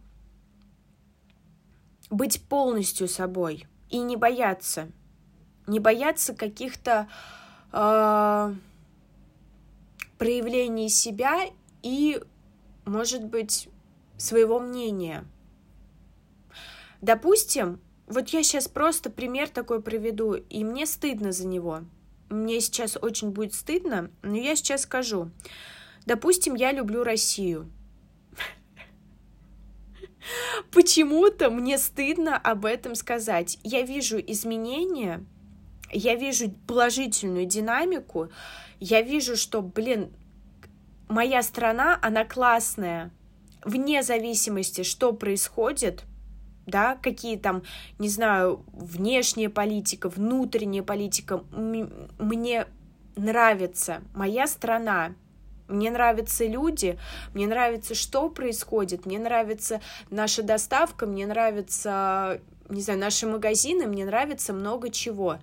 быть 2.11 2.42
полностью 2.48 3.09
собой 3.09 3.66
и 3.88 3.98
не 3.98 4.16
бояться, 4.16 4.88
не 5.66 5.80
бояться 5.80 6.34
каких-то 6.34 7.09
э, 7.72 8.55
проявлений 10.18 10.88
себя 10.88 11.46
и, 11.82 12.22
может 12.84 13.24
быть, 13.24 13.68
своего 14.16 14.61
мнения. 14.61 15.24
Допустим, 17.00 17.80
вот 18.07 18.28
я 18.28 18.42
сейчас 18.42 18.68
просто 18.68 19.11
пример 19.11 19.48
такой 19.48 19.82
приведу, 19.82 20.34
и 20.34 20.64
мне 20.64 20.86
стыдно 20.86 21.32
за 21.32 21.46
него. 21.46 21.80
Мне 22.33 22.61
сейчас 22.61 22.97
очень 23.01 23.30
будет 23.30 23.53
стыдно, 23.53 24.11
но 24.22 24.37
я 24.37 24.57
сейчас 24.57 24.83
скажу. 24.83 25.30
Допустим, 26.07 26.55
я 26.55 26.72
люблю 26.72 27.05
Россию. 27.05 27.70
Почему-то 30.72 31.51
мне 31.51 31.76
стыдно 31.76 32.39
об 32.39 32.64
этом 32.64 32.95
сказать. 32.95 33.59
Я 33.62 33.83
вижу 33.83 34.18
изменения, 34.18 35.26
я 35.93 36.14
вижу 36.14 36.51
положительную 36.66 37.45
динамику, 37.45 38.30
я 38.80 39.03
вижу, 39.03 39.37
что, 39.37 39.61
блин, 39.61 40.11
моя 41.09 41.43
страна, 41.43 41.99
она 42.01 42.24
классная, 42.24 43.12
вне 43.62 44.03
зависимости, 44.03 44.85
что 44.85 45.12
происходит, 45.12 46.05
да, 46.66 46.96
какие 47.02 47.36
там, 47.36 47.62
не 47.98 48.08
знаю, 48.08 48.64
внешняя 48.72 49.48
политика, 49.48 50.08
внутренняя 50.08 50.82
политика, 50.82 51.42
мне 51.50 52.66
нравится 53.16 54.02
моя 54.14 54.46
страна, 54.46 55.14
мне 55.68 55.90
нравятся 55.90 56.46
люди, 56.46 56.98
мне 57.34 57.46
нравится, 57.46 57.94
что 57.94 58.28
происходит, 58.28 59.06
мне 59.06 59.18
нравится 59.18 59.80
наша 60.10 60.42
доставка, 60.42 61.06
мне 61.06 61.26
нравится, 61.26 62.40
не 62.68 62.82
знаю, 62.82 63.00
наши 63.00 63.26
магазины, 63.26 63.86
мне 63.86 64.04
нравится 64.04 64.52
много 64.52 64.90
чего. 64.90 65.38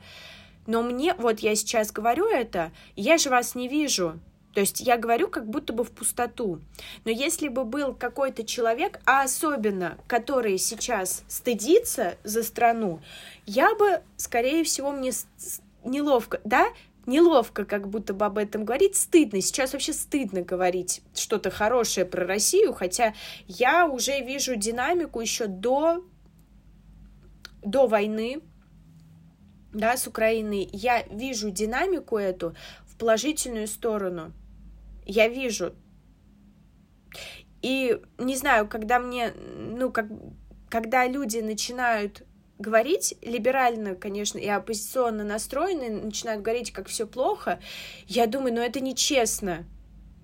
Но 0.67 0.83
мне, 0.83 1.15
вот 1.15 1.39
я 1.39 1.55
сейчас 1.55 1.91
говорю 1.91 2.27
это, 2.27 2.71
я 2.95 3.17
же 3.17 3.29
вас 3.29 3.55
не 3.55 3.67
вижу, 3.67 4.19
то 4.59 4.61
есть 4.61 4.81
я 4.81 4.97
говорю 4.97 5.29
как 5.29 5.49
будто 5.49 5.71
бы 5.71 5.85
в 5.85 5.91
пустоту. 5.91 6.59
Но 7.05 7.11
если 7.11 7.47
бы 7.47 7.63
был 7.63 7.93
какой-то 7.93 8.43
человек, 8.43 8.99
а 9.05 9.23
особенно 9.23 9.97
который 10.05 10.57
сейчас 10.57 11.23
стыдится 11.29 12.17
за 12.25 12.43
страну, 12.43 12.99
я 13.45 13.73
бы, 13.75 14.01
скорее 14.17 14.65
всего, 14.65 14.91
мне 14.91 15.13
неловко, 15.85 16.41
да, 16.43 16.67
неловко 17.05 17.63
как 17.63 17.87
будто 17.87 18.13
бы 18.13 18.25
об 18.25 18.37
этом 18.37 18.65
говорить, 18.65 18.97
стыдно. 18.97 19.39
Сейчас 19.39 19.71
вообще 19.71 19.93
стыдно 19.93 20.41
говорить 20.41 21.03
что-то 21.15 21.51
хорошее 21.51 22.05
про 22.05 22.25
Россию, 22.25 22.73
хотя 22.73 23.13
я 23.47 23.87
уже 23.87 24.19
вижу 24.19 24.57
динамику 24.57 25.21
еще 25.21 25.47
до, 25.47 26.03
до 27.63 27.87
войны, 27.87 28.41
да, 29.71 29.95
с 29.95 30.05
Украиной. 30.05 30.67
Я 30.73 31.03
вижу 31.03 31.49
динамику 31.49 32.17
эту 32.17 32.57
в 32.85 32.97
положительную 32.97 33.65
сторону 33.69 34.33
я 35.09 35.27
вижу. 35.27 35.73
И 37.61 37.99
не 38.17 38.35
знаю, 38.35 38.67
когда 38.67 38.99
мне, 38.99 39.33
ну, 39.33 39.91
как, 39.91 40.05
когда 40.69 41.07
люди 41.07 41.39
начинают 41.39 42.23
говорить 42.59 43.15
либерально, 43.21 43.95
конечно, 43.95 44.37
и 44.37 44.47
оппозиционно 44.47 45.23
настроенные, 45.23 45.89
начинают 45.89 46.43
говорить, 46.43 46.71
как 46.71 46.87
все 46.87 47.07
плохо, 47.07 47.59
я 48.05 48.27
думаю, 48.27 48.53
ну 48.53 48.61
это 48.61 48.79
нечестно. 48.79 49.65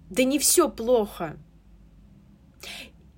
Да 0.10 0.24
не 0.24 0.38
все 0.38 0.70
плохо. 0.70 1.38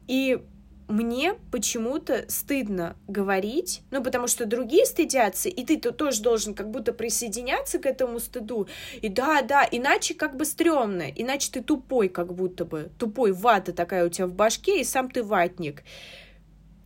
И 0.08 0.42
мне 0.88 1.36
почему-то 1.52 2.26
стыдно 2.30 2.96
говорить, 3.08 3.82
ну, 3.92 4.02
потому 4.02 4.28
что 4.28 4.46
другие 4.46 4.86
стыдятся, 4.86 5.50
и 5.50 5.66
ты 5.66 5.76
-то 5.76 5.92
тоже 5.92 6.22
должен 6.22 6.54
как 6.54 6.72
будто 6.72 6.94
присоединяться 6.94 7.80
к 7.80 7.86
этому 7.86 8.20
стыду. 8.20 8.68
И 9.02 9.10
да, 9.10 9.42
да, 9.42 9.68
иначе 9.70 10.14
как 10.14 10.38
бы 10.38 10.46
стрёмно, 10.46 11.12
иначе 11.14 11.52
ты 11.52 11.62
тупой 11.62 12.08
как 12.08 12.34
будто 12.34 12.64
бы, 12.66 12.90
тупой 12.98 13.34
вата 13.34 13.74
такая 13.74 14.06
у 14.06 14.10
тебя 14.10 14.28
в 14.28 14.34
башке, 14.34 14.80
и 14.82 14.86
сам 14.86 15.12
ты 15.12 15.24
ватник. 15.24 15.84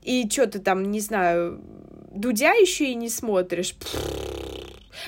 И 0.01 0.27
что 0.29 0.47
ты 0.47 0.59
там, 0.59 0.91
не 0.91 0.99
знаю, 0.99 1.61
Дудя 2.11 2.53
еще 2.53 2.85
и 2.85 2.95
не 2.95 3.09
смотришь. 3.09 3.75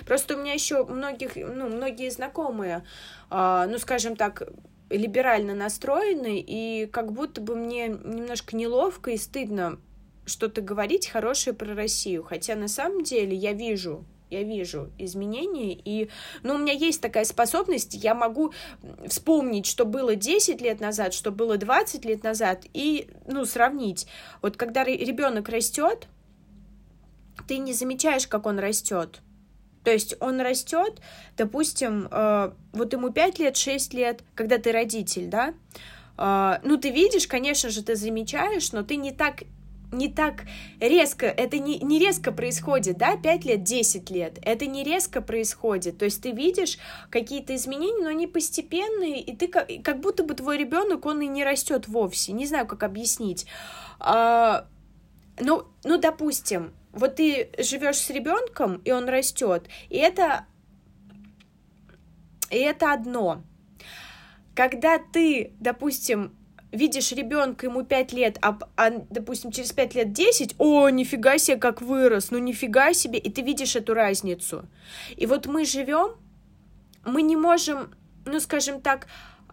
Просто 0.05 0.35
у 0.35 0.39
меня 0.39 0.53
еще 0.53 0.85
многих, 0.85 1.35
ну, 1.35 1.67
многие 1.67 2.09
знакомые, 2.09 2.83
э, 3.29 3.67
ну, 3.69 3.77
скажем 3.79 4.15
так, 4.15 4.43
либерально 4.97 5.53
настроены, 5.55 6.43
и 6.45 6.87
как 6.87 7.11
будто 7.11 7.41
бы 7.41 7.55
мне 7.55 7.87
немножко 7.87 8.55
неловко 8.55 9.11
и 9.11 9.17
стыдно 9.17 9.79
что-то 10.25 10.61
говорить 10.61 11.07
хорошее 11.07 11.55
про 11.55 11.75
Россию, 11.75 12.23
хотя 12.23 12.55
на 12.55 12.67
самом 12.67 13.03
деле 13.03 13.35
я 13.35 13.53
вижу 13.53 14.05
я 14.33 14.41
вижу 14.43 14.91
изменения, 14.97 15.73
и, 15.73 16.09
ну, 16.41 16.55
у 16.55 16.57
меня 16.57 16.73
есть 16.73 17.01
такая 17.01 17.23
способность, 17.23 17.93
я 17.93 18.15
могу 18.15 18.51
вспомнить, 19.07 19.67
что 19.67 19.85
было 19.85 20.15
10 20.15 20.59
лет 20.59 20.79
назад, 20.79 21.13
что 21.13 21.31
было 21.31 21.57
20 21.57 22.03
лет 22.03 22.23
назад, 22.23 22.65
и, 22.73 23.09
ну, 23.27 23.45
сравнить. 23.45 24.07
Вот 24.41 24.57
когда 24.57 24.83
ребенок 24.83 25.49
растет, 25.49 26.07
ты 27.47 27.59
не 27.59 27.73
замечаешь, 27.73 28.27
как 28.27 28.47
он 28.47 28.57
растет. 28.57 29.21
То 29.83 29.91
есть 29.91 30.15
он 30.19 30.39
растет, 30.41 31.01
допустим, 31.37 32.07
э, 32.09 32.51
вот 32.71 32.93
ему 32.93 33.11
5 33.11 33.39
лет, 33.39 33.57
6 33.57 33.93
лет, 33.93 34.23
когда 34.35 34.57
ты 34.57 34.71
родитель, 34.71 35.27
да, 35.27 35.53
э, 36.17 36.59
ну, 36.63 36.77
ты 36.77 36.89
видишь, 36.89 37.27
конечно 37.27 37.69
же, 37.69 37.83
ты 37.83 37.95
замечаешь, 37.95 38.71
но 38.71 38.83
ты 38.83 38.95
не 38.95 39.11
так 39.11 39.43
не 39.93 40.09
так 40.09 40.45
резко, 40.79 41.27
это 41.27 41.59
не, 41.59 41.77
не 41.79 41.99
резко 41.99 42.31
происходит, 42.31 42.97
да, 42.97 43.15
5 43.15 43.45
лет, 43.45 43.63
10 43.63 44.09
лет, 44.09 44.39
это 44.41 44.65
не 44.65 44.83
резко 44.83 45.21
происходит, 45.21 45.99
то 45.99 46.05
есть 46.05 46.21
ты 46.21 46.31
видишь 46.31 46.77
какие-то 47.09 47.55
изменения, 47.55 48.03
но 48.03 48.09
они 48.09 48.27
постепенные, 48.27 49.21
и 49.21 49.35
ты 49.35 49.47
как, 49.47 49.69
как 49.83 49.99
будто 49.99 50.23
бы 50.23 50.33
твой 50.33 50.57
ребенок, 50.57 51.05
он 51.05 51.21
и 51.21 51.27
не 51.27 51.43
растет 51.43 51.87
вовсе, 51.87 52.33
не 52.33 52.45
знаю, 52.45 52.65
как 52.65 52.83
объяснить. 52.83 53.45
А, 53.99 54.65
ну, 55.39 55.65
ну, 55.83 55.97
допустим, 55.99 56.73
вот 56.93 57.15
ты 57.15 57.49
живешь 57.57 57.97
с 57.97 58.09
ребенком, 58.09 58.81
и 58.85 58.91
он 58.91 59.09
растет, 59.09 59.67
и 59.89 59.97
это, 59.97 60.45
и 62.49 62.57
это 62.57 62.93
одно. 62.93 63.43
Когда 64.55 64.99
ты, 64.99 65.53
допустим, 65.59 66.35
видишь 66.71 67.11
ребенка, 67.11 67.65
ему 67.65 67.83
5 67.83 68.13
лет, 68.13 68.37
а, 68.41 68.57
а, 68.77 68.91
допустим, 69.09 69.51
через 69.51 69.71
5 69.71 69.95
лет 69.95 70.13
10, 70.13 70.55
о, 70.59 70.89
нифига 70.89 71.37
себе, 71.37 71.57
как 71.57 71.81
вырос, 71.81 72.31
ну 72.31 72.37
нифига 72.37 72.93
себе, 72.93 73.17
и 73.19 73.31
ты 73.31 73.41
видишь 73.41 73.75
эту 73.75 73.93
разницу. 73.93 74.67
И 75.15 75.25
вот 75.25 75.47
мы 75.47 75.65
живем, 75.65 76.15
мы 77.05 77.21
не 77.21 77.35
можем, 77.35 77.93
ну, 78.25 78.39
скажем 78.39 78.81
так, 78.81 79.07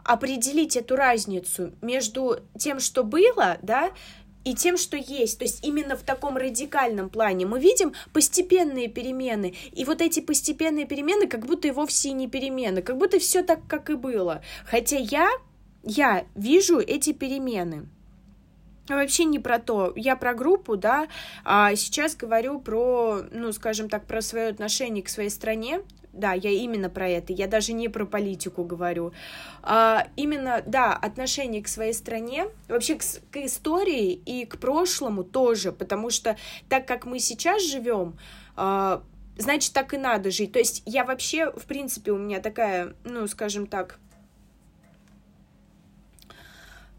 определить 0.04 0.76
эту 0.76 0.96
разницу 0.96 1.72
между 1.82 2.40
тем, 2.58 2.80
что 2.80 3.04
было, 3.04 3.58
да, 3.62 3.90
и 4.44 4.54
тем, 4.54 4.76
что 4.76 4.96
есть. 4.96 5.38
То 5.38 5.44
есть 5.44 5.64
именно 5.64 5.96
в 5.96 6.02
таком 6.02 6.36
радикальном 6.36 7.10
плане 7.10 7.46
мы 7.46 7.60
видим 7.60 7.92
постепенные 8.12 8.88
перемены. 8.88 9.54
И 9.72 9.84
вот 9.84 10.00
эти 10.00 10.20
постепенные 10.20 10.86
перемены 10.86 11.26
как 11.26 11.46
будто 11.46 11.68
и 11.68 11.72
вовсе 11.72 12.12
не 12.12 12.28
перемены, 12.28 12.82
как 12.82 12.96
будто 12.96 13.18
все 13.18 13.42
так, 13.42 13.60
как 13.68 13.90
и 13.90 13.94
было. 13.94 14.42
Хотя 14.64 14.96
я 14.96 15.30
я 15.82 16.26
вижу 16.34 16.78
эти 16.78 17.12
перемены. 17.12 17.88
Вообще 18.88 19.24
не 19.24 19.38
про 19.38 19.58
то. 19.58 19.92
Я 19.94 20.16
про 20.16 20.34
группу, 20.34 20.76
да, 20.76 21.06
а 21.44 21.74
сейчас 21.76 22.16
говорю 22.16 22.60
про, 22.60 23.22
ну, 23.30 23.52
скажем 23.52 23.88
так, 23.88 24.06
про 24.06 24.20
свое 24.20 24.48
отношение 24.48 25.02
к 25.02 25.08
своей 25.08 25.30
стране. 25.30 25.80
Да, 26.12 26.32
я 26.32 26.50
именно 26.50 26.90
про 26.90 27.08
это. 27.08 27.32
Я 27.32 27.46
даже 27.46 27.72
не 27.72 27.88
про 27.88 28.04
политику 28.04 28.64
говорю. 28.64 29.12
А, 29.62 30.08
именно, 30.16 30.62
да, 30.66 30.92
отношение 30.92 31.62
к 31.62 31.68
своей 31.68 31.92
стране, 31.92 32.46
вообще 32.68 32.96
к, 32.96 33.02
к 33.30 33.36
истории 33.36 34.12
и 34.12 34.44
к 34.44 34.58
прошлому 34.58 35.22
тоже, 35.22 35.70
потому 35.70 36.10
что 36.10 36.36
так 36.68 36.86
как 36.86 37.06
мы 37.06 37.20
сейчас 37.20 37.62
живем, 37.62 38.18
а, 38.56 39.02
значит, 39.38 39.72
так 39.72 39.94
и 39.94 39.98
надо 39.98 40.30
жить. 40.32 40.52
То 40.52 40.58
есть 40.58 40.82
я 40.84 41.04
вообще, 41.04 41.52
в 41.52 41.66
принципе, 41.66 42.10
у 42.10 42.18
меня 42.18 42.40
такая, 42.40 42.94
ну, 43.04 43.28
скажем 43.28 43.68
так, 43.68 43.98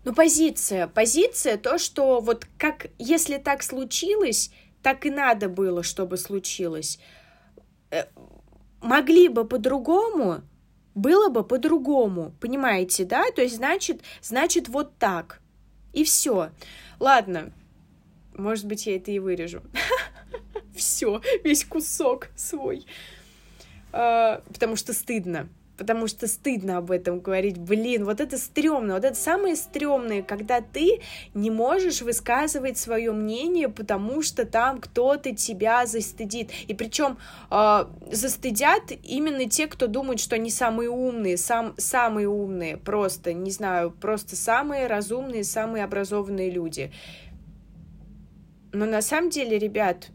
ну, 0.04 0.14
позиция. 0.14 0.88
Позиция 0.88 1.58
то, 1.58 1.78
что 1.78 2.22
вот 2.22 2.48
как, 2.58 2.88
если 2.98 3.38
так 3.38 3.62
случилось, 3.62 4.52
так 4.82 5.06
и 5.06 5.12
надо 5.12 5.48
было, 5.50 5.84
чтобы 5.84 6.18
случилось. 6.18 6.98
Могли 8.82 9.28
бы 9.28 9.46
по-другому, 9.46 10.42
было 10.96 11.30
бы 11.30 11.44
по-другому, 11.44 12.34
понимаете, 12.40 13.06
да? 13.06 13.32
То 13.32 13.42
есть, 13.42 13.56
значит, 13.56 14.02
значит 14.22 14.68
вот 14.68 14.98
так. 14.98 15.42
И 15.94 16.04
все. 16.04 16.52
Ладно, 17.00 17.52
может 18.34 18.66
быть, 18.66 18.88
я 18.88 18.96
это 18.96 19.12
и 19.12 19.20
вырежу. 19.20 19.62
Все, 20.76 21.22
весь 21.44 21.66
кусок 21.66 22.30
свой. 22.36 22.86
А, 23.92 24.42
потому 24.48 24.76
что 24.76 24.94
стыдно 24.94 25.50
потому 25.82 26.06
что 26.06 26.28
стыдно 26.28 26.78
об 26.78 26.92
этом 26.92 27.22
говорить. 27.22 27.58
Блин, 27.58 28.06
вот 28.06 28.22
это 28.22 28.38
стрёмно, 28.38 28.94
вот 28.94 29.04
это 29.04 29.16
самое 29.16 29.56
стрёмное, 29.56 30.22
когда 30.22 30.62
ты 30.62 31.02
не 31.34 31.50
можешь 31.50 32.04
высказывать 32.04 32.78
свое 32.78 33.12
мнение, 33.12 33.68
потому 33.68 34.22
что 34.22 34.46
там 34.46 34.80
кто-то 34.80 35.36
тебя 35.36 35.88
застыдит. 35.88 36.52
И 36.68 36.76
причем 36.76 37.18
э, 37.50 37.86
застыдят 38.12 38.92
именно 39.04 39.50
те, 39.50 39.66
кто 39.66 39.88
думают, 39.88 40.20
что 40.20 40.36
они 40.36 40.52
самые 40.52 40.92
умные, 40.92 41.36
сам, 41.36 41.74
самые 41.78 42.28
умные, 42.30 42.78
просто, 42.78 43.34
не 43.34 43.50
знаю, 43.50 43.90
просто 43.90 44.36
самые 44.36 44.86
разумные, 44.86 45.44
самые 45.44 45.84
образованные 45.84 46.52
люди. 46.52 46.92
Но 48.72 48.86
на 48.86 49.02
самом 49.02 49.32
деле, 49.32 49.58
ребят, 49.58 50.10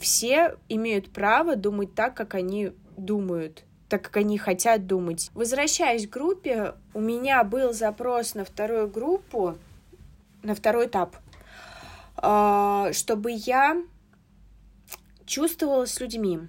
все 0.00 0.56
имеют 0.70 1.10
право 1.10 1.56
думать 1.56 1.94
так, 1.94 2.14
как 2.14 2.34
они 2.34 2.72
думают 2.96 3.66
так 3.92 4.00
как 4.00 4.16
они 4.16 4.38
хотят 4.38 4.86
думать. 4.86 5.30
Возвращаясь 5.34 6.06
к 6.06 6.10
группе, 6.10 6.72
у 6.94 7.00
меня 7.02 7.44
был 7.44 7.74
запрос 7.74 8.34
на 8.34 8.46
вторую 8.46 8.88
группу, 8.88 9.58
на 10.42 10.54
второй 10.54 10.86
этап, 10.86 11.14
а, 12.16 12.90
чтобы 12.94 13.32
я 13.32 13.76
чувствовала 15.26 15.84
с 15.84 16.00
людьми. 16.00 16.40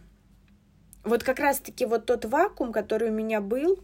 Вот 1.04 1.26
как 1.26 1.40
раз-таки 1.40 1.86
вот 1.86 2.06
тот 2.06 2.24
вакуум, 2.24 2.72
который 2.72 3.10
у 3.10 3.14
меня 3.14 3.42
был 3.42 3.78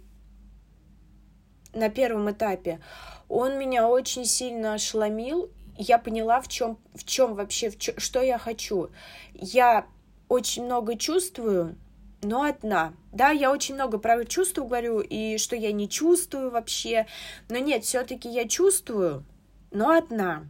на 1.74 1.90
первом 1.90 2.32
этапе, 2.32 2.80
он 3.28 3.60
меня 3.60 3.90
очень 3.90 4.24
сильно 4.24 4.76
ошеломил. 4.76 5.52
Я 5.76 5.98
поняла, 5.98 6.40
в 6.40 6.48
чем, 6.48 6.78
в 6.96 7.04
чем 7.04 7.36
вообще, 7.36 7.70
в 7.70 7.78
чем, 7.78 7.96
что 7.98 8.22
я 8.22 8.38
хочу. 8.38 8.90
Я 9.34 9.86
очень 10.30 10.64
много 10.64 10.96
чувствую, 10.98 11.76
но 12.22 12.44
одна. 12.44 12.94
Да, 13.12 13.30
я 13.30 13.52
очень 13.52 13.76
много 13.76 13.98
про 13.98 14.24
чувства 14.26 14.66
говорю, 14.66 15.00
и 15.00 15.38
что 15.38 15.56
я 15.56 15.72
не 15.72 15.88
чувствую 15.90 16.52
вообще. 16.52 17.08
Но 17.50 17.58
нет, 17.58 17.84
все-таки 17.84 18.30
я 18.30 18.48
чувствую, 18.48 19.24
но 19.72 19.92
одна. 19.92 20.48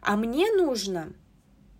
А 0.00 0.16
мне 0.16 0.50
нужно 0.52 1.12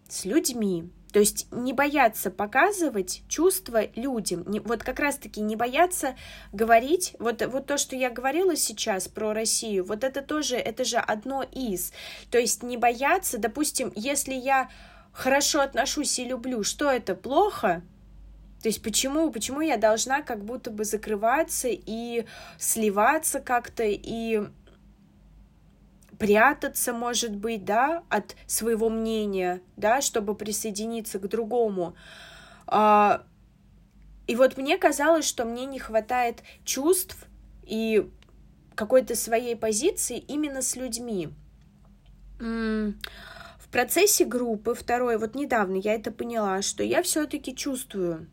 с 0.08 0.24
людьми. 0.24 0.90
То 1.12 1.20
есть 1.20 1.48
не 1.50 1.72
бояться 1.72 2.30
показывать 2.30 3.22
чувства 3.28 3.86
людям. 3.96 4.44
Не, 4.46 4.60
вот 4.60 4.82
как 4.82 5.00
раз-таки 5.00 5.40
не 5.40 5.56
бояться 5.56 6.16
говорить. 6.52 7.16
Вот, 7.18 7.42
вот 7.46 7.66
то, 7.66 7.78
что 7.78 7.96
я 7.96 8.10
говорила 8.10 8.54
сейчас 8.56 9.08
про 9.08 9.32
Россию, 9.32 9.84
вот 9.86 10.04
это 10.04 10.20
тоже, 10.20 10.56
это 10.56 10.84
же 10.84 10.98
одно 10.98 11.42
из. 11.42 11.92
То 12.30 12.38
есть 12.38 12.62
не 12.62 12.76
бояться, 12.76 13.38
допустим, 13.38 13.90
если 13.94 14.34
я 14.34 14.68
хорошо 15.12 15.60
отношусь 15.60 16.18
и 16.18 16.24
люблю, 16.24 16.62
что 16.62 16.90
это 16.90 17.14
плохо? 17.14 17.82
То 18.62 18.68
есть 18.68 18.82
почему, 18.82 19.30
почему 19.30 19.60
я 19.60 19.76
должна 19.76 20.22
как 20.22 20.44
будто 20.44 20.70
бы 20.70 20.84
закрываться 20.84 21.68
и 21.70 22.24
сливаться 22.58 23.40
как-то 23.40 23.84
и 23.84 24.42
прятаться, 26.18 26.92
может 26.92 27.36
быть, 27.36 27.64
да, 27.64 28.02
от 28.08 28.34
своего 28.46 28.88
мнения, 28.88 29.60
да, 29.76 30.00
чтобы 30.00 30.34
присоединиться 30.34 31.20
к 31.20 31.28
другому. 31.28 31.94
А, 32.66 33.22
и 34.26 34.34
вот 34.34 34.56
мне 34.56 34.76
казалось, 34.76 35.24
что 35.24 35.44
мне 35.44 35.64
не 35.64 35.78
хватает 35.78 36.42
чувств 36.64 37.16
и 37.62 38.10
какой-то 38.74 39.14
своей 39.14 39.54
позиции 39.54 40.18
именно 40.18 40.62
с 40.62 40.74
людьми. 40.74 41.28
В 42.40 43.70
процессе 43.70 44.24
группы 44.24 44.74
второй, 44.74 45.18
вот 45.18 45.36
недавно 45.36 45.76
я 45.76 45.94
это 45.94 46.10
поняла, 46.10 46.62
что 46.62 46.82
я 46.82 47.02
все-таки 47.02 47.54
чувствую 47.54 48.28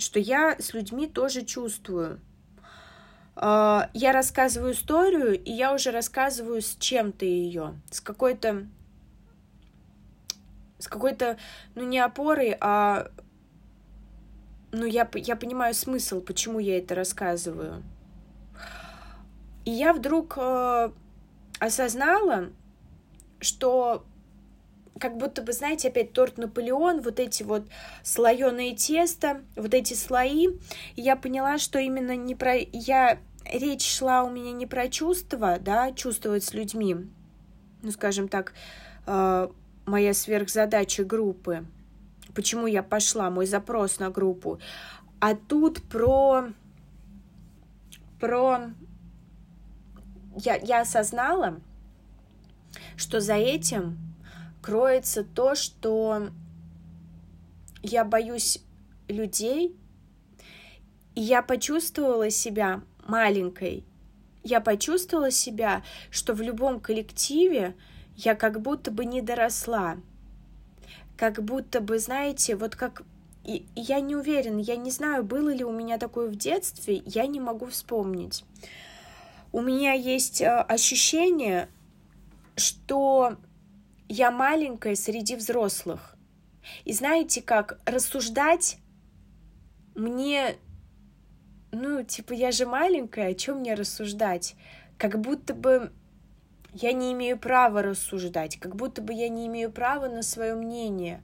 что 0.00 0.18
я 0.18 0.56
с 0.58 0.74
людьми 0.74 1.06
тоже 1.06 1.44
чувствую. 1.44 2.20
А, 3.36 3.88
я 3.94 4.12
рассказываю 4.12 4.72
историю, 4.72 5.40
и 5.42 5.52
я 5.52 5.72
уже 5.72 5.90
рассказываю 5.90 6.60
с 6.60 6.76
чем-то 6.76 7.24
ее, 7.24 7.80
с 7.90 8.00
какой-то, 8.00 8.66
с 10.78 10.88
какой-то, 10.88 11.38
ну 11.74 11.84
не 11.84 11.98
опорой, 11.98 12.56
а, 12.60 13.10
ну 14.72 14.84
я, 14.84 15.08
я 15.14 15.36
понимаю 15.36 15.74
смысл, 15.74 16.20
почему 16.20 16.58
я 16.58 16.78
это 16.78 16.94
рассказываю. 16.94 17.82
И 19.64 19.70
я 19.70 19.92
вдруг 19.92 20.34
э, 20.38 20.90
осознала, 21.58 22.50
что 23.40 24.04
как 24.98 25.16
будто 25.16 25.42
бы, 25.42 25.52
знаете, 25.52 25.88
опять 25.88 26.12
торт 26.12 26.38
Наполеон, 26.38 27.00
вот 27.00 27.20
эти 27.20 27.42
вот 27.42 27.66
слоеные 28.02 28.74
тесто, 28.74 29.42
вот 29.56 29.74
эти 29.74 29.94
слои. 29.94 30.48
И 30.96 31.02
я 31.02 31.16
поняла, 31.16 31.58
что 31.58 31.78
именно 31.78 32.16
не 32.16 32.34
про... 32.34 32.56
Я... 32.56 33.18
Речь 33.44 33.86
шла 33.86 34.22
у 34.22 34.30
меня 34.30 34.52
не 34.52 34.66
про 34.66 34.88
чувства, 34.88 35.58
да, 35.58 35.92
чувствовать 35.92 36.44
с 36.44 36.52
людьми, 36.52 37.08
ну, 37.82 37.90
скажем 37.90 38.28
так, 38.28 38.52
э, 39.06 39.48
моя 39.86 40.12
сверхзадача 40.12 41.04
группы, 41.04 41.64
почему 42.34 42.66
я 42.66 42.82
пошла, 42.82 43.30
мой 43.30 43.46
запрос 43.46 43.98
на 43.98 44.10
группу, 44.10 44.60
а 45.20 45.34
тут 45.34 45.82
про... 45.82 46.50
про... 48.20 48.72
Я, 50.36 50.56
я 50.56 50.82
осознала, 50.82 51.60
что 52.96 53.20
за 53.20 53.34
этим 53.34 54.09
кроется 54.62 55.24
то, 55.24 55.54
что 55.54 56.30
я 57.82 58.04
боюсь 58.04 58.62
людей, 59.08 59.76
и 61.14 61.20
я 61.20 61.42
почувствовала 61.42 62.30
себя 62.30 62.82
маленькой. 63.06 63.84
Я 64.42 64.60
почувствовала 64.60 65.30
себя, 65.30 65.82
что 66.10 66.34
в 66.34 66.40
любом 66.40 66.80
коллективе 66.80 67.74
я 68.16 68.34
как 68.34 68.60
будто 68.60 68.90
бы 68.90 69.04
не 69.04 69.20
доросла. 69.20 69.96
Как 71.16 71.42
будто 71.42 71.80
бы, 71.80 71.98
знаете, 71.98 72.56
вот 72.56 72.76
как... 72.76 73.02
И, 73.44 73.66
я 73.74 74.00
не 74.00 74.16
уверена, 74.16 74.60
я 74.60 74.76
не 74.76 74.90
знаю, 74.90 75.24
было 75.24 75.50
ли 75.52 75.64
у 75.64 75.72
меня 75.72 75.98
такое 75.98 76.28
в 76.28 76.36
детстве, 76.36 77.02
я 77.06 77.26
не 77.26 77.40
могу 77.40 77.66
вспомнить. 77.66 78.44
У 79.52 79.60
меня 79.60 79.92
есть 79.92 80.40
э, 80.40 80.46
ощущение, 80.46 81.68
что 82.56 83.36
я 84.10 84.32
маленькая 84.32 84.96
среди 84.96 85.36
взрослых. 85.36 86.16
И 86.84 86.92
знаете 86.92 87.42
как, 87.42 87.78
рассуждать 87.86 88.78
мне, 89.94 90.56
ну, 91.70 92.02
типа, 92.02 92.32
я 92.32 92.50
же 92.50 92.66
маленькая, 92.66 93.28
о 93.28 93.34
чем 93.34 93.58
мне 93.58 93.74
рассуждать? 93.74 94.56
Как 94.98 95.20
будто 95.20 95.54
бы 95.54 95.92
я 96.74 96.92
не 96.92 97.12
имею 97.12 97.38
права 97.38 97.82
рассуждать, 97.82 98.58
как 98.58 98.74
будто 98.74 99.00
бы 99.00 99.14
я 99.14 99.28
не 99.28 99.46
имею 99.46 99.70
права 99.70 100.08
на 100.08 100.22
свое 100.22 100.56
мнение. 100.56 101.22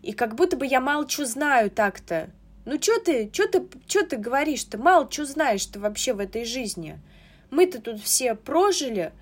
И 0.00 0.12
как 0.12 0.36
будто 0.36 0.56
бы 0.56 0.64
я 0.64 0.80
мало 0.80 1.08
что 1.08 1.26
знаю 1.26 1.68
так-то. 1.68 2.30
Ну 2.64 2.80
что 2.80 3.00
ты, 3.00 3.28
что 3.32 3.48
ты, 3.48 3.66
что 3.88 4.06
ты 4.06 4.16
говоришь-то? 4.16 4.78
Мало 4.78 5.10
что 5.10 5.24
знаешь 5.24 5.66
ты 5.66 5.80
вообще 5.80 6.12
в 6.12 6.20
этой 6.20 6.44
жизни. 6.44 7.00
Мы-то 7.50 7.80
тут 7.80 8.00
все 8.00 8.36
прожили, 8.36 9.12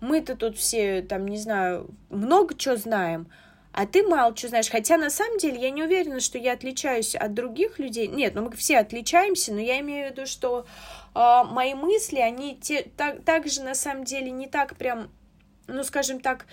мы-то 0.00 0.36
тут 0.36 0.56
все, 0.56 1.02
там, 1.02 1.26
не 1.26 1.38
знаю, 1.38 1.88
много 2.10 2.54
чего 2.54 2.76
знаем, 2.76 3.28
а 3.72 3.86
ты 3.86 4.02
мало 4.02 4.36
что 4.36 4.48
знаешь. 4.48 4.70
Хотя 4.70 4.96
на 4.96 5.10
самом 5.10 5.38
деле 5.38 5.60
я 5.60 5.70
не 5.70 5.82
уверена, 5.82 6.20
что 6.20 6.38
я 6.38 6.52
отличаюсь 6.52 7.14
от 7.14 7.34
других 7.34 7.78
людей. 7.78 8.08
Нет, 8.08 8.34
ну 8.34 8.42
мы 8.42 8.52
все 8.52 8.78
отличаемся, 8.78 9.52
но 9.52 9.60
я 9.60 9.80
имею 9.80 10.08
в 10.08 10.12
виду, 10.12 10.26
что 10.26 10.66
э, 11.14 11.42
мои 11.50 11.74
мысли, 11.74 12.18
они 12.18 12.56
те, 12.56 12.88
так, 12.96 13.22
так 13.24 13.46
же 13.46 13.62
на 13.62 13.74
самом 13.74 14.04
деле 14.04 14.30
не 14.30 14.46
так 14.46 14.76
прям, 14.76 15.10
ну 15.66 15.84
скажем 15.84 16.20
так, 16.20 16.46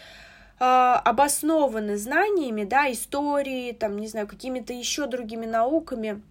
э, 0.60 0.64
обоснованы 0.64 1.98
знаниями, 1.98 2.64
да, 2.64 2.92
истории, 2.92 3.72
там, 3.72 3.98
не 3.98 4.08
знаю, 4.08 4.28
какими-то 4.28 4.74
еще 4.74 5.08
другими 5.08 5.46
науками 5.46 6.22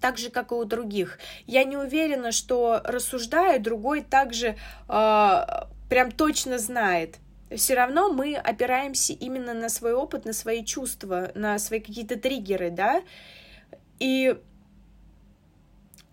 так 0.00 0.18
же, 0.18 0.30
как 0.30 0.50
и 0.50 0.54
у 0.54 0.64
других. 0.64 1.18
Я 1.46 1.64
не 1.64 1.76
уверена, 1.76 2.32
что 2.32 2.80
рассуждая, 2.84 3.60
другой 3.60 4.02
также 4.02 4.56
э, 4.88 5.44
прям 5.92 6.10
точно 6.10 6.56
знает. 6.56 7.18
Все 7.54 7.74
равно 7.74 8.10
мы 8.10 8.34
опираемся 8.34 9.12
именно 9.12 9.52
на 9.52 9.68
свой 9.68 9.92
опыт, 9.92 10.24
на 10.24 10.32
свои 10.32 10.64
чувства, 10.64 11.32
на 11.34 11.58
свои 11.58 11.80
какие-то 11.80 12.18
триггеры, 12.18 12.70
да. 12.70 13.02
И 13.98 14.40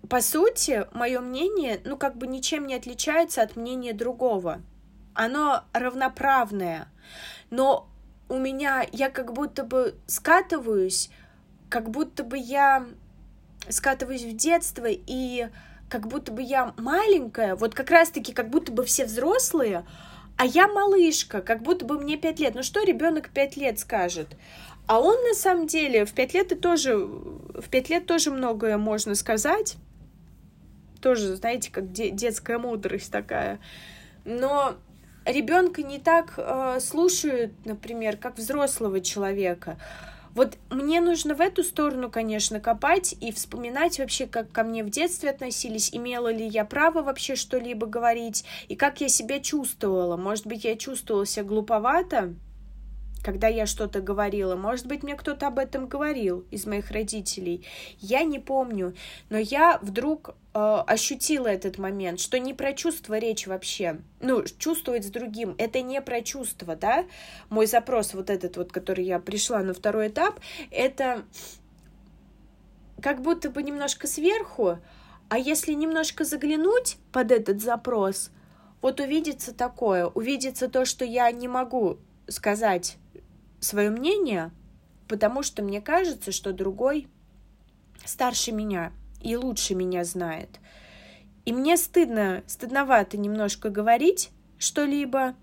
по 0.09 0.19
сути, 0.19 0.86
мое 0.91 1.21
мнение, 1.21 1.80
ну, 1.86 1.95
как 1.95 2.17
бы 2.17 2.27
ничем 2.27 2.67
не 2.67 2.75
отличается 2.75 3.41
от 3.41 3.55
мнения 3.55 3.93
другого. 3.93 4.61
Оно 5.13 5.63
равноправное. 5.71 6.89
Но 7.49 7.88
у 8.27 8.38
меня, 8.38 8.86
я 8.91 9.09
как 9.09 9.32
будто 9.32 9.63
бы 9.63 9.95
скатываюсь, 10.07 11.09
как 11.69 11.89
будто 11.89 12.25
бы 12.25 12.38
я 12.38 12.86
скатываюсь 13.69 14.23
в 14.23 14.36
детство, 14.36 14.88
и 14.89 15.47
как 15.90 16.08
будто 16.08 16.32
бы 16.32 16.42
я 16.42 16.74
маленькая, 16.78 17.56
вот 17.56 17.74
как 17.74 17.90
раз-таки 17.90 18.34
как 18.34 18.50
будто 18.50 18.72
бы 18.72 18.86
все 18.86 19.06
взрослые, 19.06 19.86
а 20.38 20.46
я 20.46 20.68
малышка, 20.68 21.42
как 21.42 21.62
будто 21.64 21.86
бы 21.86 22.00
мне 22.00 22.16
пять 22.16 22.40
лет. 22.40 22.56
Ну 22.56 22.64
что 22.64 22.84
ребенок 22.84 23.30
пять 23.30 23.58
лет 23.58 23.80
скажет? 23.80 24.28
А 24.88 25.00
он 25.00 25.22
на 25.24 25.34
самом 25.34 25.68
деле 25.68 26.06
в 26.06 26.14
пять 26.14 26.34
лет 26.34 26.52
и 26.52 26.56
тоже 26.56 26.96
в 26.98 27.70
пять 27.70 27.90
лет 27.90 28.06
тоже 28.06 28.32
многое 28.32 28.78
можно 28.78 29.16
сказать. 29.16 29.76
Тоже, 31.02 31.36
знаете, 31.36 31.72
как 31.72 31.92
де- 31.92 32.10
детская 32.10 32.58
мудрость 32.58 33.12
такая. 33.12 33.60
Но 34.26 34.76
ребенка 35.26 35.84
не 35.84 36.00
так 36.00 36.34
э, 36.38 36.80
слушают, 36.82 37.54
например, 37.66 38.18
как 38.18 38.38
взрослого 38.38 39.02
человека. 39.02 39.78
Вот 40.36 40.57
мне 40.69 41.01
нужно 41.01 41.36
в 41.36 41.41
эту 41.41 41.63
сторону, 41.63 42.09
конечно, 42.09 42.59
копать 42.59 43.15
и 43.19 43.32
вспоминать 43.32 43.99
вообще, 43.99 44.27
как 44.27 44.51
ко 44.51 44.63
мне 44.63 44.84
в 44.84 44.89
детстве 44.89 45.30
относились, 45.32 45.89
имела 45.93 46.32
ли 46.32 46.45
я 46.47 46.65
право 46.65 47.01
вообще 47.01 47.36
что-либо 47.36 47.88
говорить, 47.88 48.45
и 48.67 48.75
как 48.75 49.01
я 49.01 49.09
себя 49.09 49.39
чувствовала. 49.39 50.17
Может 50.17 50.47
быть, 50.47 50.63
я 50.63 50.75
чувствовала 50.75 51.25
себя 51.25 51.45
глуповато, 51.45 52.36
когда 53.24 53.47
я 53.47 53.65
что-то 53.65 54.01
говорила. 54.01 54.55
Может 54.55 54.88
быть, 54.88 55.03
мне 55.03 55.15
кто-то 55.15 55.47
об 55.47 55.59
этом 55.59 55.88
говорил 55.88 56.45
из 56.51 56.65
моих 56.65 56.91
родителей. 56.91 57.65
Я 57.99 58.24
не 58.24 58.39
помню. 58.39 58.95
Но 59.30 59.38
я 59.38 59.80
вдруг 59.82 60.36
э, 60.53 60.84
ощутила 60.88 61.47
этот 61.47 61.78
момент, 61.78 62.20
что 62.20 62.39
не 62.39 62.53
про 62.53 62.74
чувство 62.74 63.17
речь 63.17 63.47
вообще. 63.47 63.99
Ну, 64.22 64.43
чувствовать 64.57 65.05
с 65.05 65.09
другим. 65.09 65.55
Это 65.57 65.82
не 65.82 66.01
про 66.01 66.22
чувство, 66.22 66.76
да? 66.76 67.05
Мой 67.49 67.65
запрос 67.65 68.13
вот 68.13 68.30
этот 68.30 68.57
вот, 68.57 68.72
который 68.72 69.05
я 69.05 69.20
пришла 69.20 69.61
на 69.61 69.74
второй 69.74 70.07
этап, 70.07 70.39
это 70.72 71.24
как 73.01 73.22
будто 73.22 73.49
бы 73.49 73.63
немножко 73.63 74.07
сверху, 74.07 74.78
а 75.30 75.38
если 75.38 75.74
немножко 75.74 76.26
заглянуть 76.26 76.97
под 77.11 77.32
этот 77.32 77.61
запрос, 77.61 78.32
вот 78.82 78.99
увидится 78.99 79.53
такое, 79.53 80.07
увидится 80.07 80.67
то, 80.67 80.86
что 80.86 81.05
я 81.05 81.32
не 81.32 81.47
могу 81.47 81.97
сказать 82.28 82.97
свое 83.60 83.89
мнение, 83.89 84.51
потому 85.07 85.43
что 85.43 85.62
мне 85.62 85.82
кажется, 85.82 86.32
что 86.32 86.53
другой 86.53 87.07
старше 88.05 88.51
меня 88.51 88.91
и 89.22 89.36
лучше 89.36 89.76
меня 89.76 90.03
знает. 90.03 90.60
И 91.45 91.53
мне 91.53 91.78
стыдно, 91.78 92.43
стыдновато 92.47 93.18
немножко 93.18 93.70
говорить 93.70 94.32
что-либо, 94.57 95.36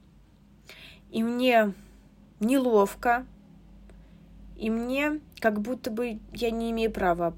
и 1.10 1.22
мне 1.22 1.72
неловко, 2.40 3.26
и 4.56 4.70
мне 4.70 5.20
как 5.40 5.60
будто 5.60 5.90
бы 5.90 6.20
я 6.32 6.50
не 6.50 6.70
имею 6.70 6.90
права 6.90 7.34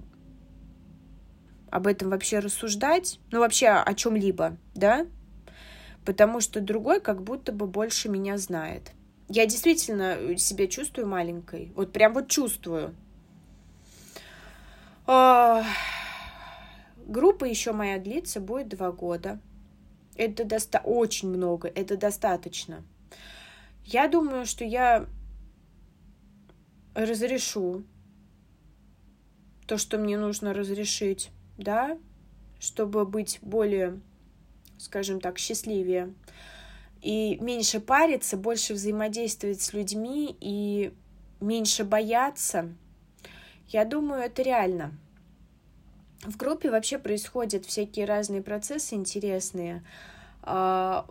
об 1.71 1.87
этом 1.87 2.11
вообще 2.11 2.39
рассуждать, 2.39 3.21
ну 3.31 3.41
вообще 3.41 3.69
о 3.69 3.95
чем-либо, 3.95 4.57
да, 4.75 5.07
потому 6.05 6.41
что 6.41 6.61
другой 6.61 7.01
как 7.01 7.23
будто 7.23 7.53
бы 7.53 7.67
больше 7.67 8.09
меня 8.09 8.39
знает 8.39 8.93
я 9.29 9.47
действительно 9.47 10.37
себя 10.39 10.67
чувствую 10.67 11.07
маленькой. 11.07 11.73
Вот 11.75 11.93
прям 11.93 12.15
вот 12.15 12.29
чувствую. 12.29 12.95
А, 15.07 15.65
группа 17.07 17.45
еще 17.45 17.73
моя 17.73 17.99
длится, 17.99 18.41
будет 18.41 18.69
два 18.69 18.91
года. 18.93 19.39
Это 20.17 20.45
доста 20.45 20.81
очень 20.85 21.29
много, 21.29 21.69
это 21.69 21.97
достаточно. 21.97 22.83
Я 23.85 24.09
думаю, 24.09 24.47
что 24.47 24.65
я 24.65 25.07
разрешу 26.95 27.85
то, 29.67 29.79
что 29.79 29.99
мне 29.99 30.19
нужно 30.19 30.53
разрешить, 30.53 31.31
да, 31.57 31.97
чтобы 32.59 33.07
быть 33.07 33.39
более, 33.43 34.01
скажем 34.79 35.21
так, 35.21 35.39
счастливее 35.39 36.13
и 37.03 37.39
меньше 37.41 37.81
париться, 37.81 38.37
больше 38.37 38.75
взаимодействовать 38.75 39.61
с 39.61 39.73
людьми 39.73 40.37
и 40.41 40.93
меньше 41.41 41.85
бояться, 41.85 42.75
я 43.69 43.85
думаю, 43.85 44.23
это 44.23 44.43
реально. 44.43 44.93
В 46.23 46.37
группе 46.37 46.71
вообще 46.71 46.99
происходят 46.99 47.65
всякие 47.65 48.05
разные 48.05 48.43
процессы 48.43 48.95
интересные 48.95 49.85
а, 50.43 51.07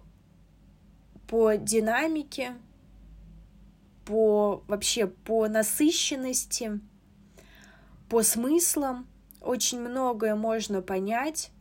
по 1.27 1.55
динамике, 1.55 2.55
по 4.05 4.63
вообще 4.67 5.07
по 5.07 5.47
насыщенности, 5.47 6.79
по 8.09 8.23
смыслам. 8.23 9.07
Очень 9.39 9.79
многое 9.79 10.35
можно 10.35 10.81
понять 10.81 11.51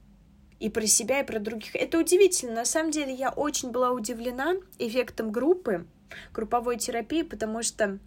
и 0.58 0.70
про 0.70 0.86
себя, 0.86 1.20
и 1.20 1.26
про 1.26 1.38
других. 1.38 1.74
Это 1.74 1.98
удивительно. 1.98 2.54
На 2.54 2.64
самом 2.64 2.90
деле 2.90 3.12
я 3.12 3.30
очень 3.30 3.70
была 3.70 3.90
удивлена 3.90 4.54
эффектом 4.78 5.30
группы, 5.30 5.86
групповой 6.32 6.78
терапии, 6.78 7.22
потому 7.22 7.62
что 7.62 7.84
э, 7.84 7.98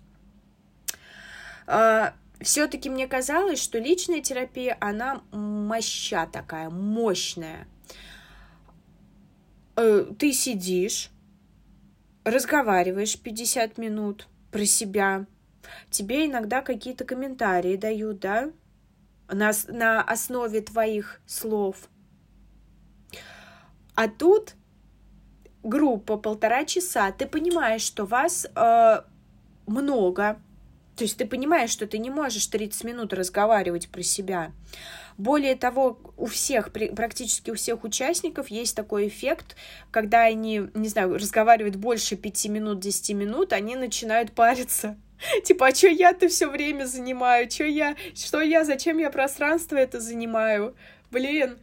а, 1.67 2.13
все-таки 2.41 2.89
мне 2.89 3.07
казалось, 3.07 3.61
что 3.61 3.77
личная 3.77 4.21
терапия, 4.21 4.77
она 4.79 5.21
моща 5.31 6.25
такая, 6.25 6.69
мощная. 6.69 7.67
Э, 9.75 10.05
ты 10.17 10.33
сидишь, 10.33 11.11
разговариваешь 12.23 13.19
50 13.19 13.77
минут 13.77 14.27
про 14.51 14.65
себя, 14.65 15.27
тебе 15.91 16.25
иногда 16.25 16.61
какие-то 16.61 17.05
комментарии 17.05 17.75
дают, 17.75 18.19
да, 18.21 18.51
на, 19.27 19.51
на 19.67 20.01
основе 20.01 20.61
твоих 20.61 21.21
слов– 21.27 21.89
а 23.99 24.07
тут 24.07 24.55
группа 25.61 26.15
полтора 26.15 26.63
часа, 26.63 27.11
ты 27.11 27.25
понимаешь, 27.27 27.81
что 27.81 28.05
вас 28.05 28.47
э, 28.55 29.01
много, 29.67 30.39
То 30.95 31.03
есть 31.03 31.17
ты 31.17 31.25
понимаешь, 31.25 31.69
что 31.69 31.85
ты 31.85 31.97
не 31.97 32.09
можешь 32.09 32.47
30 32.47 32.85
минут 32.85 33.11
разговаривать 33.11 33.89
про 33.89 34.01
себя. 34.01 34.53
Более 35.17 35.57
того, 35.57 35.99
у 36.15 36.27
всех, 36.27 36.71
практически 36.71 37.51
у 37.51 37.55
всех 37.55 37.83
участников 37.83 38.47
есть 38.47 38.73
такой 38.73 39.09
эффект, 39.09 39.57
когда 39.91 40.21
они, 40.21 40.69
не 40.73 40.87
знаю, 40.87 41.15
разговаривают 41.15 41.75
больше 41.75 42.15
5 42.15 42.45
минут, 42.45 42.79
10 42.79 43.15
минут, 43.17 43.51
они 43.51 43.75
начинают 43.75 44.31
париться. 44.31 44.97
Типа, 45.43 45.67
а 45.67 45.75
что 45.75 45.89
я-то 45.89 46.29
все 46.29 46.47
время 46.47 46.85
занимаю? 46.85 47.51
Что 47.51 47.65
я? 47.65 47.97
Что 48.15 48.39
я? 48.39 48.63
Зачем 48.63 48.97
я 48.97 49.09
пространство 49.09 49.75
это 49.75 49.99
занимаю? 49.99 50.73
Блин. 51.11 51.57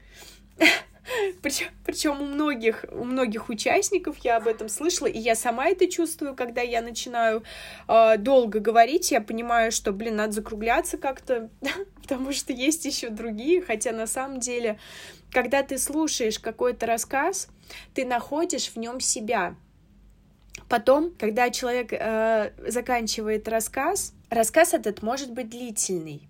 Причем, 1.43 1.69
причем 1.85 2.21
у 2.21 2.25
многих, 2.25 2.85
у 2.91 3.05
многих 3.05 3.49
участников 3.49 4.19
я 4.19 4.37
об 4.37 4.47
этом 4.47 4.69
слышала, 4.69 5.07
и 5.07 5.19
я 5.19 5.35
сама 5.35 5.69
это 5.69 5.89
чувствую, 5.89 6.35
когда 6.35 6.63
я 6.63 6.83
начинаю 6.83 7.43
э, 7.89 8.17
долго 8.19 8.61
говорить, 8.61 9.11
я 9.11 9.21
понимаю, 9.21 9.73
что, 9.73 9.93
блин, 9.93 10.17
надо 10.17 10.33
закругляться 10.33 10.99
как-то, 10.99 11.51
потому 12.03 12.33
что 12.33 12.53
есть 12.53 12.85
еще 12.85 13.11
другие, 13.11 13.63
хотя 13.63 13.93
на 13.93 14.07
самом 14.07 14.41
деле, 14.41 14.79
когда 15.33 15.63
ты 15.63 15.79
слушаешь 15.79 16.39
какой-то 16.39 16.87
рассказ, 16.87 17.49
ты 17.95 18.05
находишь 18.05 18.71
в 18.71 18.77
нем 18.77 19.01
себя. 19.01 19.55
Потом, 20.69 21.13
когда 21.17 21.51
человек 21.51 21.93
э, 21.93 22.53
заканчивает 22.67 23.47
рассказ, 23.49 24.13
рассказ 24.31 24.75
этот 24.75 25.03
может 25.03 25.33
быть 25.33 25.51
длительный. 25.51 26.29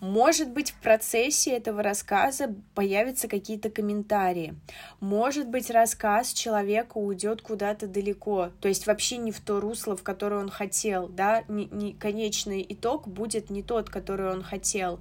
Может 0.00 0.50
быть, 0.50 0.70
в 0.70 0.80
процессе 0.80 1.52
этого 1.52 1.82
рассказа 1.82 2.54
появятся 2.74 3.28
какие-то 3.28 3.70
комментарии. 3.70 4.54
Может 5.00 5.48
быть, 5.48 5.70
рассказ 5.70 6.32
человека 6.32 6.98
уйдет 6.98 7.42
куда-то 7.42 7.86
далеко, 7.86 8.50
то 8.60 8.68
есть 8.68 8.86
вообще 8.86 9.16
не 9.16 9.32
в 9.32 9.40
то 9.40 9.60
русло, 9.60 9.96
в 9.96 10.02
которое 10.02 10.40
он 10.40 10.50
хотел, 10.50 11.08
да, 11.08 11.44
не, 11.48 11.66
не, 11.66 11.92
конечный 11.92 12.64
итог 12.68 13.08
будет 13.08 13.50
не 13.50 13.62
тот, 13.62 13.90
который 13.90 14.30
он 14.30 14.42
хотел. 14.42 15.00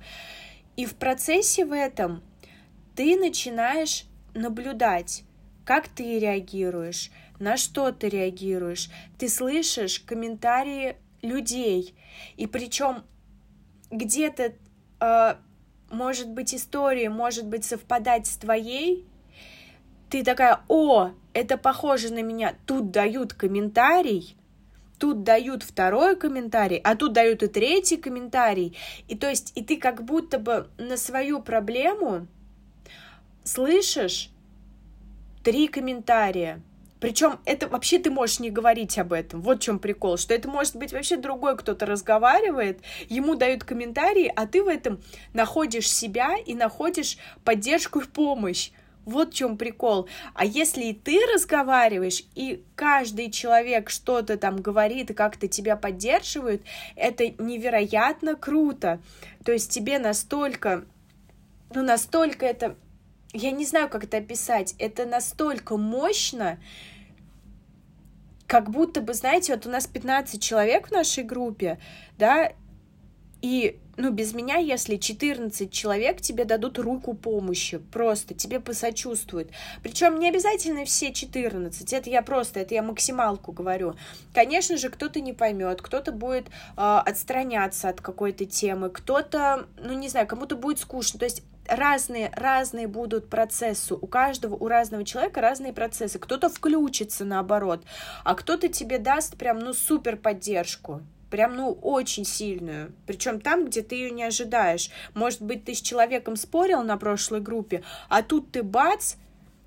И 0.76 0.86
в 0.86 0.96
процессе 0.96 1.66
в 1.66 1.74
этом 1.74 2.24
ты 2.96 3.18
начинаешь 3.18 4.06
наблюдать, 4.34 5.24
как 5.66 5.88
ты 5.88 6.20
реагируешь, 6.20 7.12
на 7.40 7.58
что 7.58 7.92
ты 7.92 8.08
реагируешь. 8.10 8.90
Ты 9.18 9.28
слышишь 9.28 10.00
комментарии 10.00 10.96
людей, 11.22 11.96
и 12.38 12.48
причем 12.48 13.04
где-то 13.92 14.54
э, 15.00 15.36
может 15.92 16.30
быть 16.30 16.56
история, 16.56 17.10
может 17.10 17.46
быть 17.46 17.66
совпадать 17.66 18.28
с 18.28 18.38
твоей, 18.38 19.06
ты 20.10 20.24
такая, 20.24 20.62
о, 20.68 21.12
это 21.34 21.58
похоже 21.58 22.14
на 22.14 22.22
меня, 22.22 22.56
тут 22.66 22.92
дают 22.92 23.34
комментарий, 23.34 24.36
тут 25.00 25.24
дают 25.24 25.64
второй 25.64 26.16
комментарий, 26.16 26.78
а 26.78 26.96
тут 26.96 27.14
дают 27.14 27.44
и 27.44 27.48
третий 27.48 27.98
комментарий. 27.98 28.78
И 29.08 29.18
то 29.18 29.30
есть, 29.30 29.52
и 29.56 29.64
ты 29.64 29.78
как 29.78 30.04
будто 30.04 30.38
бы 30.38 30.70
на 30.78 30.98
свою 30.98 31.42
проблему 31.42 32.28
слышишь 33.44 34.30
три 35.44 35.68
комментария. 35.68 36.62
Причем 37.02 37.40
это 37.46 37.68
вообще 37.68 37.98
ты 37.98 38.12
можешь 38.12 38.40
не 38.40 38.52
говорить 38.52 38.98
об 39.00 39.12
этом. 39.12 39.42
Вот 39.42 39.58
в 39.58 39.62
чем 39.62 39.80
прикол, 39.80 40.18
что 40.18 40.36
это 40.36 40.48
может 40.48 40.76
быть 40.76 40.94
вообще 40.94 41.18
другой 41.18 41.58
кто-то 41.58 41.88
разговаривает, 41.88 42.80
ему 43.10 43.34
дают 43.34 43.64
комментарии, 43.64 44.32
а 44.34 44.46
ты 44.46 44.64
в 44.64 44.68
этом 44.68 45.02
находишь 45.34 45.92
себя 45.92 46.38
и 46.38 46.54
находишь 46.54 47.18
поддержку 47.44 48.02
и 48.02 48.06
помощь. 48.06 48.70
Вот 49.04 49.32
в 49.32 49.34
чем 49.34 49.58
прикол. 49.58 50.08
А 50.36 50.46
если 50.46 50.84
и 50.84 50.94
ты 50.94 51.20
разговариваешь, 51.34 52.24
и 52.36 52.64
каждый 52.76 53.32
человек 53.32 53.90
что-то 53.90 54.38
там 54.38 54.62
говорит 54.62 55.10
и 55.10 55.16
как-то 55.16 55.48
тебя 55.48 55.76
поддерживает, 55.76 56.62
это 56.96 57.28
невероятно 57.42 58.36
круто. 58.36 59.02
То 59.44 59.52
есть 59.52 59.72
тебе 59.72 59.98
настолько, 59.98 60.86
ну 61.74 61.82
настолько 61.82 62.46
это, 62.46 62.76
я 63.34 63.50
не 63.50 63.66
знаю, 63.66 63.90
как 63.90 64.04
это 64.04 64.18
описать, 64.18 64.76
это 64.78 65.08
настолько 65.08 65.78
мощно, 65.78 66.60
как 68.52 68.70
будто 68.70 69.00
бы, 69.00 69.14
знаете, 69.14 69.56
вот 69.56 69.66
у 69.66 69.70
нас 69.70 69.88
15 69.88 70.44
человек 70.44 70.90
в 70.90 70.92
нашей 70.92 71.24
группе, 71.24 71.80
да, 72.18 72.52
и, 73.42 73.80
ну, 73.96 74.12
без 74.12 74.34
меня, 74.34 74.58
если 74.58 74.98
14 74.98 75.72
человек 75.72 76.20
тебе 76.20 76.44
дадут 76.44 76.78
руку 76.78 77.14
помощи, 77.14 77.78
просто 77.78 78.34
тебе 78.34 78.60
посочувствуют. 78.60 79.52
Причем 79.84 80.20
не 80.20 80.28
обязательно 80.28 80.84
все 80.84 81.14
14, 81.14 81.94
это 81.94 82.10
я 82.10 82.22
просто, 82.22 82.60
это 82.60 82.74
я 82.74 82.84
максималку 82.84 83.54
говорю. 83.54 83.96
Конечно 84.34 84.76
же, 84.76 84.90
кто-то 84.90 85.22
не 85.22 85.32
поймет, 85.32 85.82
кто-то 85.82 86.12
будет 86.12 86.48
э, 86.48 86.52
отстраняться 86.76 87.88
от 87.88 88.02
какой-то 88.02 88.44
темы, 88.44 88.90
кто-то, 88.90 89.66
ну, 89.82 89.94
не 89.94 90.10
знаю, 90.10 90.28
кому-то 90.28 90.58
будет 90.58 90.80
скучно. 90.80 91.20
То 91.20 91.26
есть 91.26 91.42
разные, 91.72 92.32
разные 92.36 92.88
будут 92.88 93.30
процессы. 93.30 93.96
У 93.96 94.08
каждого, 94.08 94.56
у 94.56 94.68
разного 94.68 95.04
человека 95.06 95.42
разные 95.42 95.74
процессы. 95.74 96.20
Кто-то 96.20 96.50
включится 96.50 97.26
наоборот, 97.26 97.84
а 98.24 98.36
кто-то 98.36 98.68
тебе 98.68 99.00
даст 99.00 99.38
прям, 99.38 99.60
ну, 99.60 99.74
супер 99.74 100.18
поддержку 100.18 101.02
прям, 101.30 101.56
ну, 101.56 101.72
очень 101.72 102.26
сильную. 102.26 102.92
Причем 103.08 103.40
там, 103.40 103.66
где 103.66 103.82
ты 103.82 103.96
ее 103.96 104.12
не 104.12 104.24
ожидаешь. 104.24 104.92
Может 105.14 105.42
быть, 105.42 105.64
ты 105.64 105.74
с 105.74 105.82
человеком 105.82 106.36
спорил 106.36 106.84
на 106.84 106.98
прошлой 106.98 107.40
группе, 107.40 107.84
а 108.10 108.22
тут 108.22 108.52
ты 108.52 108.64
бац, 108.64 109.16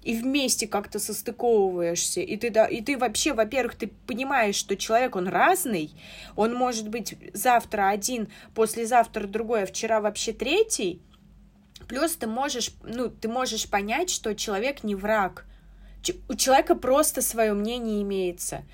и 0.02 0.14
вместе 0.14 0.68
как-то 0.68 0.98
состыковываешься, 0.98 2.20
и 2.20 2.36
ты, 2.36 2.50
да, 2.50 2.66
и 2.66 2.82
ты 2.82 2.98
вообще, 2.98 3.32
во-первых, 3.32 3.74
ты 3.74 3.90
понимаешь, 4.06 4.54
что 4.54 4.76
человек, 4.76 5.16
он 5.16 5.28
разный, 5.28 5.92
он 6.36 6.54
может 6.54 6.88
быть 6.88 7.16
завтра 7.32 7.88
один, 7.88 8.28
послезавтра 8.54 9.26
другой, 9.26 9.62
а 9.62 9.66
вчера 9.66 10.02
вообще 10.02 10.34
третий, 10.34 11.00
Плюс 11.88 12.16
ты 12.16 12.26
можешь, 12.26 12.70
ну, 12.82 13.08
ты 13.08 13.28
можешь 13.28 13.68
понять, 13.68 14.10
что 14.10 14.34
человек 14.34 14.84
не 14.84 14.94
враг. 14.94 15.46
У 16.28 16.34
человека 16.34 16.74
просто 16.74 17.22
свое 17.22 17.54
мнение 17.54 18.02
имеется. 18.02 18.64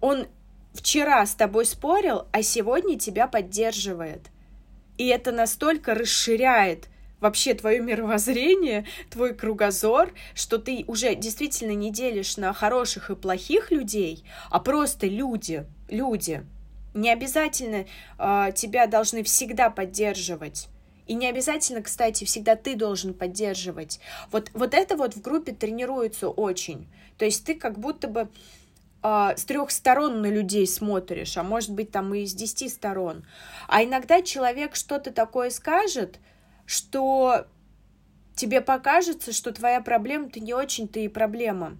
Он 0.00 0.26
вчера 0.72 1.24
с 1.24 1.34
тобой 1.34 1.66
спорил, 1.66 2.26
а 2.32 2.42
сегодня 2.42 2.98
тебя 2.98 3.26
поддерживает. 3.26 4.30
И 4.98 5.06
это 5.08 5.32
настолько 5.32 5.94
расширяет 5.94 6.88
вообще 7.20 7.54
твое 7.54 7.80
мировоззрение, 7.80 8.86
твой 9.10 9.34
кругозор, 9.34 10.12
что 10.34 10.58
ты 10.58 10.84
уже 10.86 11.14
действительно 11.14 11.72
не 11.72 11.90
делишь 11.90 12.36
на 12.36 12.52
хороших 12.52 13.10
и 13.10 13.16
плохих 13.16 13.70
людей, 13.70 14.24
а 14.50 14.60
просто 14.60 15.06
люди, 15.06 15.66
люди. 15.88 16.44
Не 16.94 17.12
обязательно 17.12 17.86
э, 18.18 18.52
тебя 18.54 18.86
должны 18.86 19.22
всегда 19.22 19.70
поддерживать. 19.70 20.68
И 21.06 21.14
не 21.14 21.28
обязательно, 21.28 21.82
кстати, 21.82 22.24
всегда 22.24 22.56
ты 22.56 22.74
должен 22.74 23.14
поддерживать. 23.14 24.00
Вот, 24.32 24.50
вот 24.54 24.74
это 24.74 24.96
вот 24.96 25.14
в 25.14 25.20
группе 25.20 25.52
тренируется 25.52 26.28
очень. 26.28 26.88
То 27.16 27.24
есть 27.24 27.44
ты 27.44 27.54
как 27.54 27.78
будто 27.78 28.08
бы 28.08 28.28
э, 29.02 29.34
с 29.36 29.44
трех 29.44 29.70
сторон 29.70 30.20
на 30.20 30.26
людей 30.26 30.66
смотришь, 30.66 31.36
а 31.36 31.42
может 31.42 31.70
быть 31.70 31.92
там 31.92 32.12
и 32.14 32.26
с 32.26 32.34
десяти 32.34 32.68
сторон. 32.68 33.24
А 33.68 33.84
иногда 33.84 34.20
человек 34.20 34.74
что-то 34.74 35.12
такое 35.12 35.50
скажет, 35.50 36.18
что 36.66 37.46
тебе 38.34 38.60
покажется, 38.60 39.32
что 39.32 39.52
твоя 39.52 39.80
проблема-то 39.80 40.40
не 40.40 40.54
очень-то 40.54 40.98
и 40.98 41.08
проблема. 41.08 41.78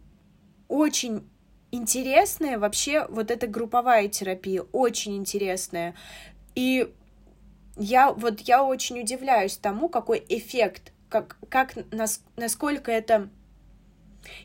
Очень 0.69 1.29
интересная 1.71 2.59
вообще 2.59 3.07
вот 3.09 3.31
эта 3.31 3.47
групповая 3.47 4.09
терапия, 4.09 4.63
очень 4.73 5.17
интересная. 5.17 5.95
И 6.55 6.93
я 7.77 8.13
вот 8.13 8.41
я 8.41 8.65
очень 8.65 9.01
удивляюсь 9.01 9.57
тому, 9.57 9.89
какой 9.89 10.25
эффект, 10.29 10.93
как, 11.09 11.37
как 11.49 11.75
нас, 11.93 12.23
насколько 12.37 12.91
это... 12.91 13.29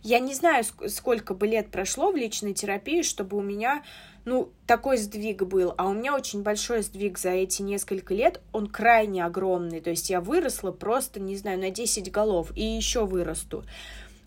Я 0.03 0.19
не 0.19 0.36
знаю, 0.36 0.63
сколько 0.89 1.34
бы 1.34 1.47
лет 1.47 1.71
прошло 1.71 2.11
в 2.11 2.15
личной 2.15 2.53
терапии, 2.53 3.01
чтобы 3.01 3.38
у 3.38 3.41
меня, 3.41 3.84
ну, 4.25 4.51
такой 4.67 4.97
сдвиг 4.97 5.41
был, 5.43 5.73
а 5.75 5.88
у 5.88 5.93
меня 5.93 6.15
очень 6.15 6.43
большой 6.43 6.84
сдвиг 6.84 7.17
за 7.17 7.32
эти 7.32 7.63
несколько 7.63 8.13
лет, 8.13 8.41
он 8.51 8.67
крайне 8.67 9.25
огромный, 9.25 9.82
то 9.82 9.89
есть 9.89 10.11
я 10.11 10.21
выросла 10.21 10.71
просто, 10.71 11.19
не 11.19 11.36
знаю, 11.36 11.57
на 11.57 11.71
10 11.71 12.11
голов 12.11 12.55
и 12.55 12.63
еще 12.63 13.07
вырасту. 13.07 13.63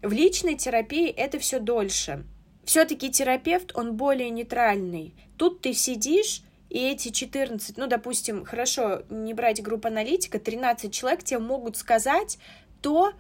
В 0.03 0.13
личной 0.13 0.57
терапии 0.57 1.09
это 1.09 1.39
все 1.39 1.61
дольше. 1.61 2.25
Все-таки 2.65 3.11
терапевт, 3.11 3.77
он 3.77 3.97
более 3.97 4.31
нейтральный. 4.31 5.15
Тут 5.37 5.61
ты 5.61 5.73
сидишь, 5.73 6.43
и 6.75 6.91
эти 6.91 7.11
14, 7.11 7.77
ну, 7.77 7.87
допустим, 7.87 8.45
хорошо, 8.45 9.03
не 9.09 9.33
брать 9.33 9.63
группу 9.63 9.87
аналитика, 9.87 10.41
13 10.41 10.93
человек 10.93 11.23
тебе 11.23 11.39
могут 11.39 11.77
сказать 11.77 12.37
то, 12.83 13.13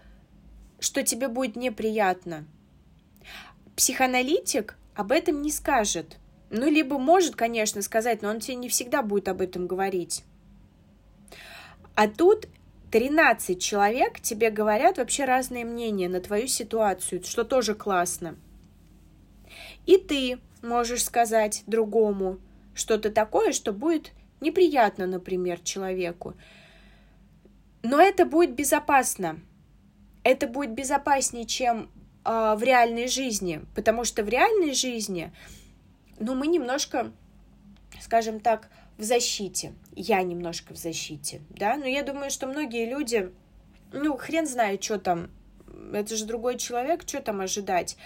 что 0.80 1.04
тебе 1.04 1.28
будет 1.28 1.54
неприятно. 1.54 2.46
Психоаналитик 3.76 4.76
об 4.96 5.12
этом 5.12 5.40
не 5.40 5.52
скажет. 5.52 6.16
Ну, 6.50 6.68
либо 6.68 6.98
может, 6.98 7.36
конечно, 7.36 7.80
сказать, 7.82 8.22
но 8.22 8.30
он 8.30 8.40
тебе 8.40 8.56
не 8.56 8.68
всегда 8.68 9.02
будет 9.02 9.28
об 9.28 9.40
этом 9.40 9.68
говорить. 9.68 10.24
А 11.94 12.08
тут 12.08 12.48
13 12.90 13.62
человек 13.62 14.18
тебе 14.18 14.50
говорят 14.50 14.98
вообще 14.98 15.26
разные 15.26 15.64
мнения 15.64 16.08
на 16.08 16.20
твою 16.20 16.48
ситуацию, 16.48 17.22
что 17.22 17.44
тоже 17.44 17.76
классно. 17.76 18.34
И 19.86 19.96
ты 19.96 20.40
можешь 20.60 21.04
сказать 21.04 21.62
другому, 21.68 22.40
что-то 22.74 23.10
такое, 23.10 23.52
что 23.52 23.72
будет 23.72 24.12
неприятно, 24.40 25.06
например, 25.06 25.60
человеку. 25.60 26.34
Но 27.82 28.00
это 28.00 28.24
будет 28.24 28.54
безопасно. 28.54 29.40
Это 30.22 30.46
будет 30.46 30.72
безопаснее, 30.72 31.44
чем 31.44 31.90
э, 32.24 32.54
в 32.56 32.62
реальной 32.62 33.08
жизни, 33.08 33.62
потому 33.74 34.04
что 34.04 34.22
в 34.22 34.28
реальной 34.28 34.72
жизни, 34.72 35.32
ну, 36.18 36.34
мы 36.34 36.46
немножко, 36.46 37.12
скажем 38.00 38.40
так, 38.40 38.70
в 38.96 39.02
защите. 39.02 39.74
Я 39.94 40.22
немножко 40.22 40.72
в 40.72 40.78
защите, 40.78 41.42
да, 41.50 41.76
но 41.76 41.86
я 41.86 42.02
думаю, 42.02 42.30
что 42.30 42.46
многие 42.46 42.88
люди, 42.88 43.32
ну, 43.92 44.16
хрен 44.16 44.46
знает, 44.46 44.82
что 44.82 44.98
там, 44.98 45.30
это 45.92 46.16
же 46.16 46.24
другой 46.24 46.56
человек, 46.56 47.02
что 47.06 47.20
там 47.20 47.40
ожидать. 47.40 47.96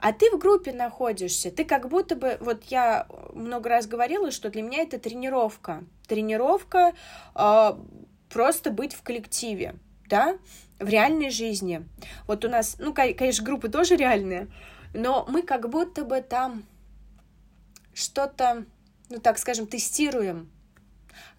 А 0.00 0.14
ты 0.14 0.30
в 0.30 0.38
группе 0.38 0.72
находишься, 0.72 1.50
ты 1.50 1.66
как 1.66 1.88
будто 1.88 2.16
бы, 2.16 2.38
вот 2.40 2.64
я 2.64 3.06
много 3.34 3.68
раз 3.68 3.86
говорила, 3.86 4.30
что 4.30 4.48
для 4.48 4.62
меня 4.62 4.78
это 4.82 4.98
тренировка. 4.98 5.84
Тренировка 6.08 6.94
э, 7.34 7.72
просто 8.30 8.70
быть 8.70 8.94
в 8.94 9.02
коллективе, 9.02 9.74
да, 10.06 10.38
в 10.78 10.88
реальной 10.88 11.28
жизни. 11.28 11.86
Вот 12.26 12.46
у 12.46 12.48
нас, 12.48 12.76
ну, 12.78 12.94
конечно, 12.94 13.44
группы 13.44 13.68
тоже 13.68 13.96
реальные, 13.96 14.48
но 14.94 15.26
мы 15.28 15.42
как 15.42 15.68
будто 15.68 16.06
бы 16.06 16.22
там 16.22 16.64
что-то, 17.92 18.64
ну, 19.10 19.20
так 19.20 19.38
скажем, 19.38 19.66
тестируем, 19.66 20.50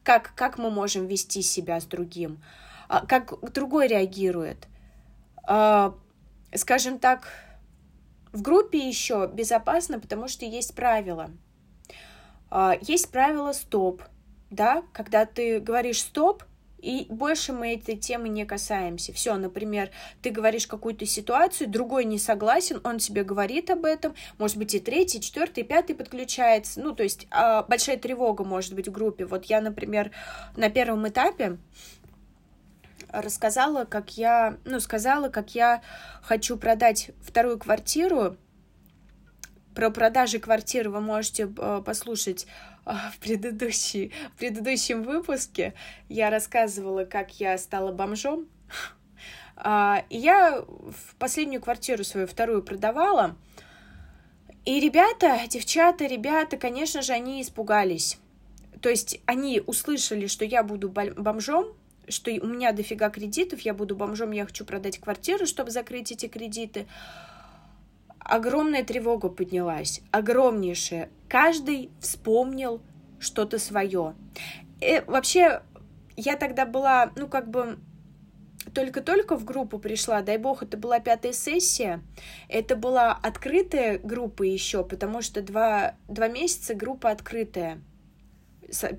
как, 0.03 0.33
как 0.35 0.59
мы 0.59 0.69
можем 0.69 1.07
вести 1.07 1.41
себя 1.41 1.79
с 1.79 1.85
другим, 1.85 2.43
а, 2.87 3.07
как 3.07 3.39
другой 3.53 3.87
реагирует. 3.87 4.67
А, 5.47 5.95
скажем 6.53 6.99
так, 6.99 7.27
в 8.31 8.41
группе 8.41 8.77
еще 8.77 9.29
безопасно, 9.31 9.99
потому 9.99 10.27
что 10.27 10.45
есть 10.45 10.75
правила. 10.75 11.29
А, 12.49 12.77
есть 12.81 13.11
правило 13.11 13.53
стоп, 13.53 14.03
да, 14.49 14.83
когда 14.93 15.25
ты 15.25 15.59
говоришь 15.59 16.01
стоп, 16.01 16.43
и 16.81 17.05
больше 17.09 17.53
мы 17.53 17.75
этой 17.75 17.95
темы 17.95 18.27
не 18.27 18.43
касаемся. 18.43 19.13
Все, 19.13 19.35
например, 19.35 19.91
ты 20.21 20.31
говоришь 20.31 20.65
какую-то 20.65 21.05
ситуацию, 21.05 21.69
другой 21.69 22.05
не 22.05 22.17
согласен, 22.17 22.81
он 22.83 22.97
тебе 22.97 23.23
говорит 23.23 23.69
об 23.69 23.85
этом, 23.85 24.15
может 24.39 24.57
быть, 24.57 24.73
и 24.73 24.79
третий, 24.79 25.21
четвертый, 25.21 25.63
пятый 25.63 25.95
подключается. 25.95 26.81
Ну, 26.81 26.93
то 26.93 27.03
есть 27.03 27.27
а, 27.29 27.63
большая 27.63 27.97
тревога 27.97 28.43
может 28.43 28.73
быть 28.73 28.87
в 28.87 28.91
группе. 28.91 29.25
Вот 29.25 29.45
я, 29.45 29.61
например, 29.61 30.11
на 30.57 30.69
первом 30.69 31.07
этапе 31.07 31.57
рассказала, 33.11 33.85
как 33.85 34.17
я, 34.17 34.57
ну, 34.65 34.79
сказала, 34.79 35.29
как 35.29 35.55
я 35.55 35.81
хочу 36.21 36.57
продать 36.57 37.11
вторую 37.21 37.59
квартиру. 37.59 38.37
Про 39.75 39.89
продажи 39.89 40.39
квартиры 40.39 40.89
вы 40.89 40.99
можете 40.99 41.43
э, 41.43 41.81
послушать 41.85 42.45
э, 42.85 42.91
в, 43.13 43.19
предыдущей, 43.19 44.11
в 44.35 44.39
предыдущем 44.39 45.03
выпуске. 45.03 45.73
Я 46.09 46.29
рассказывала, 46.29 47.05
как 47.05 47.39
я 47.39 47.57
стала 47.57 47.91
бомжом. 47.91 48.47
А, 49.63 50.03
и 50.09 50.17
я 50.17 50.61
в 50.61 51.15
последнюю 51.19 51.61
квартиру 51.61 52.03
свою 52.03 52.25
вторую 52.25 52.63
продавала. 52.63 53.35
И 54.65 54.79
ребята, 54.79 55.39
девчата, 55.47 56.05
ребята, 56.05 56.57
конечно 56.57 57.01
же, 57.01 57.13
они 57.13 57.41
испугались. 57.41 58.17
То 58.81 58.89
есть 58.89 59.21
они 59.25 59.61
услышали, 59.65 60.27
что 60.27 60.45
я 60.45 60.63
буду 60.63 60.89
бомжом, 60.89 61.75
что 62.11 62.31
у 62.31 62.47
меня 62.47 62.71
дофига 62.71 63.09
кредитов, 63.09 63.61
я 63.61 63.73
буду 63.73 63.95
бомжом, 63.95 64.31
я 64.31 64.45
хочу 64.45 64.65
продать 64.65 64.99
квартиру, 64.99 65.45
чтобы 65.45 65.71
закрыть 65.71 66.11
эти 66.11 66.27
кредиты. 66.27 66.87
Огромная 68.19 68.83
тревога 68.83 69.29
поднялась, 69.29 70.01
огромнейшая. 70.11 71.09
Каждый 71.27 71.89
вспомнил 71.99 72.81
что-то 73.19 73.57
свое. 73.57 74.15
И 74.79 74.85
э, 74.85 75.05
вообще, 75.05 75.61
я 76.15 76.35
тогда 76.35 76.65
была, 76.65 77.11
ну, 77.15 77.27
как 77.27 77.49
бы, 77.49 77.79
только-только 78.73 79.37
в 79.37 79.43
группу 79.43 79.79
пришла, 79.79 80.21
дай 80.21 80.37
бог, 80.37 80.63
это 80.63 80.77
была 80.77 80.99
пятая 80.99 81.33
сессия, 81.33 82.01
это 82.47 82.75
была 82.75 83.11
открытая 83.11 83.97
группа 83.97 84.43
еще, 84.43 84.83
потому 84.83 85.21
что 85.21 85.41
два, 85.41 85.95
два 86.07 86.27
месяца 86.27 86.75
группа 86.75 87.09
открытая 87.09 87.81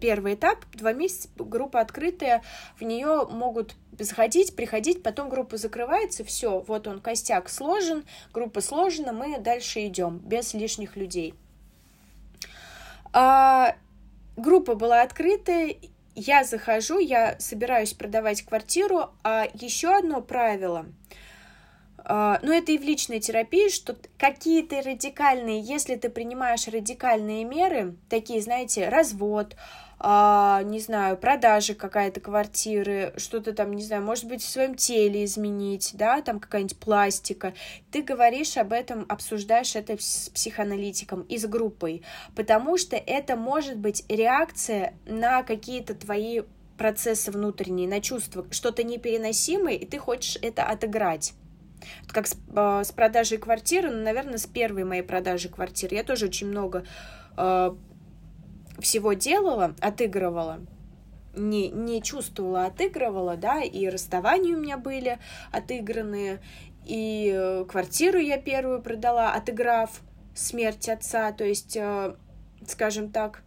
первый 0.01 0.35
этап, 0.35 0.65
два 0.73 0.93
месяца, 0.93 1.29
группа 1.37 1.81
открытая, 1.81 2.43
в 2.79 2.83
нее 2.83 3.27
могут 3.31 3.75
заходить, 3.99 4.57
приходить, 4.57 5.03
потом 5.03 5.29
группа 5.29 5.57
закрывается, 5.57 6.25
все, 6.25 6.61
вот 6.61 6.87
он, 6.87 7.01
костяк 7.01 7.49
сложен, 7.49 8.05
группа 8.33 8.61
сложена, 8.61 9.13
мы 9.13 9.39
дальше 9.39 9.87
идем, 9.87 10.19
без 10.19 10.55
лишних 10.55 10.97
людей. 10.97 11.35
А, 13.13 13.77
группа 14.37 14.75
была 14.75 15.03
открытая, 15.03 15.77
я 16.15 16.45
захожу, 16.45 16.99
я 16.99 17.37
собираюсь 17.39 17.93
продавать 17.93 18.43
квартиру, 18.43 19.11
а 19.23 19.47
еще 19.55 19.97
одно 19.97 20.21
правило— 20.21 20.87
но 22.05 22.53
это 22.53 22.73
и 22.73 22.79
в 22.79 22.83
личной 22.83 23.21
терапии, 23.21 23.69
что 23.69 23.97
какие-то 24.19 24.83
радикальные, 24.83 25.61
если 25.61 25.97
ты 25.97 26.09
принимаешь 26.11 26.67
радикальные 26.67 27.45
меры, 27.45 27.97
такие, 28.09 28.41
знаете, 28.41 28.89
развод, 28.89 29.55
а, 30.05 30.63
не 30.65 30.81
знаю, 30.81 31.17
продажи 31.17 31.75
какая-то 31.75 32.19
квартиры, 32.19 33.15
что-то 33.19 33.53
там, 33.53 33.73
не 33.73 33.85
знаю, 33.85 34.03
может 34.03 34.25
быть, 34.25 34.43
в 34.43 34.49
своем 34.49 34.75
теле 34.75 35.25
изменить, 35.25 35.93
да, 35.95 36.21
там 36.23 36.41
какая-нибудь 36.41 36.77
пластика, 36.77 37.55
ты 37.93 38.03
говоришь 38.03 38.57
об 38.57 38.73
этом, 38.73 39.07
обсуждаешь 39.09 39.77
это 39.77 39.97
с 39.97 40.29
психоаналитиком 40.31 41.23
и 41.23 41.39
с 41.39 41.47
группой, 41.47 42.03
потому 42.35 42.79
что 42.79 42.97
это 42.97 43.37
может 43.37 43.79
быть 43.79 44.05
реакция 44.09 44.95
на 45.07 45.45
какие-то 45.45 45.95
твои 45.95 46.43
процессы 46.77 47.31
внутренние, 47.31 47.87
на 47.87 48.01
чувства, 48.01 48.45
что-то 48.51 48.83
непереносимое, 48.83 49.75
и 49.75 49.87
ты 49.87 49.99
хочешь 49.99 50.37
это 50.43 50.65
отыграть. 50.65 51.35
Как 52.09 52.27
с, 52.27 52.37
э, 52.55 52.83
с 52.85 52.93
продажей 52.93 53.39
квартиры, 53.39 53.91
ну, 53.91 54.03
наверное, 54.03 54.39
с 54.39 54.47
первой 54.47 54.85
моей 54.85 55.03
продажи 55.03 55.49
квартиры. 55.49 55.97
Я 55.97 56.05
тоже 56.05 56.27
очень 56.27 56.49
много 56.49 56.85
э, 57.37 57.75
всего 58.79 59.13
делала, 59.13 59.75
отыгрывала. 59.81 60.61
Не, 61.35 61.71
не 61.71 62.03
чувствовала, 62.03 62.67
отыгрывала, 62.67 63.37
да, 63.37 63.63
и 63.63 63.89
расставания 63.89 64.55
у 64.55 64.61
меня 64.61 64.77
были 64.77 65.19
отыгранные, 65.51 66.41
и 66.85 67.33
э, 67.35 67.65
квартиру 67.65 68.19
я 68.19 68.39
первую 68.39 68.83
продала, 68.83 69.33
отыграв 69.33 70.03
смерть 70.35 70.89
отца, 70.89 71.33
то 71.33 71.45
есть, 71.45 71.77
э, 71.77 72.15
скажем 72.67 73.11
так, 73.11 73.45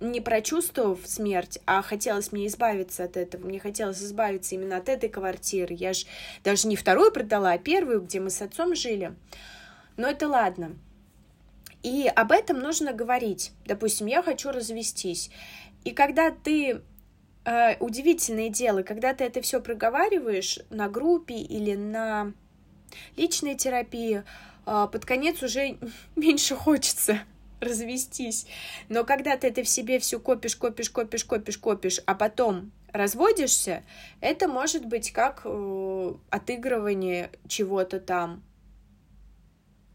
не 0.00 0.20
прочувствовав 0.20 1.00
смерть, 1.04 1.58
а 1.66 1.82
хотелось 1.82 2.32
мне 2.32 2.46
избавиться 2.46 3.04
от 3.04 3.16
этого. 3.16 3.46
Мне 3.46 3.60
хотелось 3.60 4.02
избавиться 4.02 4.54
именно 4.54 4.76
от 4.76 4.88
этой 4.88 5.08
квартиры. 5.08 5.74
Я 5.74 5.92
же 5.92 6.06
даже 6.44 6.68
не 6.68 6.76
вторую 6.76 7.12
продала, 7.12 7.52
а 7.52 7.58
первую, 7.58 8.02
где 8.02 8.20
мы 8.20 8.30
с 8.30 8.40
отцом 8.42 8.74
жили. 8.74 9.14
Но 9.96 10.08
это 10.08 10.28
ладно. 10.28 10.76
И 11.82 12.10
об 12.14 12.32
этом 12.32 12.58
нужно 12.60 12.92
говорить. 12.92 13.52
Допустим, 13.64 14.06
я 14.06 14.22
хочу 14.22 14.50
развестись. 14.50 15.30
И 15.84 15.92
когда 15.92 16.30
ты 16.30 16.82
э, 17.44 17.76
удивительное 17.78 18.48
дело, 18.48 18.82
когда 18.82 19.14
ты 19.14 19.24
это 19.24 19.40
все 19.42 19.60
проговариваешь 19.60 20.58
на 20.70 20.88
группе 20.88 21.36
или 21.36 21.74
на 21.74 22.32
личной 23.16 23.54
терапии, 23.54 24.24
э, 24.66 24.88
под 24.90 25.04
конец 25.04 25.42
уже 25.42 25.78
меньше 26.16 26.54
хочется 26.54 27.20
развестись. 27.60 28.46
Но 28.88 29.04
когда 29.04 29.36
ты 29.36 29.48
это 29.48 29.62
в 29.62 29.68
себе 29.68 29.98
все 29.98 30.18
копишь, 30.18 30.56
копишь, 30.56 30.90
копишь, 30.90 31.24
копишь, 31.24 31.58
копишь, 31.58 32.00
а 32.06 32.14
потом 32.14 32.72
разводишься, 32.92 33.82
это 34.20 34.48
может 34.48 34.86
быть 34.86 35.12
как 35.12 35.42
э, 35.44 36.14
отыгрывание 36.30 37.30
чего-то 37.46 38.00
там, 38.00 38.42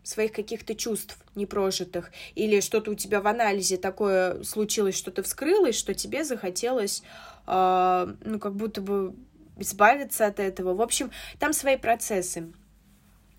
своих 0.03 0.33
каких-то 0.33 0.75
чувств 0.75 1.17
непрожитых, 1.35 2.11
или 2.35 2.59
что-то 2.59 2.91
у 2.91 2.95
тебя 2.95 3.21
в 3.21 3.27
анализе 3.27 3.77
такое 3.77 4.43
случилось, 4.43 4.97
что-то 4.97 5.23
вскрылось, 5.23 5.77
что 5.77 5.93
тебе 5.93 6.23
захотелось, 6.23 7.03
э, 7.47 8.13
ну, 8.25 8.39
как 8.39 8.55
будто 8.55 8.81
бы 8.81 9.15
избавиться 9.57 10.25
от 10.25 10.39
этого. 10.39 10.73
В 10.73 10.81
общем, 10.81 11.11
там 11.39 11.53
свои 11.53 11.77
процессы. 11.77 12.51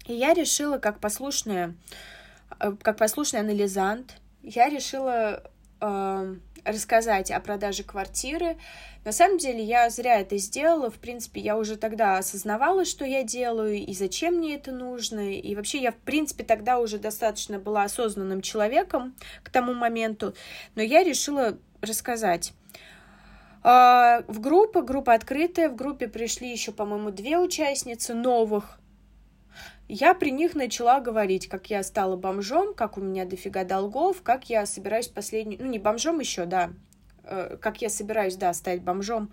И 0.07 0.15
я 0.15 0.35
решила, 0.35 0.79
как 0.79 1.01
послушная 1.01 1.75
как 2.59 2.97
послушный 2.97 3.41
анализант, 3.41 4.17
я 4.43 4.69
решила 4.69 5.43
э, 5.81 6.35
рассказать 6.65 7.31
о 7.31 7.41
продаже 7.41 7.83
квартиры. 7.83 8.57
На 9.05 9.13
самом 9.13 9.39
деле 9.39 9.63
я 9.63 9.91
зря 9.91 10.21
это 10.21 10.39
сделала. 10.39 10.91
В 10.91 10.99
принципе, 10.99 11.41
я 11.41 11.57
уже 11.57 11.77
тогда 11.77 12.19
осознавала, 12.19 12.85
что 12.85 13.05
я 13.05 13.23
делаю 13.23 13.77
и 13.77 13.93
зачем 13.93 14.37
мне 14.37 14.55
это 14.55 14.73
нужно. 14.73 15.33
И 15.33 15.55
вообще 15.55 15.81
я, 15.81 15.93
в 15.93 15.97
принципе, 15.97 16.45
тогда 16.45 16.79
уже 16.79 16.99
достаточно 16.99 17.59
была 17.59 17.85
осознанным 17.85 18.41
человеком 18.41 19.15
к 19.43 19.51
тому 19.51 19.75
моменту. 19.75 20.35
Но 20.75 20.83
я 20.83 21.05
решила 21.05 21.59
рассказать. 21.83 22.53
Э, 23.63 24.23
в 24.27 24.41
группу, 24.41 24.83
группа 24.83 25.13
открытая, 25.13 25.69
в 25.69 25.77
группе 25.77 26.09
пришли 26.09 26.51
еще, 26.51 26.73
по-моему, 26.73 27.11
две 27.11 27.39
участницы 27.39 28.15
новых 28.15 28.79
я 29.95 30.13
при 30.15 30.31
них 30.31 30.57
начала 30.57 30.99
говорить, 30.99 31.49
как 31.49 31.71
я 31.71 31.85
стала 31.85 32.17
бомжом, 32.17 32.75
как 32.75 32.99
у 32.99 33.01
меня 33.01 33.25
дофига 33.25 33.63
долгов, 33.63 34.23
как 34.23 34.51
я 34.51 34.67
собираюсь 34.67 35.07
последнюю... 35.07 35.63
Ну, 35.63 35.71
не 35.71 35.79
бомжом 35.79 36.19
еще, 36.19 36.47
да. 36.47 36.71
Э, 37.23 37.57
как 37.61 37.81
я 37.81 37.89
собираюсь, 37.89 38.35
да, 38.35 38.53
стать 38.55 38.83
бомжом. 38.83 39.31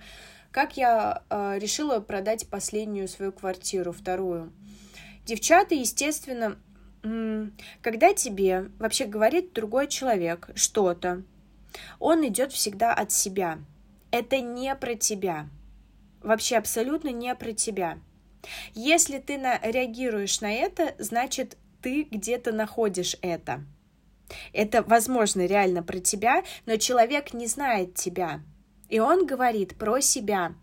Как 0.51 0.78
я 0.78 1.24
э, 1.32 1.57
решила 1.57 1.99
продать 1.99 2.47
последнюю 2.47 3.07
свою 3.07 3.32
квартиру, 3.32 3.91
вторую. 3.91 4.53
Девчата, 5.26 5.74
естественно, 5.74 6.57
когда 7.82 8.14
тебе 8.14 8.70
вообще 8.78 9.05
говорит 9.05 9.53
другой 9.53 9.88
человек 9.88 10.51
что-то, 10.53 11.24
он 11.97 12.28
идет 12.28 12.51
всегда 12.51 12.93
от 12.93 13.12
себя. 13.12 13.57
Это 14.12 14.39
не 14.41 14.76
про 14.76 14.93
тебя. 14.93 15.47
Вообще 16.22 16.57
абсолютно 16.57 17.09
не 17.09 17.34
про 17.34 17.53
тебя. 17.53 17.97
Если 18.73 19.19
ты 19.19 19.37
на, 19.37 19.59
реагируешь 19.59 20.41
на 20.41 20.51
это, 20.51 20.95
значит, 20.97 21.57
ты 21.81 22.03
где-то 22.03 22.51
находишь 22.51 23.15
это. 23.21 23.63
Это, 24.53 24.81
возможно, 24.83 25.45
реально 25.45 25.83
про 25.83 25.99
тебя, 25.99 26.43
но 26.65 26.77
человек 26.77 27.33
не 27.33 27.47
знает 27.47 27.95
тебя. 27.95 28.41
И 28.89 28.99
он 28.99 29.25
говорит 29.25 29.77
про 29.77 29.99
себя. 30.01 30.53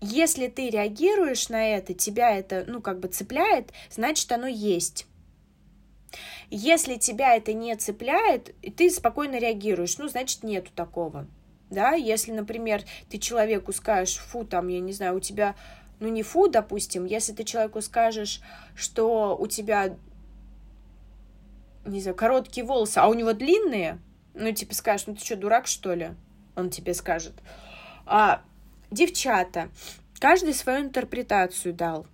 Если 0.00 0.48
ты 0.48 0.68
реагируешь 0.68 1.48
на 1.48 1.64
это, 1.64 1.94
тебя 1.94 2.36
это, 2.36 2.64
ну, 2.66 2.80
как 2.80 2.98
бы 2.98 3.08
цепляет, 3.08 3.72
значит, 3.90 4.30
оно 4.32 4.46
есть. 4.46 5.06
Если 6.50 6.96
тебя 6.96 7.36
это 7.36 7.52
не 7.52 7.74
цепляет, 7.76 8.54
ты 8.76 8.90
спокойно 8.90 9.38
реагируешь, 9.38 9.96
ну, 9.98 10.08
значит, 10.08 10.42
нету 10.42 10.70
такого. 10.74 11.26
Да, 11.70 11.92
если, 11.92 12.32
например, 12.32 12.82
ты 13.08 13.16
человеку 13.16 13.72
скажешь, 13.72 14.18
фу, 14.18 14.44
там, 14.44 14.68
я 14.68 14.80
не 14.80 14.92
знаю, 14.92 15.16
у 15.16 15.20
тебя 15.20 15.54
ну 16.02 16.08
не 16.08 16.24
фу, 16.24 16.48
допустим, 16.48 17.04
если 17.04 17.32
ты 17.32 17.44
человеку 17.44 17.80
скажешь, 17.80 18.40
что 18.74 19.36
у 19.38 19.46
тебя, 19.46 19.96
не 21.84 22.00
знаю, 22.00 22.16
короткие 22.16 22.66
волосы, 22.66 22.98
а 22.98 23.06
у 23.06 23.14
него 23.14 23.32
длинные, 23.32 24.00
ну, 24.34 24.50
типа 24.50 24.74
скажешь, 24.74 25.06
ну 25.06 25.14
ты 25.14 25.24
что, 25.24 25.36
дурак, 25.36 25.68
что 25.68 25.94
ли? 25.94 26.10
Он 26.56 26.70
тебе 26.70 26.92
скажет. 26.94 27.34
А, 28.04 28.42
девчата, 28.90 29.68
каждый 30.18 30.54
свою 30.54 30.80
интерпретацию 30.80 31.72
дал. 31.72 32.06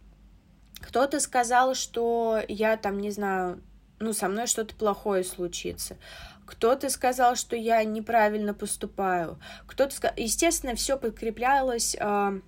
Кто-то 0.81 1.19
сказал, 1.19 1.75
что 1.75 2.43
я 2.47 2.77
там, 2.77 3.01
не 3.01 3.11
знаю, 3.11 3.63
ну, 4.01 4.13
со 4.13 4.29
мной 4.29 4.49
что-то 4.49 4.75
плохое 4.75 5.25
случится. 5.25 5.97
Кто-то 6.45 6.91
сказал, 6.91 7.37
что 7.37 7.57
я 7.57 7.83
неправильно 7.85 8.53
поступаю. 8.53 9.39
Кто-то 9.67 9.95
сказал... 9.95 10.15
Естественно, 10.19 10.75
все 10.75 10.99
подкреплялось 10.99 11.97
э, 11.99 12.41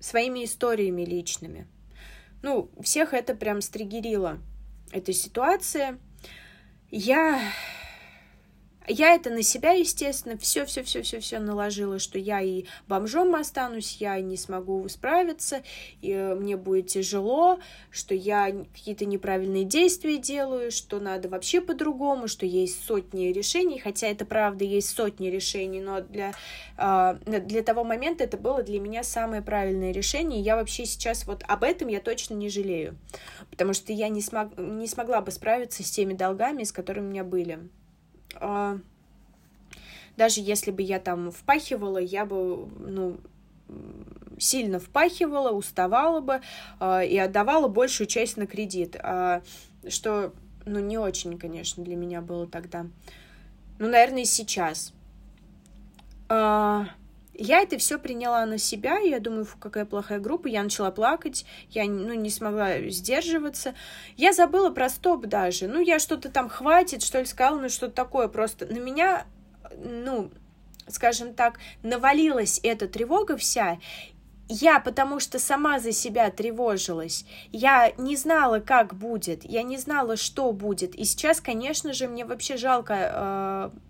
своими 0.00 0.44
историями 0.44 1.02
личными. 1.02 1.68
Ну, 2.42 2.70
всех 2.80 3.12
это 3.14 3.34
прям 3.34 3.60
стригерило, 3.60 4.38
эта 4.92 5.12
ситуация. 5.12 5.98
Я 6.90 7.40
я 8.90 9.14
это 9.14 9.30
на 9.30 9.42
себя, 9.42 9.72
естественно, 9.72 10.36
все, 10.36 10.66
все, 10.66 10.82
все, 10.82 11.02
все, 11.02 11.20
все 11.20 11.38
наложила, 11.38 11.98
что 11.98 12.18
я 12.18 12.40
и 12.40 12.64
бомжом 12.88 13.34
останусь, 13.34 13.98
я 14.00 14.20
не 14.20 14.36
смогу 14.36 14.88
справиться, 14.88 15.62
и 16.00 16.10
э, 16.10 16.34
мне 16.34 16.56
будет 16.56 16.88
тяжело, 16.88 17.60
что 17.90 18.14
я 18.14 18.50
какие-то 18.50 19.04
неправильные 19.06 19.64
действия 19.64 20.18
делаю, 20.18 20.70
что 20.72 20.98
надо 20.98 21.28
вообще 21.28 21.60
по-другому, 21.60 22.28
что 22.28 22.46
есть 22.46 22.84
сотни 22.84 23.26
решений, 23.26 23.78
хотя 23.78 24.08
это 24.08 24.24
правда 24.24 24.64
есть 24.64 24.90
сотни 24.90 25.28
решений, 25.28 25.80
но 25.80 26.00
для, 26.00 26.32
а, 26.76 27.14
для 27.24 27.62
того 27.62 27.84
момента 27.84 28.24
это 28.24 28.36
было 28.36 28.62
для 28.62 28.80
меня 28.80 29.02
самое 29.02 29.42
правильное 29.42 29.92
решение, 29.92 30.40
я 30.40 30.56
вообще 30.56 30.84
сейчас 30.84 31.26
вот 31.26 31.44
об 31.46 31.62
этом 31.62 31.88
я 31.88 32.00
точно 32.00 32.34
не 32.34 32.48
жалею, 32.48 32.96
потому 33.50 33.72
что 33.72 33.92
я 33.92 34.08
не, 34.08 34.20
смог, 34.20 34.56
не 34.58 34.86
смогла 34.88 35.20
бы 35.20 35.30
справиться 35.30 35.84
с 35.84 35.90
теми 35.90 36.14
долгами, 36.14 36.64
с 36.64 36.72
которыми 36.72 37.06
у 37.06 37.10
меня 37.10 37.24
были. 37.24 37.70
А, 38.36 38.78
даже 40.16 40.40
если 40.40 40.70
бы 40.70 40.82
я 40.82 40.98
там 41.00 41.30
впахивала, 41.30 41.98
я 41.98 42.24
бы, 42.24 42.68
ну, 42.78 43.18
сильно 44.38 44.78
впахивала, 44.78 45.50
уставала 45.50 46.20
бы 46.20 46.40
э, 46.80 47.06
и 47.06 47.18
отдавала 47.18 47.68
большую 47.68 48.06
часть 48.06 48.36
на 48.36 48.46
кредит, 48.46 48.96
э, 48.96 49.40
что, 49.88 50.32
ну, 50.64 50.80
не 50.80 50.98
очень, 50.98 51.38
конечно, 51.38 51.84
для 51.84 51.96
меня 51.96 52.20
было 52.20 52.46
тогда. 52.46 52.86
Ну, 53.78 53.88
наверное, 53.88 54.22
и 54.22 54.26
сейчас. 54.26 54.92
Я 57.34 57.60
это 57.60 57.78
все 57.78 57.98
приняла 57.98 58.44
на 58.44 58.58
себя, 58.58 59.00
и 59.00 59.08
я 59.08 59.20
думаю, 59.20 59.44
фу, 59.44 59.56
какая 59.58 59.86
плохая 59.86 60.18
группа, 60.18 60.46
я 60.46 60.62
начала 60.62 60.90
плакать, 60.90 61.46
я, 61.70 61.84
ну, 61.84 62.14
не 62.14 62.30
смогла 62.30 62.80
сдерживаться. 62.88 63.74
Я 64.16 64.32
забыла 64.32 64.70
про 64.70 64.88
стоп 64.88 65.26
даже, 65.26 65.68
ну, 65.68 65.80
я 65.80 65.98
что-то 65.98 66.30
там 66.30 66.48
хватит, 66.48 67.02
что 67.02 67.20
ли, 67.20 67.24
сказала, 67.24 67.60
ну, 67.60 67.68
что-то 67.68 67.94
такое, 67.94 68.28
просто 68.28 68.66
на 68.66 68.78
меня, 68.78 69.26
ну, 69.76 70.30
скажем 70.88 71.34
так, 71.34 71.58
навалилась 71.82 72.60
эта 72.62 72.88
тревога 72.88 73.36
вся, 73.36 73.78
я 74.52 74.80
потому 74.80 75.20
что 75.20 75.38
сама 75.38 75.78
за 75.78 75.92
себя 75.92 76.28
тревожилась. 76.30 77.24
Я 77.52 77.92
не 77.96 78.16
знала, 78.16 78.58
как 78.58 78.94
будет, 78.94 79.44
я 79.44 79.62
не 79.62 79.78
знала, 79.78 80.16
что 80.16 80.52
будет. 80.52 80.96
И 80.96 81.04
сейчас, 81.04 81.40
конечно 81.40 81.92
же, 81.92 82.08
мне 82.08 82.24
вообще 82.24 82.56
жалко 82.56 83.70
э, 83.72 83.89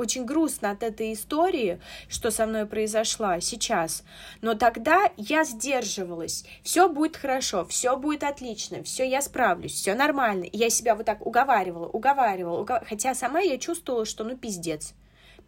очень 0.00 0.24
грустно 0.24 0.70
от 0.70 0.82
этой 0.82 1.12
истории, 1.12 1.80
что 2.08 2.30
со 2.30 2.46
мной 2.46 2.66
произошла 2.66 3.40
сейчас. 3.40 4.02
Но 4.40 4.54
тогда 4.54 5.12
я 5.16 5.44
сдерживалась. 5.44 6.44
Все 6.62 6.88
будет 6.88 7.16
хорошо, 7.16 7.64
все 7.66 7.96
будет 7.96 8.24
отлично, 8.24 8.82
все 8.82 9.08
я 9.08 9.22
справлюсь, 9.22 9.74
все 9.74 9.94
нормально. 9.94 10.44
И 10.44 10.56
я 10.56 10.70
себя 10.70 10.94
вот 10.94 11.06
так 11.06 11.24
уговаривала, 11.26 11.86
уговаривала, 11.86 12.62
угов... 12.62 12.82
хотя 12.88 13.14
сама 13.14 13.40
я 13.40 13.58
чувствовала, 13.58 14.04
что 14.04 14.24
ну 14.24 14.36
пиздец. 14.36 14.94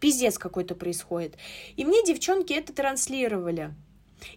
Пиздец 0.00 0.38
какой-то 0.38 0.74
происходит. 0.74 1.36
И 1.76 1.84
мне 1.84 2.04
девчонки 2.04 2.52
это 2.52 2.72
транслировали. 2.72 3.74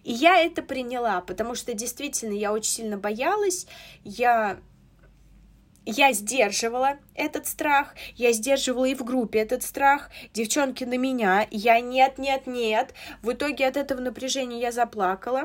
И 0.02 0.12
я 0.12 0.38
это 0.38 0.62
приняла, 0.62 1.20
потому 1.20 1.54
что 1.54 1.74
действительно 1.74 2.32
я 2.32 2.52
очень 2.52 2.72
сильно 2.72 2.96
боялась, 2.96 3.66
я 4.02 4.58
я 5.86 6.12
сдерживала 6.12 6.98
этот 7.14 7.46
страх, 7.46 7.94
я 8.16 8.32
сдерживала 8.32 8.84
и 8.84 8.94
в 8.94 9.04
группе 9.04 9.38
этот 9.38 9.62
страх, 9.62 10.10
девчонки 10.34 10.84
на 10.84 10.98
меня, 10.98 11.46
я 11.50 11.80
нет, 11.80 12.18
нет, 12.18 12.46
нет. 12.46 12.92
В 13.22 13.32
итоге 13.32 13.66
от 13.66 13.76
этого 13.76 14.00
напряжения 14.00 14.60
я 14.60 14.72
заплакала. 14.72 15.44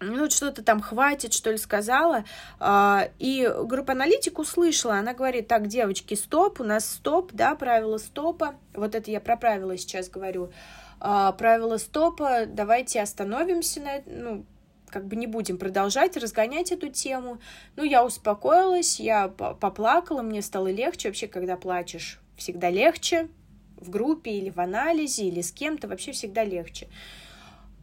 Ну, 0.00 0.30
что-то 0.30 0.62
там 0.62 0.80
хватит, 0.80 1.32
что 1.32 1.50
ли, 1.50 1.58
сказала. 1.58 2.24
А, 2.60 3.08
и 3.18 3.50
группа 3.64 3.92
аналитик 3.92 4.38
услышала, 4.38 4.94
она 4.94 5.12
говорит, 5.12 5.48
так, 5.48 5.66
девочки, 5.66 6.14
стоп, 6.14 6.60
у 6.60 6.64
нас 6.64 6.88
стоп, 6.88 7.32
да, 7.32 7.56
правило 7.56 7.98
стопа. 7.98 8.54
Вот 8.74 8.94
это 8.94 9.10
я 9.10 9.20
про 9.20 9.36
правила 9.36 9.76
сейчас 9.76 10.08
говорю. 10.08 10.52
А, 11.00 11.32
правило 11.32 11.78
стопа, 11.78 12.46
давайте 12.46 13.00
остановимся 13.00 13.80
на, 13.80 14.02
ну, 14.06 14.46
как 14.88 15.06
бы 15.06 15.16
не 15.16 15.26
будем 15.26 15.58
продолжать 15.58 16.16
разгонять 16.16 16.72
эту 16.72 16.88
тему. 16.88 17.38
Ну, 17.76 17.84
я 17.84 18.04
успокоилась, 18.04 19.00
я 19.00 19.28
поплакала, 19.28 20.22
мне 20.22 20.42
стало 20.42 20.70
легче. 20.70 21.08
Вообще, 21.08 21.26
когда 21.26 21.56
плачешь, 21.56 22.20
всегда 22.36 22.70
легче. 22.70 23.28
В 23.76 23.90
группе 23.90 24.32
или 24.32 24.50
в 24.50 24.58
анализе, 24.58 25.24
или 25.24 25.40
с 25.40 25.52
кем-то, 25.52 25.86
вообще 25.86 26.12
всегда 26.12 26.42
легче. 26.42 26.88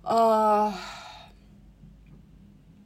А, 0.03 0.73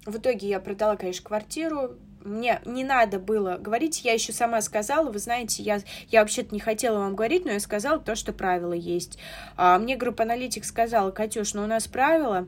в 0.05 0.17
итоге 0.17 0.47
я 0.47 0.59
продала, 0.59 0.95
конечно, 0.95 1.23
квартиру. 1.23 1.97
Мне 2.23 2.61
не 2.65 2.83
надо 2.83 3.17
было 3.19 3.57
говорить, 3.57 4.03
я 4.03 4.13
еще 4.13 4.33
сама 4.33 4.61
сказала, 4.61 5.09
вы 5.09 5.19
знаете, 5.19 5.63
я, 5.63 5.79
я 6.09 6.21
вообще-то 6.21 6.53
не 6.53 6.59
хотела 6.59 6.99
вам 6.99 7.15
говорить, 7.15 7.45
но 7.45 7.51
я 7.51 7.59
сказала 7.59 7.99
то, 7.99 8.15
что 8.15 8.33
правила 8.33 8.73
есть. 8.73 9.17
А 9.55 9.77
мне 9.79 9.95
группа 9.95 10.23
аналитик 10.23 10.65
сказала, 10.65 11.11
Катюш, 11.11 11.53
ну 11.53 11.63
у 11.63 11.67
нас 11.67 11.87
правила, 11.87 12.47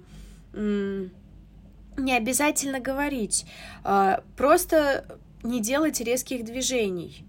не 1.97 2.15
обязательно 2.15 2.79
говорить, 2.79 3.45
а, 3.83 4.23
просто 4.37 5.05
не 5.43 5.61
делать 5.61 5.99
резких 6.01 6.45
движений. 6.45 7.25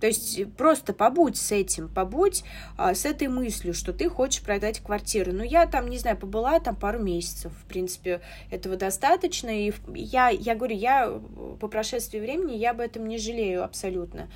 То 0.00 0.06
есть 0.06 0.52
просто 0.54 0.92
побудь 0.92 1.36
с 1.36 1.50
этим, 1.50 1.88
побудь 1.88 2.44
а, 2.76 2.94
с 2.94 3.04
этой 3.04 3.26
мыслью, 3.26 3.74
что 3.74 3.92
ты 3.92 4.08
хочешь 4.08 4.42
продать 4.42 4.80
квартиру. 4.80 5.32
Ну, 5.32 5.42
я 5.42 5.66
там, 5.66 5.88
не 5.88 5.98
знаю, 5.98 6.16
побыла 6.16 6.60
там 6.60 6.76
пару 6.76 7.00
месяцев, 7.00 7.52
в 7.52 7.64
принципе, 7.66 8.20
этого 8.50 8.76
достаточно. 8.76 9.48
И 9.48 9.72
я, 9.94 10.28
я 10.28 10.54
говорю, 10.54 10.76
я 10.76 11.20
по 11.58 11.66
прошествии 11.66 12.20
времени 12.20 12.56
я 12.56 12.70
об 12.70 12.80
этом 12.80 13.08
не 13.08 13.18
жалею 13.18 13.64
абсолютно. 13.64 14.30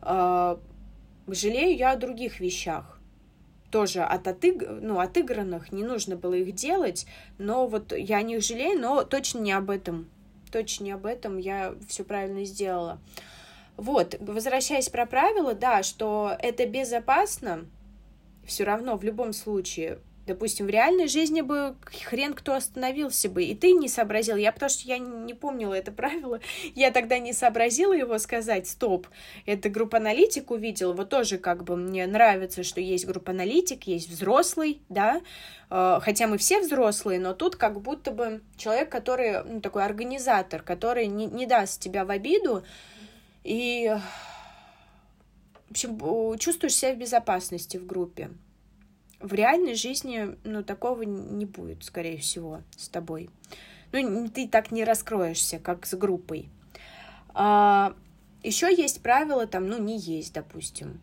А, 0.00 0.58
жалею 1.28 1.76
я 1.76 1.92
о 1.92 1.96
других 1.96 2.40
вещах 2.40 2.95
тоже 3.70 4.02
от 4.02 4.26
отыг... 4.28 4.62
ну, 4.80 5.00
отыгранных, 5.00 5.72
не 5.72 5.84
нужно 5.84 6.16
было 6.16 6.34
их 6.34 6.54
делать, 6.54 7.06
но 7.38 7.66
вот 7.66 7.92
я 7.92 8.18
о 8.18 8.22
них 8.22 8.42
жалею, 8.42 8.78
но 8.80 9.04
точно 9.04 9.40
не 9.40 9.52
об 9.52 9.70
этом, 9.70 10.08
точно 10.50 10.84
не 10.84 10.92
об 10.92 11.06
этом 11.06 11.38
я 11.38 11.74
все 11.88 12.04
правильно 12.04 12.44
сделала. 12.44 13.00
Вот, 13.76 14.16
возвращаясь 14.20 14.88
про 14.88 15.04
правила, 15.04 15.54
да, 15.54 15.82
что 15.82 16.34
это 16.38 16.66
безопасно, 16.66 17.66
все 18.46 18.64
равно 18.64 18.96
в 18.96 19.04
любом 19.04 19.32
случае 19.32 19.98
Допустим, 20.26 20.66
в 20.66 20.70
реальной 20.70 21.06
жизни 21.06 21.40
бы 21.40 21.76
хрен 22.04 22.34
кто 22.34 22.54
остановился 22.54 23.28
бы, 23.28 23.44
и 23.44 23.54
ты 23.54 23.72
не 23.72 23.88
сообразил. 23.88 24.36
Я 24.36 24.50
потому 24.50 24.70
что 24.70 24.88
я 24.88 24.98
не 24.98 25.34
помнила 25.34 25.72
это 25.72 25.92
правило, 25.92 26.40
я 26.74 26.90
тогда 26.90 27.18
не 27.18 27.32
сообразила 27.32 27.92
его 27.92 28.18
сказать, 28.18 28.66
стоп, 28.66 29.06
это 29.46 29.68
группа 29.68 29.98
аналитик 29.98 30.50
увидел, 30.50 30.94
вот 30.94 31.10
тоже 31.10 31.38
как 31.38 31.62
бы 31.62 31.76
мне 31.76 32.06
нравится, 32.08 32.64
что 32.64 32.80
есть 32.80 33.06
группа 33.06 33.30
аналитик, 33.30 33.84
есть 33.84 34.08
взрослый, 34.08 34.80
да, 34.88 35.20
э, 35.70 35.98
хотя 36.02 36.26
мы 36.26 36.38
все 36.38 36.60
взрослые, 36.60 37.20
но 37.20 37.32
тут 37.32 37.54
как 37.54 37.80
будто 37.80 38.10
бы 38.10 38.42
человек, 38.56 38.90
который, 38.90 39.44
ну, 39.44 39.60
такой 39.60 39.84
организатор, 39.84 40.60
который 40.60 41.06
не, 41.06 41.26
не 41.26 41.46
даст 41.46 41.80
тебя 41.80 42.04
в 42.04 42.10
обиду, 42.10 42.64
и, 43.44 43.96
в 45.68 45.70
общем, 45.70 46.36
чувствуешь 46.38 46.74
себя 46.74 46.94
в 46.94 46.98
безопасности 46.98 47.76
в 47.76 47.86
группе 47.86 48.30
в 49.20 49.32
реальной 49.32 49.74
жизни, 49.74 50.36
ну, 50.44 50.62
такого 50.62 51.02
не 51.02 51.46
будет, 51.46 51.84
скорее 51.84 52.18
всего, 52.18 52.62
с 52.76 52.88
тобой. 52.88 53.30
Ну, 53.92 54.28
ты 54.28 54.48
так 54.48 54.70
не 54.70 54.84
раскроешься, 54.84 55.58
как 55.58 55.86
с 55.86 55.96
группой. 55.96 56.48
А, 57.34 57.94
еще 58.42 58.74
есть 58.74 59.02
правила, 59.02 59.46
там, 59.46 59.68
ну, 59.68 59.78
не 59.78 59.98
есть, 59.98 60.34
допустим. 60.34 61.00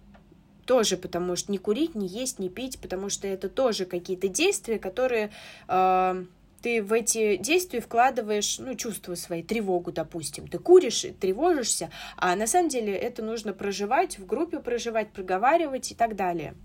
Тоже 0.65 0.95
потому 0.95 1.35
что 1.35 1.52
не 1.52 1.57
курить, 1.57 1.95
не 1.95 2.07
есть, 2.07 2.40
не 2.40 2.49
пить, 2.49 2.80
потому 2.80 3.10
что 3.10 3.27
это 3.27 3.49
тоже 3.49 3.85
какие-то 3.85 4.30
действия, 4.30 4.80
которые 4.80 5.31
э, 5.68 6.26
ты 6.61 6.81
в 6.81 6.94
эти 6.94 7.35
действия 7.35 7.81
вкладываешь, 7.81 8.60
ну, 8.60 8.73
чувства 8.76 9.15
свои, 9.15 9.44
тревогу, 9.44 9.91
допустим. 9.91 10.48
Ты 10.48 10.60
куришь, 10.60 11.06
тревожишься, 11.19 11.90
а 12.15 12.34
на 12.38 12.48
самом 12.48 12.69
деле 12.69 12.95
это 12.95 13.22
нужно 13.22 13.52
проживать, 13.52 14.18
в 14.18 14.26
группе 14.26 14.60
проживать, 14.60 15.11
проговаривать 15.11 15.91
и 15.91 15.95
так 15.95 16.15
далее. 16.15 16.56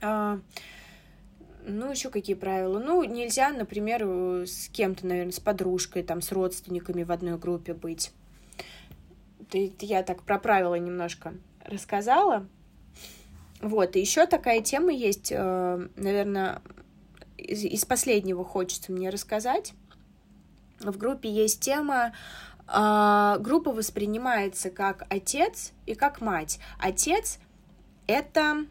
А, 0.00 0.40
ну, 1.66 1.90
еще 1.90 2.10
какие 2.10 2.34
правила? 2.34 2.78
Ну, 2.78 3.02
нельзя, 3.04 3.50
например, 3.50 4.02
с 4.46 4.68
кем-то, 4.68 5.06
наверное, 5.06 5.32
с 5.32 5.40
подружкой, 5.40 6.02
там, 6.02 6.22
с 6.22 6.32
родственниками 6.32 7.02
в 7.02 7.12
одной 7.12 7.38
группе 7.38 7.74
быть. 7.74 8.12
Ты, 9.50 9.72
я 9.80 10.02
так 10.02 10.22
про 10.22 10.38
правила 10.38 10.74
немножко 10.74 11.34
рассказала. 11.64 12.46
Вот, 13.60 13.96
и 13.96 14.00
еще 14.00 14.26
такая 14.26 14.60
тема 14.60 14.92
есть, 14.92 15.32
э, 15.32 15.88
наверное, 15.96 16.62
из, 17.36 17.64
из 17.64 17.84
последнего 17.84 18.44
хочется 18.44 18.92
мне 18.92 19.10
рассказать. 19.10 19.72
В 20.80 20.96
группе 20.96 21.28
есть 21.28 21.60
тема 21.60 22.12
э, 22.68 23.36
группа 23.40 23.72
воспринимается 23.72 24.70
как 24.70 25.06
отец 25.10 25.72
и 25.86 25.94
как 25.94 26.20
мать. 26.20 26.60
Отец 26.78 27.40
это 28.06 28.64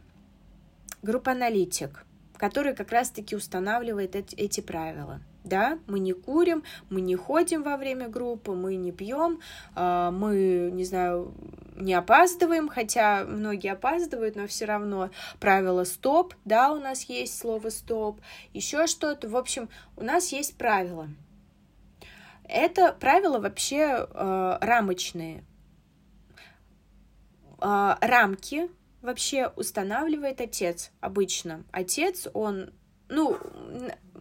группа 1.01 1.31
аналитик, 1.31 2.05
который 2.37 2.73
как 2.73 2.91
раз-таки 2.91 3.35
устанавливает 3.35 4.15
эти, 4.15 4.61
правила. 4.61 5.21
Да, 5.43 5.79
мы 5.87 5.99
не 5.99 6.11
курим, 6.11 6.63
мы 6.89 6.99
не 6.99 7.15
ходим 7.15 7.63
во 7.63 7.77
время 7.77 8.09
группы, 8.09 8.51
мы 8.51 8.75
не 8.75 8.91
пьем, 8.91 9.39
а, 9.75 10.11
мы, 10.11 10.69
не 10.73 10.83
знаю, 10.83 11.33
не 11.77 11.93
опаздываем, 11.93 12.67
хотя 12.67 13.23
многие 13.23 13.71
опаздывают, 13.71 14.35
но 14.35 14.45
все 14.47 14.65
равно 14.65 15.09
правило 15.39 15.85
стоп, 15.85 16.33
да, 16.43 16.73
у 16.73 16.79
нас 16.79 17.03
есть 17.03 17.37
слово 17.37 17.69
стоп, 17.69 18.19
еще 18.53 18.87
что-то. 18.87 19.29
В 19.29 19.37
общем, 19.37 19.69
у 19.95 20.03
нас 20.03 20.33
есть 20.33 20.57
правила. 20.57 21.07
Это 22.43 22.91
правила 22.91 23.39
вообще 23.39 24.05
э, 24.09 24.57
рамочные. 24.59 25.45
Э, 27.61 27.95
рамки 28.01 28.69
вообще 29.01 29.47
устанавливает 29.55 30.41
отец 30.41 30.91
обычно. 30.99 31.63
Отец, 31.71 32.27
он, 32.33 32.71
ну, 33.09 33.37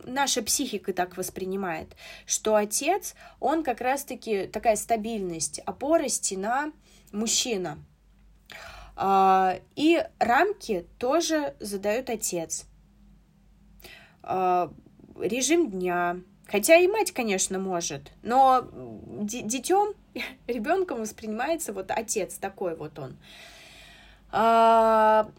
наша 0.04 0.42
психика 0.42 0.92
так 0.92 1.16
воспринимает, 1.16 1.96
что 2.26 2.54
отец, 2.54 3.14
он 3.40 3.62
как 3.62 3.80
раз-таки 3.80 4.46
такая 4.46 4.76
стабильность, 4.76 5.58
опора, 5.60 6.08
стена, 6.08 6.72
мужчина. 7.12 7.78
А, 8.96 9.58
и 9.74 10.02
рамки 10.18 10.86
тоже 10.98 11.54
задает 11.60 12.08
отец. 12.08 12.66
А, 14.22 14.72
режим 15.20 15.70
дня. 15.70 16.20
Хотя 16.46 16.76
и 16.76 16.86
мать, 16.86 17.12
конечно, 17.12 17.58
может, 17.58 18.12
но 18.22 18.68
детем, 19.20 19.94
ребенком 20.46 21.00
воспринимается 21.00 21.72
вот 21.72 21.90
отец 21.90 22.34
такой 22.34 22.76
вот 22.76 22.98
он. 22.98 23.16
А, 24.38 25.30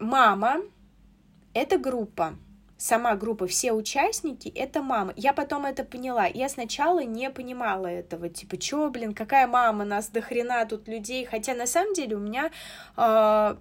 мама— 0.00 0.56
это 1.54 1.78
группа. 1.78 2.34
Сама 2.76 3.14
группа, 3.14 3.46
все 3.46 3.72
участники— 3.72 4.48
это 4.56 4.82
мама. 4.82 5.12
Я 5.16 5.32
потом 5.32 5.66
это 5.66 5.84
поняла. 5.84 6.26
Я 6.26 6.48
сначала 6.48 7.04
не 7.04 7.30
понимала 7.30 7.86
этого. 7.86 8.28
Типа, 8.28 8.56
чё, 8.56 8.90
блин, 8.90 9.14
какая 9.14 9.46
мама? 9.46 9.84
Нас 9.84 10.08
до 10.08 10.20
хрена 10.20 10.66
тут 10.66 10.88
людей. 10.88 11.24
Хотя 11.26 11.54
на 11.54 11.66
самом 11.66 11.94
деле 11.94 12.16
у 12.16 12.18
меня 12.18 12.50
э, 12.96 13.56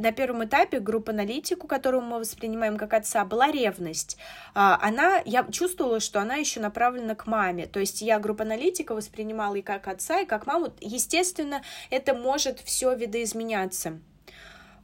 на 0.00 0.12
первом 0.12 0.44
этапе 0.44 0.80
группа 0.80 1.12
аналитику, 1.12 1.66
которую 1.66 2.02
мы 2.02 2.18
воспринимаем 2.18 2.78
как 2.78 2.94
отца, 2.94 3.24
была 3.24 3.50
ревность. 3.50 4.16
А, 4.54 4.78
она, 4.80 5.20
я 5.26 5.44
чувствовала, 5.50 6.00
что 6.00 6.20
она 6.20 6.36
еще 6.36 6.58
направлена 6.58 7.14
к 7.14 7.26
маме. 7.26 7.66
То 7.66 7.80
есть 7.80 8.00
я 8.00 8.18
группа 8.18 8.44
аналитика 8.44 8.94
воспринимала 8.94 9.56
и 9.56 9.62
как 9.62 9.88
отца, 9.88 10.20
и 10.20 10.26
как 10.26 10.46
маму. 10.46 10.72
Естественно, 10.80 11.62
это 11.90 12.14
может 12.14 12.60
все 12.60 12.94
видоизменяться. 12.94 14.00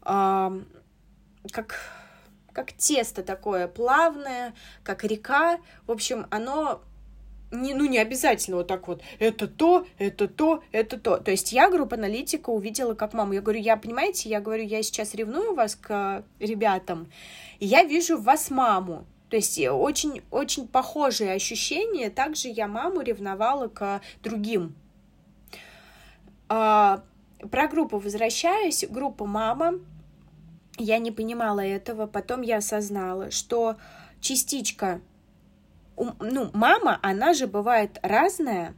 А, 0.03 0.53
как 1.51 1.79
как 2.53 2.73
тесто 2.73 3.23
такое 3.23 3.69
плавное, 3.69 4.55
как 4.83 5.05
река. 5.05 5.59
В 5.87 5.93
общем, 5.93 6.27
оно 6.31 6.81
не, 7.63 7.75
ну, 7.75 7.87
не 7.87 7.99
обязательно 7.99 8.59
вот 8.59 8.67
так 8.67 8.89
вот, 8.89 9.03
это 9.19 9.49
то, 9.49 9.87
это 9.99 10.29
то, 10.29 10.63
это 10.73 10.99
то. 10.99 11.19
То 11.19 11.31
есть 11.31 11.53
я 11.53 11.71
группа 11.71 11.97
аналитика 11.97 12.51
увидела 12.51 12.95
как 12.95 13.13
маму. 13.13 13.33
Я 13.33 13.41
говорю, 13.41 13.61
я, 13.61 13.77
понимаете, 13.77 14.29
я 14.29 14.41
говорю, 14.41 14.65
я 14.65 14.83
сейчас 14.83 15.15
ревную 15.15 15.55
вас 15.55 15.77
к 15.77 16.25
ребятам, 16.39 17.11
и 17.59 17.67
я 17.67 17.85
вижу 17.85 18.17
в 18.17 18.25
вас 18.25 18.51
маму. 18.51 19.07
То 19.29 19.37
есть 19.37 19.59
очень, 19.59 20.23
очень 20.31 20.69
похожие 20.69 21.33
ощущения. 21.33 22.11
Также 22.11 22.49
я 22.49 22.69
маму 22.69 23.01
ревновала 23.01 23.67
к 23.69 24.01
другим. 24.23 24.77
А, 26.49 27.03
про 27.51 27.67
группу 27.67 27.99
возвращаюсь. 27.99 28.85
Группа 28.89 29.27
мама. 29.27 29.81
Я 30.79 30.99
не 30.99 31.11
понимала 31.11 31.61
этого. 31.61 32.07
Потом 32.07 32.43
я 32.43 32.59
осознала, 32.59 33.31
что 33.33 33.77
частичка 34.21 35.01
ну, 35.97 36.51
мама, 36.53 36.99
она 37.03 37.33
же 37.35 37.47
бывает 37.47 37.99
разная. 38.03 38.75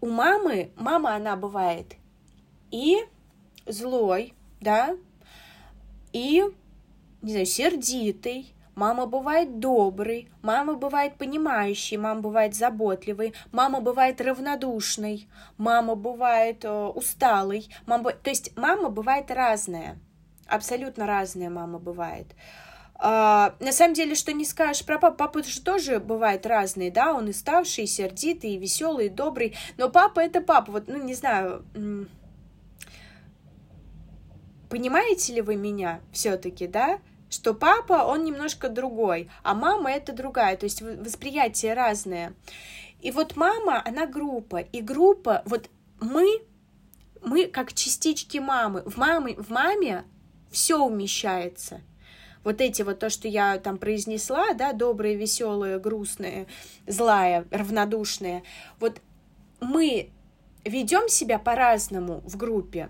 У 0.00 0.08
мамы, 0.08 0.72
мама, 0.76 1.14
она 1.14 1.36
бывает 1.36 1.96
и 2.70 3.04
злой, 3.66 4.34
да, 4.60 4.96
и, 6.12 6.42
не 7.22 7.30
знаю, 7.30 7.46
сердитый, 7.46 8.54
Мама 8.74 9.04
бывает 9.04 9.58
добрый, 9.60 10.30
мама 10.40 10.74
бывает 10.74 11.16
понимающий, 11.18 11.98
мама 11.98 12.22
бывает 12.22 12.54
заботливый, 12.54 13.34
мама 13.52 13.80
бывает 13.80 14.18
равнодушный, 14.22 15.28
мама 15.58 15.94
бывает 15.94 16.64
э, 16.64 16.70
усталый, 16.70 17.68
мама... 17.84 18.12
то 18.12 18.30
есть 18.30 18.56
мама 18.56 18.88
бывает 18.88 19.30
разная, 19.30 19.98
абсолютно 20.46 21.06
разная 21.06 21.50
мама 21.50 21.78
бывает. 21.78 22.28
А, 23.04 23.56
на 23.58 23.72
самом 23.72 23.94
деле, 23.94 24.14
что 24.14 24.32
не 24.32 24.44
скажешь 24.44 24.86
про 24.86 24.96
папу, 24.96 25.16
папа 25.16 25.42
же 25.42 25.60
тоже 25.60 25.98
бывает 25.98 26.46
разный, 26.46 26.88
да, 26.88 27.12
он 27.12 27.28
и 27.28 27.32
ставший, 27.32 27.82
и 27.82 27.88
сердитый, 27.88 28.52
и 28.52 28.58
веселый, 28.58 29.06
и 29.06 29.08
добрый, 29.08 29.56
но 29.76 29.90
папа 29.90 30.20
это 30.20 30.40
папа, 30.40 30.70
вот, 30.70 30.84
ну, 30.86 31.02
не 31.02 31.14
знаю, 31.14 31.64
понимаете 34.70 35.34
ли 35.34 35.40
вы 35.40 35.56
меня 35.56 36.00
все-таки, 36.12 36.68
да, 36.68 37.00
что 37.28 37.54
папа, 37.54 38.04
он 38.04 38.22
немножко 38.22 38.68
другой, 38.68 39.28
а 39.42 39.54
мама 39.54 39.90
это 39.90 40.12
другая, 40.12 40.56
то 40.56 40.62
есть 40.62 40.80
восприятие 40.80 41.74
разное. 41.74 42.34
И 43.00 43.10
вот 43.10 43.34
мама, 43.34 43.82
она 43.84 44.06
группа, 44.06 44.58
и 44.58 44.80
группа, 44.80 45.42
вот 45.46 45.68
мы, 46.00 46.40
мы 47.20 47.48
как 47.48 47.72
частички 47.72 48.38
мамы, 48.38 48.82
в 48.86 48.96
маме, 48.96 49.34
в 49.34 49.50
маме 49.50 50.04
все 50.52 50.78
умещается– 50.78 51.80
вот 52.44 52.60
эти 52.60 52.82
вот 52.82 52.98
то, 52.98 53.10
что 53.10 53.28
я 53.28 53.58
там 53.58 53.78
произнесла, 53.78 54.54
да, 54.54 54.72
добрые, 54.72 55.16
веселые, 55.16 55.78
грустные, 55.78 56.46
злая, 56.86 57.46
равнодушные, 57.50 58.42
вот 58.80 59.00
мы 59.60 60.10
ведем 60.64 61.08
себя 61.08 61.38
по-разному 61.38 62.22
в 62.24 62.36
группе. 62.36 62.88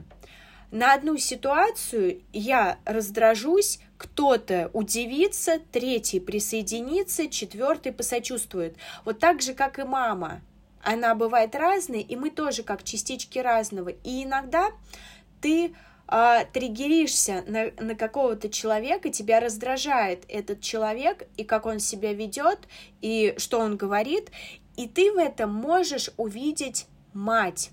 На 0.71 0.95
одну 0.95 1.19
ситуацию 1.19 2.23
я 2.33 2.79
раздражусь, 2.87 3.79
кто-то 3.99 4.71
удивится, 4.73 5.61
третий 5.71 6.19
присоединится, 6.19 7.29
четвертый 7.29 7.93
посочувствует. 7.93 8.77
Вот 9.05 9.19
так 9.19 9.43
же, 9.43 9.53
как 9.53 9.79
и 9.79 9.85
мама. 9.85 10.41
Она 10.83 11.15
бывает 11.15 11.55
разной, 11.55 12.01
и 12.01 12.17
мы 12.17 12.31
тоже 12.31 12.63
как 12.63 12.83
частички 12.83 13.39
разного. 13.39 13.91
И 13.91 14.25
иногда 14.25 14.71
ты 15.43 15.75
а, 16.15 16.45
триггеришься 16.45 17.43
на, 17.47 17.71
на 17.83 17.95
какого-то 17.95 18.51
человека, 18.51 19.09
тебя 19.09 19.41
раздражает 19.41 20.27
этот 20.29 20.61
человек, 20.61 21.27
и 21.39 21.45
как 21.45 21.65
он 21.65 21.79
себя 21.79 22.13
ведет, 22.13 22.59
и 23.01 23.35
что 23.39 23.59
он 23.59 23.79
говорит, 23.79 24.31
и 24.77 24.87
ты 24.87 25.11
в 25.11 25.17
этом 25.17 25.51
можешь 25.55 26.11
увидеть 26.19 26.87
мать. 27.15 27.71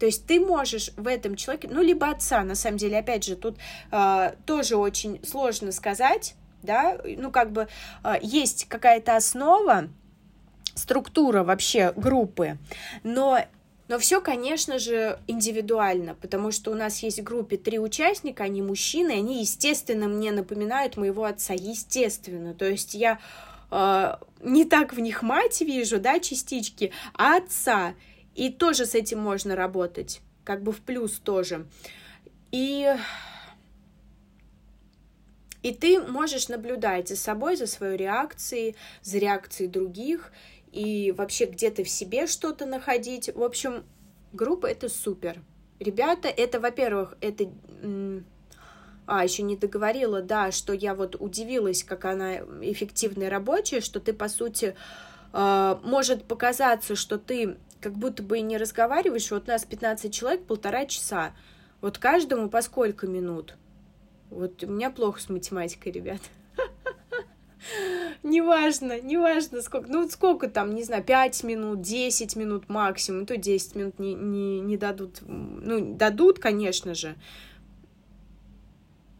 То 0.00 0.06
есть 0.06 0.26
ты 0.26 0.40
можешь 0.40 0.90
в 0.96 1.06
этом 1.06 1.36
человеке, 1.36 1.68
ну, 1.70 1.80
либо 1.80 2.10
отца, 2.10 2.42
на 2.42 2.56
самом 2.56 2.78
деле, 2.78 2.98
опять 2.98 3.22
же, 3.22 3.36
тут 3.36 3.56
э, 3.92 4.34
тоже 4.44 4.74
очень 4.74 5.24
сложно 5.24 5.70
сказать, 5.70 6.34
да, 6.64 6.98
ну, 7.04 7.30
как 7.30 7.52
бы 7.52 7.68
э, 8.02 8.14
есть 8.20 8.64
какая-то 8.64 9.14
основа, 9.14 9.90
структура 10.74 11.44
вообще 11.44 11.92
группы, 11.94 12.58
но 13.04 13.38
но 13.92 13.98
все, 13.98 14.22
конечно 14.22 14.78
же, 14.78 15.18
индивидуально, 15.26 16.14
потому 16.14 16.50
что 16.50 16.70
у 16.70 16.74
нас 16.74 17.00
есть 17.00 17.20
в 17.20 17.24
группе 17.24 17.58
три 17.58 17.78
участника, 17.78 18.44
они 18.44 18.62
мужчины, 18.62 19.10
они, 19.10 19.40
естественно, 19.42 20.08
мне 20.08 20.32
напоминают 20.32 20.96
моего 20.96 21.24
отца, 21.24 21.52
естественно. 21.52 22.54
То 22.54 22.64
есть 22.64 22.94
я 22.94 23.18
э, 23.70 24.14
не 24.40 24.64
так 24.64 24.94
в 24.94 24.98
них 24.98 25.20
мать 25.22 25.60
вижу, 25.60 26.00
да, 26.00 26.20
частички, 26.20 26.90
а 27.12 27.36
отца. 27.36 27.94
И 28.34 28.48
тоже 28.48 28.86
с 28.86 28.94
этим 28.94 29.18
можно 29.18 29.56
работать, 29.56 30.22
как 30.42 30.62
бы 30.62 30.72
в 30.72 30.80
плюс 30.80 31.18
тоже. 31.18 31.66
И 32.50 32.96
и 35.62 35.74
ты 35.74 36.00
можешь 36.00 36.48
наблюдать 36.48 37.08
за 37.08 37.16
собой, 37.16 37.56
за 37.56 37.66
своей 37.66 37.98
реакцией, 37.98 38.74
за 39.02 39.18
реакцией 39.18 39.68
других, 39.68 40.32
и 40.72 41.12
вообще 41.12 41.44
где-то 41.44 41.84
в 41.84 41.88
себе 41.88 42.26
что-то 42.26 42.66
находить. 42.66 43.30
В 43.34 43.42
общем, 43.42 43.84
группа 44.32 44.66
это 44.66 44.88
супер. 44.88 45.42
Ребята, 45.78 46.28
это, 46.28 46.58
во-первых, 46.60 47.16
это... 47.20 47.50
А, 49.04 49.24
еще 49.24 49.42
не 49.42 49.56
договорила, 49.56 50.22
да, 50.22 50.52
что 50.52 50.72
я 50.72 50.94
вот 50.94 51.16
удивилась, 51.18 51.82
как 51.82 52.04
она 52.04 52.36
эффективная 52.62 53.28
рабочая, 53.28 53.80
что 53.80 53.98
ты, 53.98 54.12
по 54.12 54.28
сути, 54.28 54.76
э, 55.32 55.76
может 55.82 56.24
показаться, 56.24 56.94
что 56.94 57.18
ты 57.18 57.56
как 57.80 57.94
будто 57.94 58.22
бы 58.22 58.38
и 58.38 58.42
не 58.42 58.56
разговариваешь. 58.56 59.30
Вот 59.32 59.48
нас 59.48 59.64
15 59.64 60.14
человек, 60.14 60.44
полтора 60.46 60.86
часа. 60.86 61.34
Вот 61.80 61.98
каждому 61.98 62.48
по 62.48 62.62
сколько 62.62 63.08
минут? 63.08 63.56
Вот 64.30 64.62
у 64.62 64.68
меня 64.68 64.90
плохо 64.90 65.20
с 65.20 65.28
математикой, 65.28 65.90
ребят. 65.90 66.20
Неважно, 68.22 69.00
неважно 69.00 69.62
сколько. 69.62 69.88
Ну, 69.90 70.08
сколько 70.08 70.48
там, 70.48 70.74
не 70.74 70.84
знаю, 70.84 71.04
5 71.04 71.44
минут, 71.44 71.80
10 71.80 72.36
минут 72.36 72.68
максимум. 72.68 73.26
То 73.26 73.36
10 73.36 73.74
минут 73.74 73.98
не, 73.98 74.14
не, 74.14 74.60
не 74.60 74.76
дадут. 74.76 75.18
Ну, 75.26 75.94
дадут, 75.94 76.38
конечно 76.38 76.94
же. 76.94 77.16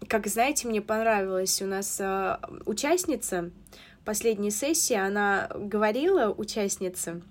Как 0.08 0.26
знаете, 0.26 0.68
мне 0.68 0.82
понравилось, 0.82 1.62
у 1.62 1.66
нас 1.66 1.98
э, 2.00 2.36
участница 2.66 3.50
последней 4.04 4.50
сессии, 4.50 4.96
она 4.96 5.48
говорила, 5.54 6.34
участница, 6.36 7.22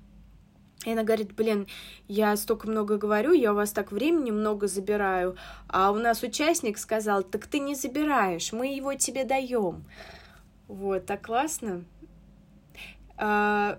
и 0.86 0.92
она 0.92 1.04
говорит, 1.04 1.36
блин, 1.36 1.68
я 2.08 2.36
столько 2.36 2.68
много 2.68 2.98
говорю, 2.98 3.34
я 3.34 3.52
у 3.52 3.56
вас 3.56 3.72
так 3.72 3.92
времени 3.92 4.32
много 4.32 4.68
забираю, 4.68 5.36
а 5.68 5.92
у 5.92 5.96
нас 5.96 6.24
участник 6.24 6.78
сказал, 6.80 7.24
так 7.24 7.46
ты 7.46 7.60
не 7.60 7.76
забираешь, 7.76 8.52
мы 8.52 8.74
его 8.74 8.96
тебе 8.96 9.26
даем. 9.26 9.86
Вот, 10.72 11.06
так 11.06 11.26
классно. 11.26 11.84
А, 13.18 13.78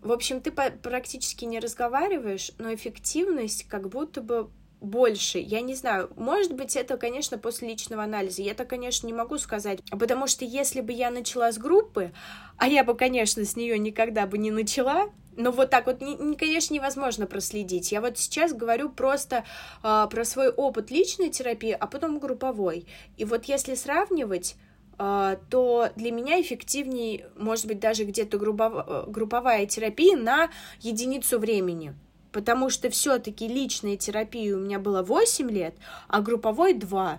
в 0.00 0.10
общем, 0.10 0.40
ты 0.40 0.50
практически 0.50 1.44
не 1.44 1.60
разговариваешь, 1.60 2.52
но 2.56 2.72
эффективность 2.72 3.68
как 3.68 3.90
будто 3.90 4.22
бы 4.22 4.48
больше. 4.80 5.38
Я 5.38 5.60
не 5.60 5.74
знаю, 5.74 6.10
может 6.16 6.54
быть, 6.54 6.74
это, 6.74 6.96
конечно, 6.96 7.36
после 7.36 7.68
личного 7.68 8.02
анализа. 8.02 8.40
Я 8.40 8.52
это, 8.52 8.64
конечно, 8.64 9.06
не 9.06 9.12
могу 9.12 9.36
сказать, 9.36 9.80
потому 9.90 10.26
что 10.26 10.46
если 10.46 10.80
бы 10.80 10.90
я 10.92 11.10
начала 11.10 11.52
с 11.52 11.58
группы, 11.58 12.14
а 12.56 12.66
я 12.66 12.82
бы, 12.82 12.94
конечно, 12.94 13.44
с 13.44 13.54
нее 13.54 13.78
никогда 13.78 14.26
бы 14.26 14.38
не 14.38 14.50
начала, 14.50 15.10
но 15.36 15.52
вот 15.52 15.68
так 15.68 15.84
вот, 15.84 16.00
не, 16.00 16.34
конечно, 16.34 16.72
невозможно 16.72 17.26
проследить. 17.26 17.92
Я 17.92 18.00
вот 18.00 18.16
сейчас 18.16 18.54
говорю 18.54 18.88
просто 18.88 19.44
э, 19.82 20.06
про 20.10 20.24
свой 20.24 20.48
опыт 20.48 20.90
личной 20.90 21.28
терапии, 21.28 21.76
а 21.78 21.86
потом 21.86 22.18
групповой. 22.18 22.86
И 23.18 23.26
вот 23.26 23.44
если 23.44 23.74
сравнивать 23.74 24.56
то 25.00 25.88
для 25.96 26.12
меня 26.12 26.42
эффективнее, 26.42 27.30
может 27.34 27.64
быть, 27.64 27.80
даже 27.80 28.04
где-то 28.04 28.36
групповая 28.36 29.64
терапия 29.64 30.14
на 30.14 30.50
единицу 30.80 31.38
времени. 31.38 31.94
Потому 32.32 32.68
что 32.68 32.90
все-таки 32.90 33.48
личная 33.48 33.96
терапия 33.96 34.54
у 34.54 34.60
меня 34.60 34.78
была 34.78 35.02
8 35.02 35.50
лет, 35.50 35.74
а 36.06 36.20
групповой 36.20 36.74
2. 36.74 37.18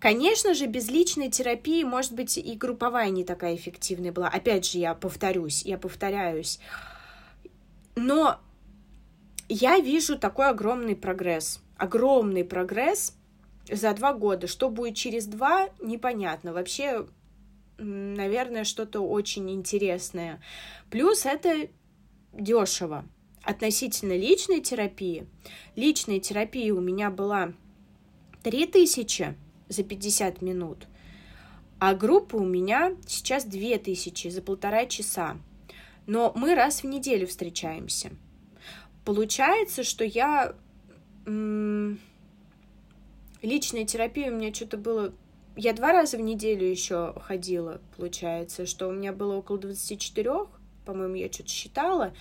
Конечно 0.00 0.54
же, 0.54 0.66
без 0.66 0.88
личной 0.88 1.30
терапии, 1.30 1.84
может 1.84 2.14
быть, 2.14 2.38
и 2.38 2.56
групповая 2.56 3.10
не 3.10 3.24
такая 3.24 3.54
эффективная 3.54 4.10
была. 4.10 4.28
Опять 4.28 4.68
же, 4.68 4.78
я 4.78 4.94
повторюсь, 4.94 5.64
я 5.64 5.76
повторяюсь. 5.76 6.58
Но 7.94 8.40
я 9.48 9.78
вижу 9.80 10.18
такой 10.18 10.48
огромный 10.48 10.96
прогресс. 10.96 11.60
Огромный 11.76 12.42
прогресс 12.42 13.14
за 13.70 13.94
два 13.94 14.12
года. 14.12 14.46
Что 14.46 14.70
будет 14.70 14.96
через 14.96 15.26
два, 15.26 15.68
непонятно. 15.80 16.52
Вообще, 16.52 17.06
наверное, 17.78 18.64
что-то 18.64 19.00
очень 19.00 19.50
интересное. 19.50 20.40
Плюс 20.90 21.26
это 21.26 21.68
дешево. 22.32 23.04
Относительно 23.42 24.16
личной 24.16 24.60
терапии. 24.60 25.26
Личная 25.74 26.20
терапия 26.20 26.72
у 26.72 26.80
меня 26.80 27.10
была 27.10 27.52
3000 28.42 29.36
за 29.68 29.82
50 29.82 30.42
минут, 30.42 30.86
а 31.78 31.94
группа 31.94 32.36
у 32.36 32.44
меня 32.44 32.94
сейчас 33.06 33.44
2000 33.44 34.28
за 34.28 34.42
полтора 34.42 34.86
часа. 34.86 35.36
Но 36.06 36.32
мы 36.36 36.54
раз 36.54 36.82
в 36.82 36.86
неделю 36.86 37.26
встречаемся. 37.26 38.10
Получается, 39.04 39.82
что 39.82 40.04
я 40.04 40.54
личная 43.42 43.84
терапия 43.84 44.30
у 44.30 44.34
меня 44.34 44.52
что-то 44.52 44.76
было... 44.76 45.12
Я 45.54 45.74
два 45.74 45.92
раза 45.92 46.16
в 46.16 46.20
неделю 46.20 46.66
еще 46.66 47.14
ходила, 47.20 47.80
получается, 47.96 48.64
что 48.64 48.88
у 48.88 48.92
меня 48.92 49.12
было 49.12 49.36
около 49.36 49.58
24, 49.58 50.46
по-моему, 50.86 51.14
я 51.16 51.30
что-то 51.30 51.50
считала, 51.50 52.14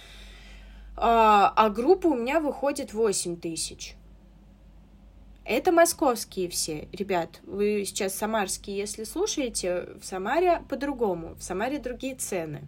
а, 0.97 1.53
а 1.55 1.69
группа 1.69 2.07
у 2.07 2.15
меня 2.15 2.41
выходит 2.41 2.93
8 2.93 3.37
тысяч. 3.37 3.95
Это 5.43 5.71
московские 5.71 6.49
все, 6.49 6.87
ребят. 6.91 7.39
Вы 7.43 7.83
сейчас 7.85 8.13
самарские, 8.13 8.77
если 8.77 9.03
слушаете, 9.03 9.89
в 9.99 10.05
Самаре 10.05 10.61
по-другому. 10.69 11.35
В 11.35 11.43
Самаре 11.43 11.79
другие 11.79 12.15
цены. 12.15 12.67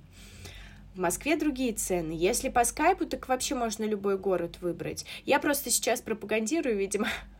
В 0.96 1.00
Москве 1.00 1.36
другие 1.36 1.74
цены. 1.74 2.14
Если 2.14 2.50
по 2.50 2.66
скайпу, 2.66 3.06
так 3.06 3.28
вообще 3.28 3.54
можно 3.56 3.84
любой 3.84 4.18
город 4.18 4.58
выбрать. 4.62 5.06
Я 5.26 5.40
просто 5.40 5.70
сейчас 5.70 6.02
пропагандирую, 6.02 6.76
видимо, 6.78 7.08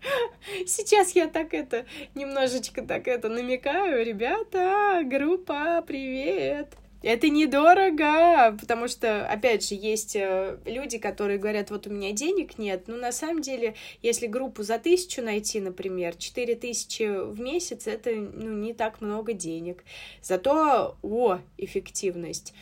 Сейчас 0.66 1.12
я 1.12 1.26
так 1.26 1.54
это, 1.54 1.86
немножечко 2.14 2.82
так 2.82 3.08
это 3.08 3.28
намекаю. 3.28 4.04
Ребята, 4.04 5.02
группа, 5.04 5.82
привет! 5.86 6.68
Это 7.02 7.28
недорого, 7.28 8.56
потому 8.58 8.88
что, 8.88 9.26
опять 9.28 9.68
же, 9.68 9.76
есть 9.76 10.16
э, 10.16 10.58
люди, 10.64 10.98
которые 10.98 11.38
говорят, 11.38 11.70
вот 11.70 11.86
у 11.86 11.90
меня 11.90 12.10
денег 12.10 12.58
нет. 12.58 12.84
Ну, 12.88 12.96
на 12.96 13.12
самом 13.12 13.42
деле, 13.42 13.74
если 14.02 14.26
группу 14.26 14.64
за 14.64 14.78
тысячу 14.78 15.22
найти, 15.22 15.60
например, 15.60 16.16
четыре 16.16 16.56
тысячи 16.56 17.04
в 17.04 17.38
месяц, 17.38 17.86
это, 17.86 18.10
ну, 18.10 18.56
не 18.56 18.72
так 18.72 19.00
много 19.00 19.34
денег. 19.34 19.84
Зато, 20.20 20.96
о, 21.02 21.38
эффективность. 21.58 22.54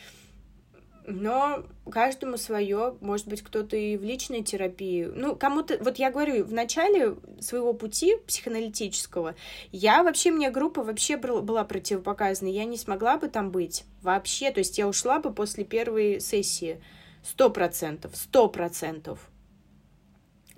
Но 1.07 1.63
каждому 1.91 2.37
свое, 2.37 2.95
может 2.99 3.27
быть, 3.27 3.43
кто-то 3.43 3.77
и 3.77 3.95
в 3.95 4.03
личной 4.03 4.43
терапии. 4.43 5.05
Ну, 5.05 5.35
кому-то, 5.35 5.77
вот 5.81 5.97
я 5.97 6.11
говорю, 6.11 6.43
в 6.43 6.51
начале 6.51 7.15
своего 7.39 7.73
пути 7.73 8.17
психоаналитического, 8.25 9.35
я 9.71 10.03
вообще, 10.03 10.31
мне 10.31 10.49
группа 10.49 10.83
вообще 10.83 11.17
была 11.17 11.63
противопоказана, 11.63 12.49
я 12.49 12.65
не 12.65 12.77
смогла 12.77 13.17
бы 13.17 13.27
там 13.27 13.51
быть 13.51 13.85
вообще, 14.01 14.51
то 14.51 14.59
есть 14.59 14.77
я 14.77 14.87
ушла 14.87 15.19
бы 15.19 15.31
после 15.31 15.63
первой 15.63 16.19
сессии, 16.19 16.81
сто 17.23 17.49
процентов, 17.49 18.15
сто 18.15 18.47
процентов. 18.47 19.19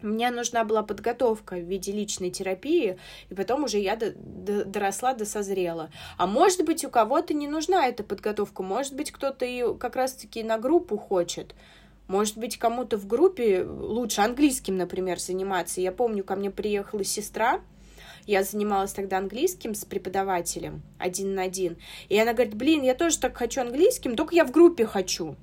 Мне 0.02 0.30
нужна 0.30 0.64
была 0.64 0.84
подготовка 0.84 1.56
в 1.56 1.64
виде 1.64 1.92
личной 1.92 2.30
терапии, 2.30 3.00
и 3.30 3.34
потом 3.34 3.64
уже 3.64 3.80
я 3.80 3.96
до, 3.96 4.12
до, 4.12 4.64
доросла, 4.64 5.14
досозрела. 5.14 5.90
А 6.18 6.28
может 6.28 6.64
быть, 6.66 6.86
у 6.86 6.90
кого-то 6.90 7.34
не 7.34 7.48
нужна 7.48 7.88
эта 7.88 8.04
подготовка, 8.04 8.62
может 8.62 8.96
быть, 8.96 9.12
кто-то 9.12 9.46
и 9.46 9.76
как 9.78 9.96
раз-таки 9.96 10.44
на 10.44 10.60
группу 10.60 10.98
хочет. 10.98 11.56
Может 12.08 12.38
быть, 12.38 12.58
кому-то 12.58 12.98
в 12.98 13.08
группе 13.08 13.64
лучше 13.64 14.22
английским, 14.22 14.78
например, 14.78 15.20
заниматься. 15.20 15.82
Я 15.82 15.92
помню, 15.92 16.24
ко 16.24 16.36
мне 16.36 16.52
приехала 16.52 17.04
сестра, 17.04 17.60
я 18.28 18.44
занималась 18.44 18.94
тогда 18.94 19.18
английским 19.18 19.74
с 19.74 19.84
преподавателем 19.84 20.84
один 21.00 21.34
на 21.34 21.44
один. 21.44 21.78
И 22.08 22.20
она 22.20 22.34
говорит, 22.34 22.56
блин, 22.56 22.84
я 22.84 22.94
тоже 22.94 23.18
так 23.18 23.36
хочу 23.36 23.62
английским, 23.62 24.16
только 24.16 24.36
я 24.36 24.46
в 24.46 24.52
группе 24.52 24.86
хочу. 24.86 25.36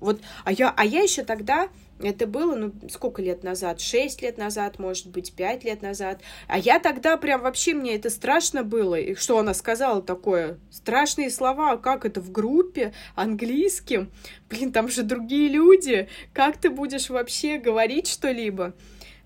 Вот, 0.00 0.20
а 0.44 0.52
я, 0.52 0.72
а 0.76 0.84
я 0.84 1.00
еще 1.00 1.24
тогда 1.24 1.68
это 2.00 2.26
было, 2.26 2.54
ну, 2.54 2.72
сколько 2.90 3.22
лет 3.22 3.42
назад? 3.42 3.80
Шесть 3.80 4.22
лет 4.22 4.36
назад, 4.38 4.78
может 4.78 5.08
быть, 5.08 5.32
пять 5.32 5.64
лет 5.64 5.82
назад. 5.82 6.20
А 6.46 6.58
я 6.58 6.78
тогда 6.78 7.16
прям 7.16 7.42
вообще 7.42 7.74
мне 7.74 7.96
это 7.96 8.10
страшно 8.10 8.64
было. 8.64 8.96
И 8.96 9.14
что 9.14 9.38
она 9.38 9.54
сказала 9.54 10.02
такое? 10.02 10.58
Страшные 10.70 11.30
слова, 11.30 11.76
как 11.76 12.04
это 12.04 12.20
в 12.20 12.30
группе 12.30 12.92
английским? 13.14 14.10
Блин, 14.50 14.72
там 14.72 14.88
же 14.88 15.02
другие 15.02 15.48
люди. 15.48 16.08
Как 16.32 16.58
ты 16.58 16.70
будешь 16.70 17.08
вообще 17.08 17.58
говорить 17.58 18.08
что-либо? 18.08 18.74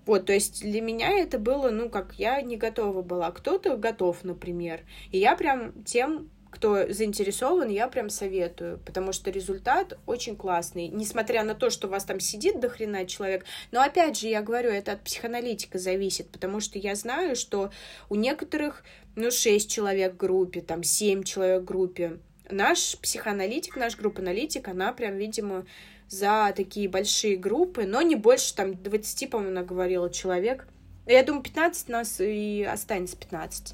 Вот, 0.05 0.25
то 0.25 0.33
есть 0.33 0.61
для 0.61 0.81
меня 0.81 1.09
это 1.19 1.37
было, 1.37 1.69
ну, 1.69 1.89
как 1.89 2.15
я 2.17 2.41
не 2.41 2.57
готова 2.57 3.01
была. 3.01 3.31
Кто-то 3.31 3.77
готов, 3.77 4.23
например. 4.23 4.81
И 5.11 5.19
я 5.19 5.35
прям 5.35 5.83
тем 5.83 6.29
кто 6.61 6.93
заинтересован, 6.93 7.69
я 7.69 7.87
прям 7.87 8.11
советую, 8.11 8.77
потому 8.85 9.13
что 9.13 9.31
результат 9.31 9.97
очень 10.05 10.35
классный, 10.35 10.89
несмотря 10.89 11.43
на 11.43 11.55
то, 11.55 11.71
что 11.71 11.87
у 11.87 11.89
вас 11.89 12.05
там 12.05 12.19
сидит 12.19 12.59
до 12.59 12.69
хрена 12.69 13.07
человек, 13.07 13.45
но 13.71 13.81
опять 13.81 14.19
же, 14.19 14.27
я 14.27 14.43
говорю, 14.43 14.69
это 14.69 14.91
от 14.91 15.01
психоаналитика 15.01 15.79
зависит, 15.79 16.29
потому 16.29 16.59
что 16.59 16.77
я 16.77 16.93
знаю, 16.93 17.35
что 17.35 17.71
у 18.09 18.15
некоторых, 18.15 18.83
ну, 19.15 19.31
6 19.31 19.71
человек 19.71 20.13
в 20.13 20.17
группе, 20.17 20.61
там, 20.61 20.83
7 20.83 21.23
человек 21.23 21.63
в 21.63 21.65
группе, 21.65 22.19
наш 22.47 22.95
психоаналитик, 22.97 23.75
наш 23.75 23.97
группа-аналитик, 23.97 24.67
она 24.67 24.93
прям, 24.93 25.17
видимо, 25.17 25.65
за 26.09 26.53
такие 26.55 26.87
большие 26.87 27.37
группы, 27.37 27.87
но 27.87 28.03
не 28.03 28.15
больше, 28.15 28.53
там, 28.53 28.75
20, 28.75 29.31
по-моему, 29.31 29.51
она 29.51 29.63
говорила, 29.63 30.11
человек. 30.11 30.67
Я 31.07 31.23
думаю, 31.23 31.41
15 31.41 31.89
нас 31.89 32.21
и 32.21 32.61
останется 32.71 33.17
15. 33.17 33.73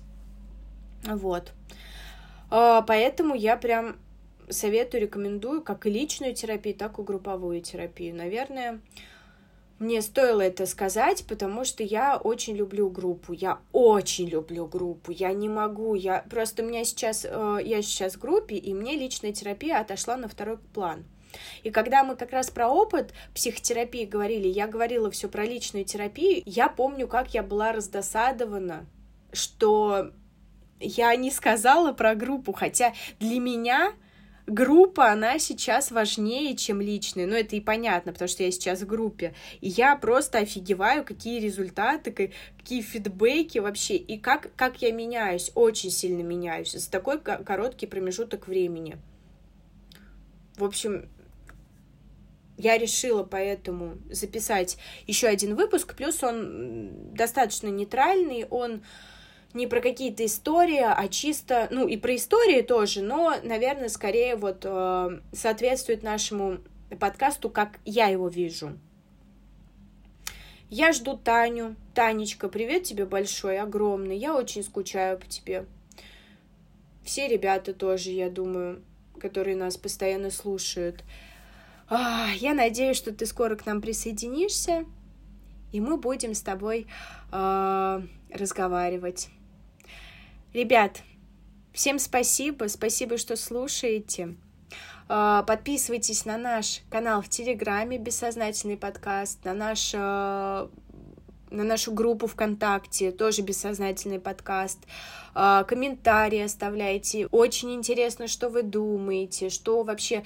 Вот. 1.04 1.52
А, 2.50 2.82
поэтому 2.82 3.36
я 3.36 3.58
прям 3.58 3.98
советую, 4.50 5.02
рекомендую 5.02 5.62
как 5.62 5.86
и 5.86 5.90
личную 5.90 6.34
терапию, 6.34 6.76
так 6.76 7.00
и 7.00 7.04
групповую 7.04 7.62
терапию. 7.62 8.16
Наверное, 8.16 8.80
мне 9.80 10.02
стоило 10.02 10.42
это 10.42 10.66
сказать, 10.66 11.26
потому 11.28 11.64
что 11.64 11.84
я 11.84 12.18
очень 12.18 12.56
люблю 12.56 12.90
группу. 12.90 13.34
Я 13.34 13.60
очень 13.72 14.28
люблю 14.28 14.66
группу. 14.66 15.12
Я 15.12 15.34
не 15.34 15.50
могу. 15.50 15.94
Я 15.94 16.26
просто 16.30 16.64
у 16.64 16.66
меня 16.66 16.84
сейчас 16.84 17.26
э, 17.26 17.60
я 17.64 17.82
сейчас 17.82 18.16
в 18.16 18.20
группе, 18.20 18.56
и 18.56 18.74
мне 18.74 18.96
личная 18.96 19.34
терапия 19.34 19.80
отошла 19.80 20.18
на 20.18 20.28
второй 20.28 20.58
план. 20.58 21.06
И 21.62 21.70
когда 21.70 22.04
мы 22.04 22.16
как 22.16 22.32
раз 22.32 22.50
про 22.50 22.70
опыт 22.70 23.14
психотерапии 23.36 24.06
говорили, 24.06 24.48
я 24.48 24.66
говорила 24.66 25.12
все 25.12 25.28
про 25.28 25.44
личную 25.46 25.86
терапию, 25.86 26.42
я 26.46 26.70
помню, 26.70 27.08
как 27.08 27.34
я 27.36 27.44
была 27.44 27.72
раздосадована, 27.72 28.88
что 29.32 30.12
я 30.80 31.16
не 31.16 31.32
сказала 31.32 31.94
про 31.94 32.16
группу, 32.16 32.54
хотя 32.54 32.94
для 33.20 33.40
меня 33.40 33.94
группа, 34.48 35.12
она 35.12 35.40
сейчас 35.40 35.92
важнее, 35.92 36.56
чем 36.56 36.82
личная. 36.82 37.28
Ну, 37.28 37.36
это 37.36 37.56
и 37.56 37.62
понятно, 37.62 38.14
потому 38.14 38.30
что 38.30 38.44
я 38.44 38.52
сейчас 38.52 38.82
в 38.82 38.88
группе. 38.88 39.34
И 39.62 39.68
я 39.68 39.96
просто 39.96 40.40
офигеваю, 40.40 41.04
какие 41.04 41.40
результаты, 41.40 42.32
какие 42.58 42.82
фидбэки 42.82 43.60
вообще, 43.60 43.98
и 43.98 44.18
как, 44.18 44.56
как 44.56 44.82
я 44.82 44.92
меняюсь, 44.92 45.52
очень 45.54 45.92
сильно 45.92 46.22
меняюсь 46.22 46.72
за 46.72 46.90
такой 46.90 47.20
короткий 47.20 47.88
промежуток 47.88 48.48
времени. 48.48 48.98
В 50.56 50.64
общем, 50.64 51.08
я 52.58 52.78
решила 52.78 53.24
поэтому 53.24 53.98
записать 54.10 54.78
еще 55.06 55.28
один 55.28 55.56
выпуск, 55.56 55.96
плюс 55.96 56.24
он 56.24 57.14
достаточно 57.14 57.68
нейтральный, 57.68 58.46
он 58.50 58.82
не 59.54 59.68
про 59.68 59.82
какие-то 59.82 60.26
истории, 60.26 60.82
а 60.82 61.08
чисто, 61.08 61.68
ну 61.72 61.88
и 61.88 61.98
про 61.98 62.16
истории 62.16 62.62
тоже, 62.62 63.02
но, 63.02 63.36
наверное, 63.44 63.90
скорее 63.90 64.36
вот 64.36 64.62
э, 64.64 65.20
соответствует 65.34 66.04
нашему 66.04 66.60
подкасту, 67.00 67.50
как 67.50 67.80
я 67.86 68.08
его 68.08 68.28
вижу. 68.28 68.78
Я 70.70 70.92
жду 70.92 71.18
Таню. 71.18 71.76
Танечка, 71.94 72.50
привет 72.50 72.84
тебе 72.84 73.06
большой, 73.06 73.58
огромный. 73.58 74.18
Я 74.18 74.36
очень 74.36 74.64
скучаю 74.64 75.18
по 75.18 75.26
тебе. 75.26 75.66
Все 77.04 77.30
ребята 77.30 77.74
тоже, 77.74 78.12
я 78.12 78.30
думаю, 78.30 78.84
которые 79.20 79.56
нас 79.56 79.78
постоянно 79.78 80.30
слушают. 80.30 81.04
Я 81.90 82.54
надеюсь, 82.54 82.98
что 82.98 83.14
ты 83.14 83.26
скоро 83.26 83.56
к 83.56 83.66
нам 83.66 83.82
присоединишься, 83.82 84.84
и 85.72 85.80
мы 85.80 85.96
будем 85.96 86.34
с 86.34 86.42
тобой 86.42 86.88
э, 87.32 88.02
разговаривать. 88.34 89.30
Ребят, 90.54 91.04
всем 91.74 92.00
спасибо, 92.00 92.68
спасибо, 92.70 93.18
что 93.18 93.36
слушаете. 93.36 94.36
А, 95.10 95.44
подписывайтесь 95.44 96.26
на 96.26 96.38
наш 96.38 96.82
канал 96.90 97.22
в 97.22 97.28
Телеграме 97.28 97.98
«Бессознательный 97.98 98.78
подкаст», 98.78 99.44
на 99.44 99.54
наш 99.54 99.92
а, 99.94 100.70
на 101.50 101.64
нашу 101.64 101.94
группу 101.94 102.28
ВКонтакте, 102.28 103.12
тоже 103.12 103.42
бессознательный 103.42 104.20
подкаст. 104.20 104.80
А, 105.34 105.64
комментарии 105.66 106.42
оставляйте. 106.42 107.28
Очень 107.28 107.74
интересно, 107.74 108.28
что 108.28 108.50
вы 108.50 108.64
думаете, 108.64 109.50
что 109.50 109.84
вообще 109.84 110.24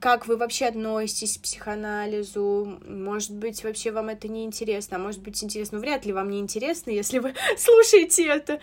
как 0.00 0.26
вы 0.26 0.36
вообще 0.36 0.66
относитесь 0.66 1.38
к 1.38 1.42
психоанализу, 1.42 2.80
может 2.86 3.32
быть, 3.34 3.64
вообще 3.64 3.90
вам 3.90 4.08
это 4.08 4.28
не 4.28 4.44
интересно, 4.44 4.96
а 4.96 5.00
может 5.00 5.22
быть 5.22 5.42
интересно, 5.42 5.78
вряд 5.78 6.04
ли 6.04 6.12
вам 6.12 6.30
не 6.30 6.40
интересно, 6.40 6.90
если 6.90 7.18
вы 7.18 7.34
слушаете 7.58 8.26
это, 8.26 8.60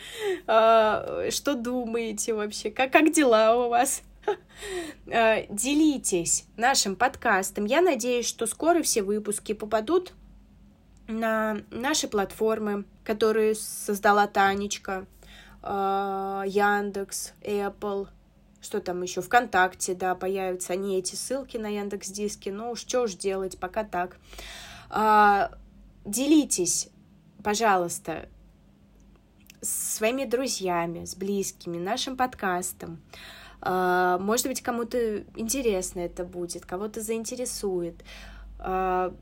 а, 0.48 1.28
что 1.32 1.56
думаете 1.56 2.34
вообще, 2.34 2.72
как, 2.72 2.92
как 2.92 3.12
дела 3.12 3.56
у 3.56 3.70
вас? 3.70 4.04
А, 5.12 5.46
делитесь 5.50 6.46
нашим 6.56 6.96
подкастом. 6.96 7.66
Я 7.66 7.82
надеюсь, 7.82 8.28
что 8.28 8.46
скоро 8.46 8.82
все 8.82 9.04
выпуски 9.04 9.54
попадут 9.54 10.14
на 11.08 11.58
наши 11.72 12.08
платформы, 12.08 12.86
которые 13.04 13.56
создала 13.56 14.28
Танечка, 14.28 15.06
а, 15.62 16.44
Яндекс, 16.46 17.34
Apple, 17.42 18.08
что 18.64 18.80
там 18.80 19.02
еще, 19.04 19.22
ВКонтакте, 19.22 19.94
да, 19.94 20.16
появятся 20.16 20.74
они 20.74 20.98
эти 20.98 21.16
ссылки 21.16 21.58
на 21.58 21.68
Яндекс 21.68 22.10
Диски, 22.10 22.50
ну 22.50 22.76
что 22.76 23.04
уж 23.04 23.16
делать, 23.16 23.60
пока 23.60 23.84
так. 23.84 24.18
А, 24.90 25.52
делитесь, 26.06 26.90
пожалуйста, 27.44 28.30
с 29.62 29.98
своими 29.98 30.24
друзьями, 30.26 31.06
с 31.06 31.16
близкими, 31.16 31.78
нашим 31.78 32.16
подкастом. 32.16 33.02
А, 33.62 34.18
может 34.20 34.48
быть, 34.48 34.62
кому-то 34.62 35.24
интересно 35.36 36.00
это 36.00 36.24
будет, 36.24 36.66
кого-то 36.66 37.02
заинтересует. 37.02 37.96
А, 38.60 39.14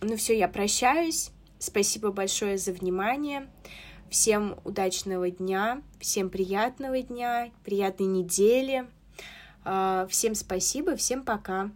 ну 0.00 0.16
все, 0.16 0.36
я 0.36 0.48
прощаюсь. 0.48 1.30
Спасибо 1.60 2.10
большое 2.10 2.58
за 2.58 2.72
внимание. 2.72 3.48
Всем 4.10 4.58
удачного 4.64 5.30
дня, 5.30 5.82
всем 5.98 6.30
приятного 6.30 7.02
дня, 7.02 7.50
приятной 7.64 8.06
недели. 8.06 8.86
А, 9.64 10.06
всем 10.08 10.34
спасибо, 10.34 10.96
всем 10.96 11.24
пока. 11.24 11.70